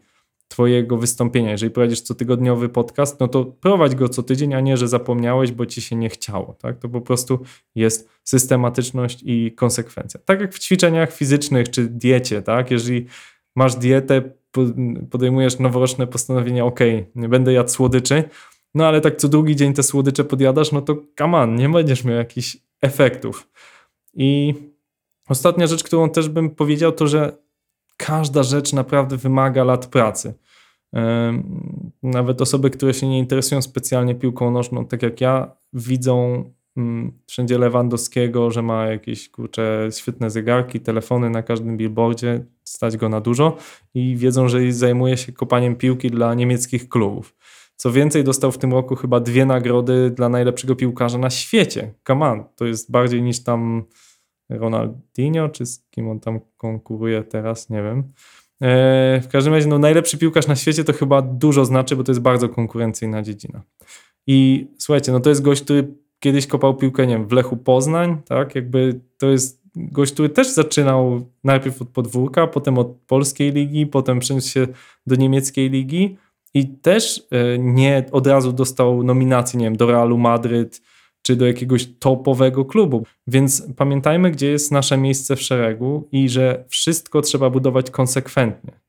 twojego 0.49 0.97
wystąpienia. 0.97 1.51
Jeżeli 1.51 1.71
prowadzisz 1.71 2.03
cotygodniowy 2.03 2.69
podcast, 2.69 3.21
no 3.21 3.29
to 3.29 3.45
prowadź 3.45 3.95
go 3.95 4.09
co 4.09 4.23
tydzień, 4.23 4.55
a 4.55 4.61
nie, 4.61 4.77
że 4.77 4.89
zapomniałeś, 4.89 5.53
bo 5.53 5.67
ci 5.67 5.81
się 5.81 5.97
nie 5.97 6.09
chciało. 6.09 6.55
Tak? 6.55 6.79
To 6.79 6.89
po 6.89 7.01
prostu 7.01 7.41
jest 7.75 8.11
systematyczność 8.25 9.23
i 9.25 9.53
konsekwencja. 9.53 10.21
Tak 10.25 10.41
jak 10.41 10.55
w 10.55 10.59
ćwiczeniach 10.59 11.13
fizycznych 11.13 11.71
czy 11.71 11.89
diecie, 11.89 12.43
tak? 12.43 12.71
Jeżeli 12.71 13.07
masz 13.57 13.77
dietę, 13.77 14.23
podejmujesz 15.11 15.59
noworoczne 15.59 16.07
postanowienia, 16.07 16.65
ok, 16.65 16.81
nie 17.15 17.29
będę 17.29 17.53
jadł 17.53 17.71
słodyczy, 17.71 18.25
no 18.75 18.87
ale 18.87 19.01
tak 19.01 19.17
co 19.17 19.29
drugi 19.29 19.57
dzień 19.57 19.75
te 19.75 19.83
słodycze 19.83 20.25
podjadasz, 20.25 20.73
no 20.73 20.83
to 20.83 20.97
come 21.19 21.39
on, 21.39 21.55
nie 21.55 21.69
będziesz 21.69 22.05
miał 22.05 22.17
jakichś 22.17 22.57
efektów. 22.83 23.49
I 24.15 24.55
ostatnia 25.29 25.67
rzecz, 25.67 25.85
którą 25.85 26.11
też 26.11 26.29
bym 26.29 26.51
powiedział, 26.51 26.93
to 26.93 27.07
że 27.07 27.48
każda 27.99 28.43
rzecz 28.43 28.73
naprawdę 28.73 29.17
wymaga 29.17 29.65
lat 29.65 29.87
pracy. 29.87 30.35
Nawet 32.03 32.41
osoby, 32.41 32.71
które 32.71 32.95
się 32.95 33.09
nie 33.09 33.19
interesują 33.19 33.63
specjalnie 33.63 34.15
piłką 34.15 34.51
nożną, 34.51 34.87
tak 34.87 35.03
jak 35.03 35.21
ja, 35.21 35.51
widzą 35.73 36.45
mm, 36.77 37.13
wszędzie 37.27 37.59
Lewandowskiego, 37.59 38.51
że 38.51 38.63
ma 38.63 38.87
jakieś 38.87 39.31
kurcze 39.31 39.89
świetne 39.91 40.31
zegarki, 40.31 40.81
telefony 40.81 41.31
na 41.31 41.43
każdym 41.43 41.77
billboardzie, 41.77 42.45
stać 42.65 42.97
go 42.97 43.09
na 43.09 43.21
dużo 43.21 43.57
i 43.95 44.17
wiedzą, 44.17 44.49
że 44.49 44.73
zajmuje 44.73 45.17
się 45.17 45.33
kopaniem 45.33 45.77
piłki 45.77 46.11
dla 46.11 46.35
niemieckich 46.35 46.89
klubów. 46.89 47.35
Co 47.77 47.93
więcej, 47.93 48.25
dostał 48.25 48.53
w 48.53 48.59
tym 48.59 48.73
roku 48.73 48.97
chyba 48.97 49.21
dwie 49.21 49.47
nagrody 49.47 50.11
dla 50.11 50.29
najlepszego 50.29 50.77
piłkarza 50.77 51.19
na 51.19 51.31
świecie. 51.31 51.95
On, 52.09 52.45
to 52.57 52.67
jest 52.67 52.91
bardziej 52.91 53.23
niż 53.23 53.45
tam 53.45 53.85
Ronaldinho, 54.49 55.49
czy 55.49 55.67
z 55.67 55.89
kim 55.91 56.09
on 56.09 56.21
tam 56.21 56.41
konkuruje 56.57 57.23
teraz, 57.23 57.71
nie 57.71 57.83
wiem. 57.83 58.13
E, 58.61 59.21
w 59.21 59.29
każdym 59.29 59.55
razie, 59.55 59.67
no, 59.67 59.79
najlepszy 59.79 60.19
piłkarz 60.19 60.47
na 60.47 60.57
świecie 60.57 60.85
to 60.85 60.93
chyba 60.93 61.23
dużo 61.23 61.65
znaczy, 61.65 61.97
bo 61.97 62.05
to 62.05 62.13
jest 62.13 62.21
bardzo 62.21 62.49
konkurencyjna 62.49 63.23
dziedzina. 63.23 63.63
I 64.27 64.69
słuchajcie, 64.79 65.13
no 65.13 65.21
to 65.21 65.29
jest 65.29 65.43
gość, 65.43 65.63
który 65.63 65.95
kiedyś 66.21 66.47
kopał 66.47 66.77
piłkę, 66.77 67.07
nie 67.07 67.15
wiem, 67.15 67.29
w 67.29 67.33
Lechu 67.33 67.57
Poznań, 67.57 68.23
tak? 68.25 68.55
Jakby 68.55 69.01
to 69.19 69.31
jest 69.31 69.63
gość, 69.77 70.13
który 70.13 70.29
też 70.29 70.49
zaczynał 70.49 71.27
najpierw 71.45 71.83
od 71.83 71.89
podwórka, 71.89 72.47
potem 72.47 72.79
od 72.79 72.97
polskiej 73.07 73.53
ligi, 73.53 73.87
potem 73.87 74.19
przeniósł 74.19 74.51
się 74.51 74.67
do 75.07 75.15
niemieckiej 75.15 75.71
ligi 75.71 76.17
i 76.55 76.69
też 76.69 77.27
e, 77.31 77.59
nie 77.59 78.05
od 78.13 78.27
razu 78.27 78.53
dostał 78.53 79.03
nominacji, 79.03 79.59
nie 79.59 79.65
wiem, 79.65 79.77
do 79.77 79.87
Realu 79.87 80.19
Madryt 80.19 80.83
czy 81.29 81.37
do 81.37 81.47
jakiegoś 81.47 81.87
topowego 81.99 82.65
klubu. 82.65 83.07
Więc 83.27 83.69
pamiętajmy, 83.77 84.31
gdzie 84.31 84.51
jest 84.51 84.73
nasze 84.73 84.97
miejsce 84.97 85.37
w 85.37 85.43
szeregu 85.43 86.09
i 86.13 86.29
że 86.29 86.65
wszystko 86.69 87.23
trzeba 87.23 87.51
budować 87.51 87.91
konsekwentnie. 87.91 88.81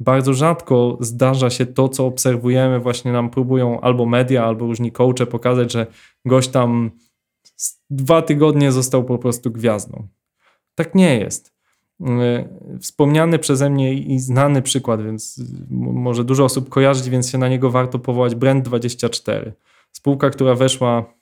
Bardzo 0.00 0.34
rzadko 0.34 0.98
zdarza 1.00 1.50
się 1.50 1.66
to, 1.66 1.88
co 1.88 2.06
obserwujemy, 2.06 2.80
właśnie 2.80 3.12
nam 3.12 3.30
próbują 3.30 3.80
albo 3.80 4.06
media, 4.06 4.44
albo 4.44 4.66
różni 4.66 4.92
coache 4.92 5.26
pokazać, 5.26 5.72
że 5.72 5.86
gość 6.24 6.48
tam 6.48 6.90
dwa 7.90 8.22
tygodnie 8.22 8.72
został 8.72 9.04
po 9.04 9.18
prostu 9.18 9.50
gwiazdą. 9.50 10.08
Tak 10.74 10.94
nie 10.94 11.18
jest. 11.18 11.54
E, 12.06 12.48
wspomniany 12.80 13.38
przeze 13.38 13.70
mnie 13.70 13.94
i 13.94 14.18
znany 14.18 14.62
przykład, 14.62 15.02
więc 15.02 15.42
może 15.70 16.24
dużo 16.24 16.44
osób 16.44 16.68
kojarzyć, 16.68 17.08
więc 17.10 17.30
się 17.30 17.38
na 17.38 17.48
niego 17.48 17.70
warto 17.70 17.98
powołać. 17.98 18.34
Brand24. 18.34 19.52
Spółka, 19.92 20.30
która 20.30 20.54
weszła 20.54 21.17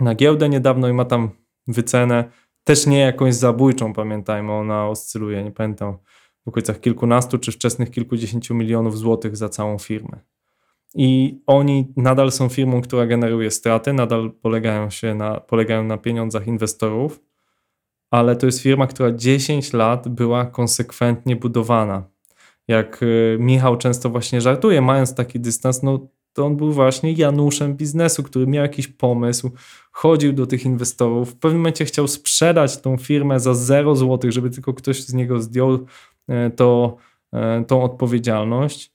na 0.00 0.14
giełdę 0.14 0.48
niedawno 0.48 0.88
i 0.88 0.92
ma 0.92 1.04
tam 1.04 1.30
wycenę 1.66 2.24
też 2.64 2.86
nie 2.86 2.98
jakąś 2.98 3.34
zabójczą, 3.34 3.92
pamiętajmy, 3.92 4.52
ona 4.52 4.88
oscyluje, 4.88 5.44
nie 5.44 5.50
pamiętam, 5.50 5.98
w 6.44 6.48
okolicach 6.48 6.80
kilkunastu 6.80 7.38
czy 7.38 7.52
wczesnych 7.52 7.90
kilkudziesięciu 7.90 8.54
milionów 8.54 8.98
złotych 8.98 9.36
za 9.36 9.48
całą 9.48 9.78
firmę. 9.78 10.20
I 10.94 11.40
oni 11.46 11.92
nadal 11.96 12.32
są 12.32 12.48
firmą, 12.48 12.82
która 12.82 13.06
generuje 13.06 13.50
straty, 13.50 13.92
nadal 13.92 14.32
polegają, 14.42 14.90
się 14.90 15.14
na, 15.14 15.40
polegają 15.40 15.84
na 15.84 15.98
pieniądzach 15.98 16.46
inwestorów, 16.46 17.20
ale 18.10 18.36
to 18.36 18.46
jest 18.46 18.60
firma, 18.60 18.86
która 18.86 19.12
10 19.12 19.72
lat 19.72 20.08
była 20.08 20.46
konsekwentnie 20.46 21.36
budowana. 21.36 22.02
Jak 22.68 23.02
y, 23.02 23.36
Michał 23.40 23.76
często 23.76 24.10
właśnie 24.10 24.40
żartuje, 24.40 24.80
mając 24.80 25.14
taki 25.14 25.40
dystans, 25.40 25.82
no 25.82 26.08
to 26.34 26.46
on 26.46 26.56
był 26.56 26.72
właśnie 26.72 27.12
Januszem 27.12 27.76
biznesu, 27.76 28.22
który 28.22 28.46
miał 28.46 28.62
jakiś 28.62 28.88
pomysł, 28.88 29.50
chodził 29.92 30.32
do 30.32 30.46
tych 30.46 30.64
inwestorów, 30.64 31.30
w 31.30 31.36
pewnym 31.36 31.60
momencie 31.60 31.84
chciał 31.84 32.08
sprzedać 32.08 32.80
tą 32.80 32.96
firmę 32.96 33.40
za 33.40 33.54
0 33.54 33.96
zł, 33.96 34.32
żeby 34.32 34.50
tylko 34.50 34.74
ktoś 34.74 35.02
z 35.02 35.14
niego 35.14 35.40
zdjął 35.40 35.78
e, 36.28 36.50
to, 36.50 36.96
e, 37.32 37.64
tą 37.64 37.82
odpowiedzialność. 37.82 38.92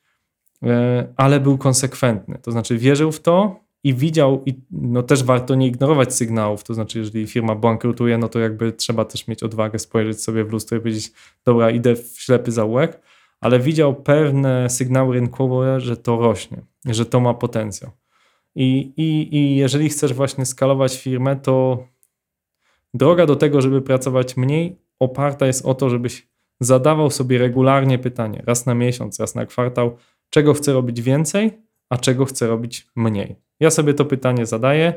e, 0.64 1.08
ale 1.18 1.40
był 1.40 1.58
konsekwentny. 1.58 2.40
To 2.42 2.52
znaczy 2.52 2.78
wierzył 2.78 3.12
w 3.12 3.20
to 3.20 3.60
i 3.84 3.94
widział, 3.94 4.44
i 4.46 4.54
no 4.72 5.04
też 5.04 5.24
warto 5.24 5.56
nie 5.56 5.68
ignorować 5.68 6.16
sygnałów. 6.16 6.64
To 6.64 6.74
znaczy, 6.74 7.00
jeżeli 7.00 7.28
firma 7.28 7.56
bankrutuje, 7.56 8.18
no 8.18 8.30
to 8.30 8.40
jakby 8.40 8.72
trzeba 8.72 9.06
też 9.06 9.28
mieć 9.28 9.44
odwagę 9.44 9.80
spojrzeć 9.80 10.24
sobie 10.24 10.44
w 10.44 10.52
lustro 10.52 10.78
i 10.78 10.82
powiedzieć, 10.82 11.12
dobra, 11.46 11.72
idę 11.72 11.96
w 11.96 12.22
ślepy 12.22 12.52
zaułek, 12.52 13.02
ale 13.42 13.60
widział 13.60 13.96
pewne 13.96 14.70
sygnały 14.70 15.16
rynkowe, 15.16 15.80
że 15.80 15.98
to 15.98 16.18
rośnie, 16.18 16.62
że 16.86 17.06
to 17.06 17.20
ma 17.20 17.34
potencjał. 17.34 17.92
I, 18.56 18.94
i, 18.98 19.36
I 19.36 19.56
jeżeli 19.56 19.90
chcesz 19.90 20.14
właśnie 20.14 20.46
skalować 20.46 20.98
firmę, 20.98 21.36
to 21.36 21.88
droga 22.94 23.26
do 23.26 23.36
tego, 23.36 23.62
żeby 23.62 23.82
pracować 23.82 24.38
mniej, 24.38 24.76
oparta 25.00 25.48
jest 25.48 25.66
o 25.66 25.74
to, 25.74 25.90
żebyś 25.90 26.30
zadawał 26.60 27.10
sobie 27.10 27.38
regularnie 27.38 28.00
pytanie, 28.00 28.44
raz 28.48 28.66
na 28.66 28.76
miesiąc, 28.76 29.20
raz 29.20 29.36
na 29.36 29.46
kwartał, 29.46 29.98
czego 30.30 30.54
chcę 30.54 30.74
robić 30.74 31.02
więcej, 31.02 31.52
a 31.90 31.98
czego 31.98 32.26
chcę 32.26 32.48
robić 32.48 32.88
mniej. 32.96 33.36
Ja 33.60 33.70
sobie 33.70 33.94
to 33.94 34.06
pytanie 34.06 34.46
zadaję. 34.46 34.94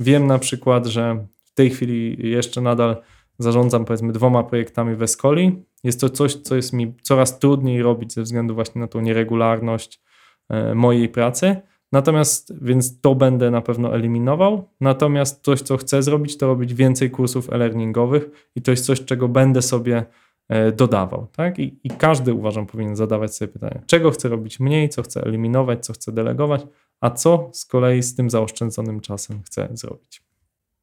Wiem 0.00 0.26
na 0.26 0.38
przykład, 0.38 0.86
że 0.86 1.26
w 1.44 1.54
tej 1.54 1.70
chwili 1.70 2.30
jeszcze 2.30 2.60
nadal 2.60 2.96
zarządzam 3.38 3.84
powiedzmy 3.84 4.12
dwoma 4.12 4.42
projektami 4.42 4.96
w 4.96 5.02
Escoli. 5.02 5.62
Jest 5.84 6.00
to 6.00 6.10
coś, 6.10 6.34
co 6.34 6.56
jest 6.56 6.72
mi 6.72 6.94
coraz 7.02 7.38
trudniej 7.38 7.82
robić 7.82 8.12
ze 8.12 8.22
względu 8.22 8.54
właśnie 8.54 8.80
na 8.80 8.86
tą 8.86 9.00
nieregularność 9.00 10.00
e, 10.48 10.74
mojej 10.74 11.08
pracy. 11.08 11.56
Natomiast, 11.92 12.52
więc 12.62 13.00
to 13.00 13.14
będę 13.14 13.50
na 13.50 13.60
pewno 13.60 13.94
eliminował. 13.94 14.68
Natomiast 14.80 15.44
coś, 15.44 15.62
co 15.62 15.76
chcę 15.76 16.02
zrobić, 16.02 16.38
to 16.38 16.46
robić 16.46 16.74
więcej 16.74 17.10
kursów 17.10 17.52
e-learningowych 17.52 18.50
i 18.56 18.62
to 18.62 18.70
jest 18.70 18.86
coś, 18.86 19.04
czego 19.04 19.28
będę 19.28 19.62
sobie 19.62 20.04
e, 20.48 20.72
dodawał. 20.72 21.26
Tak? 21.32 21.58
I, 21.58 21.80
I 21.84 21.90
każdy 21.90 22.34
uważam 22.34 22.66
powinien 22.66 22.96
zadawać 22.96 23.34
sobie 23.34 23.52
pytanie, 23.52 23.82
czego 23.86 24.10
chcę 24.10 24.28
robić 24.28 24.60
mniej, 24.60 24.88
co 24.88 25.02
chcę 25.02 25.22
eliminować, 25.22 25.86
co 25.86 25.92
chcę 25.92 26.12
delegować, 26.12 26.66
a 27.00 27.10
co 27.10 27.50
z 27.52 27.64
kolei 27.64 28.02
z 28.02 28.14
tym 28.14 28.30
zaoszczędzonym 28.30 29.00
czasem 29.00 29.42
chcę 29.42 29.68
zrobić. 29.72 30.22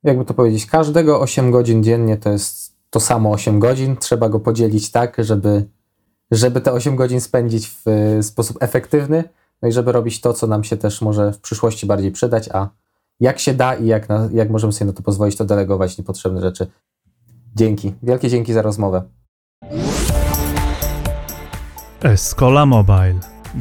Jakby 0.03 0.25
to 0.25 0.33
powiedzieć, 0.33 0.65
każdego 0.65 1.21
8 1.21 1.51
godzin 1.51 1.83
dziennie 1.83 2.17
to 2.17 2.29
jest 2.29 2.75
to 2.89 2.99
samo 2.99 3.31
8 3.31 3.59
godzin. 3.59 3.97
Trzeba 3.97 4.29
go 4.29 4.39
podzielić 4.39 4.91
tak, 4.91 5.15
żeby, 5.19 5.65
żeby 6.31 6.61
te 6.61 6.73
8 6.73 6.95
godzin 6.95 7.21
spędzić 7.21 7.67
w 7.85 8.19
sposób 8.21 8.57
efektywny, 8.59 9.23
no 9.61 9.67
i 9.67 9.71
żeby 9.71 9.91
robić 9.91 10.21
to, 10.21 10.33
co 10.33 10.47
nam 10.47 10.63
się 10.63 10.77
też 10.77 11.01
może 11.01 11.33
w 11.33 11.41
przyszłości 11.41 11.85
bardziej 11.85 12.11
przydać, 12.11 12.49
a 12.53 12.69
jak 13.19 13.39
się 13.39 13.53
da 13.53 13.75
i 13.75 13.85
jak, 13.85 14.09
na, 14.09 14.29
jak 14.33 14.49
możemy 14.49 14.73
sobie 14.73 14.87
na 14.87 14.93
to 14.93 15.03
pozwolić, 15.03 15.35
to 15.35 15.45
delegować 15.45 15.97
niepotrzebne 15.97 16.41
rzeczy. 16.41 16.67
Dzięki. 17.55 17.93
Wielkie 18.03 18.29
dzięki 18.29 18.53
za 18.53 18.61
rozmowę. 18.61 19.03
Escola 22.03 22.65
Mobile. 22.65 23.19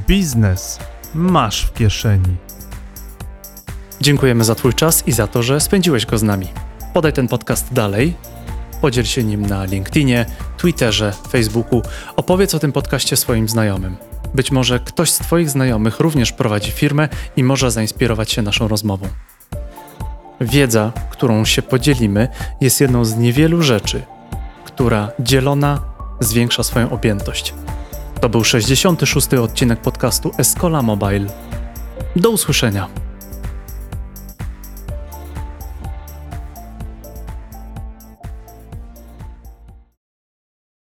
Biznes 0.08 0.78
masz 1.14 1.66
w 1.66 1.72
kieszeni. 1.72 2.49
Dziękujemy 4.00 4.44
za 4.44 4.54
Twój 4.54 4.74
czas 4.74 5.08
i 5.08 5.12
za 5.12 5.26
to, 5.26 5.42
że 5.42 5.60
spędziłeś 5.60 6.06
go 6.06 6.18
z 6.18 6.22
nami. 6.22 6.46
Podaj 6.94 7.12
ten 7.12 7.28
podcast 7.28 7.72
dalej, 7.72 8.14
podziel 8.80 9.04
się 9.04 9.24
nim 9.24 9.46
na 9.46 9.64
LinkedInie, 9.64 10.26
Twitterze, 10.58 11.12
Facebooku, 11.28 11.82
opowiedz 12.16 12.54
o 12.54 12.58
tym 12.58 12.72
podcaście 12.72 13.16
swoim 13.16 13.48
znajomym. 13.48 13.96
Być 14.34 14.50
może 14.52 14.80
ktoś 14.80 15.10
z 15.10 15.18
Twoich 15.18 15.50
znajomych 15.50 16.00
również 16.00 16.32
prowadzi 16.32 16.70
firmę 16.70 17.08
i 17.36 17.44
może 17.44 17.70
zainspirować 17.70 18.32
się 18.32 18.42
naszą 18.42 18.68
rozmową. 18.68 19.08
Wiedza, 20.40 20.92
którą 21.10 21.44
się 21.44 21.62
podzielimy, 21.62 22.28
jest 22.60 22.80
jedną 22.80 23.04
z 23.04 23.16
niewielu 23.16 23.62
rzeczy, 23.62 24.02
która 24.64 25.12
dzielona 25.18 25.82
zwiększa 26.20 26.62
swoją 26.62 26.90
objętość. 26.90 27.54
To 28.20 28.28
był 28.28 28.44
66. 28.44 29.34
odcinek 29.34 29.80
podcastu 29.80 30.30
Escola 30.38 30.82
Mobile. 30.82 31.26
Do 32.16 32.30
usłyszenia. 32.30 33.09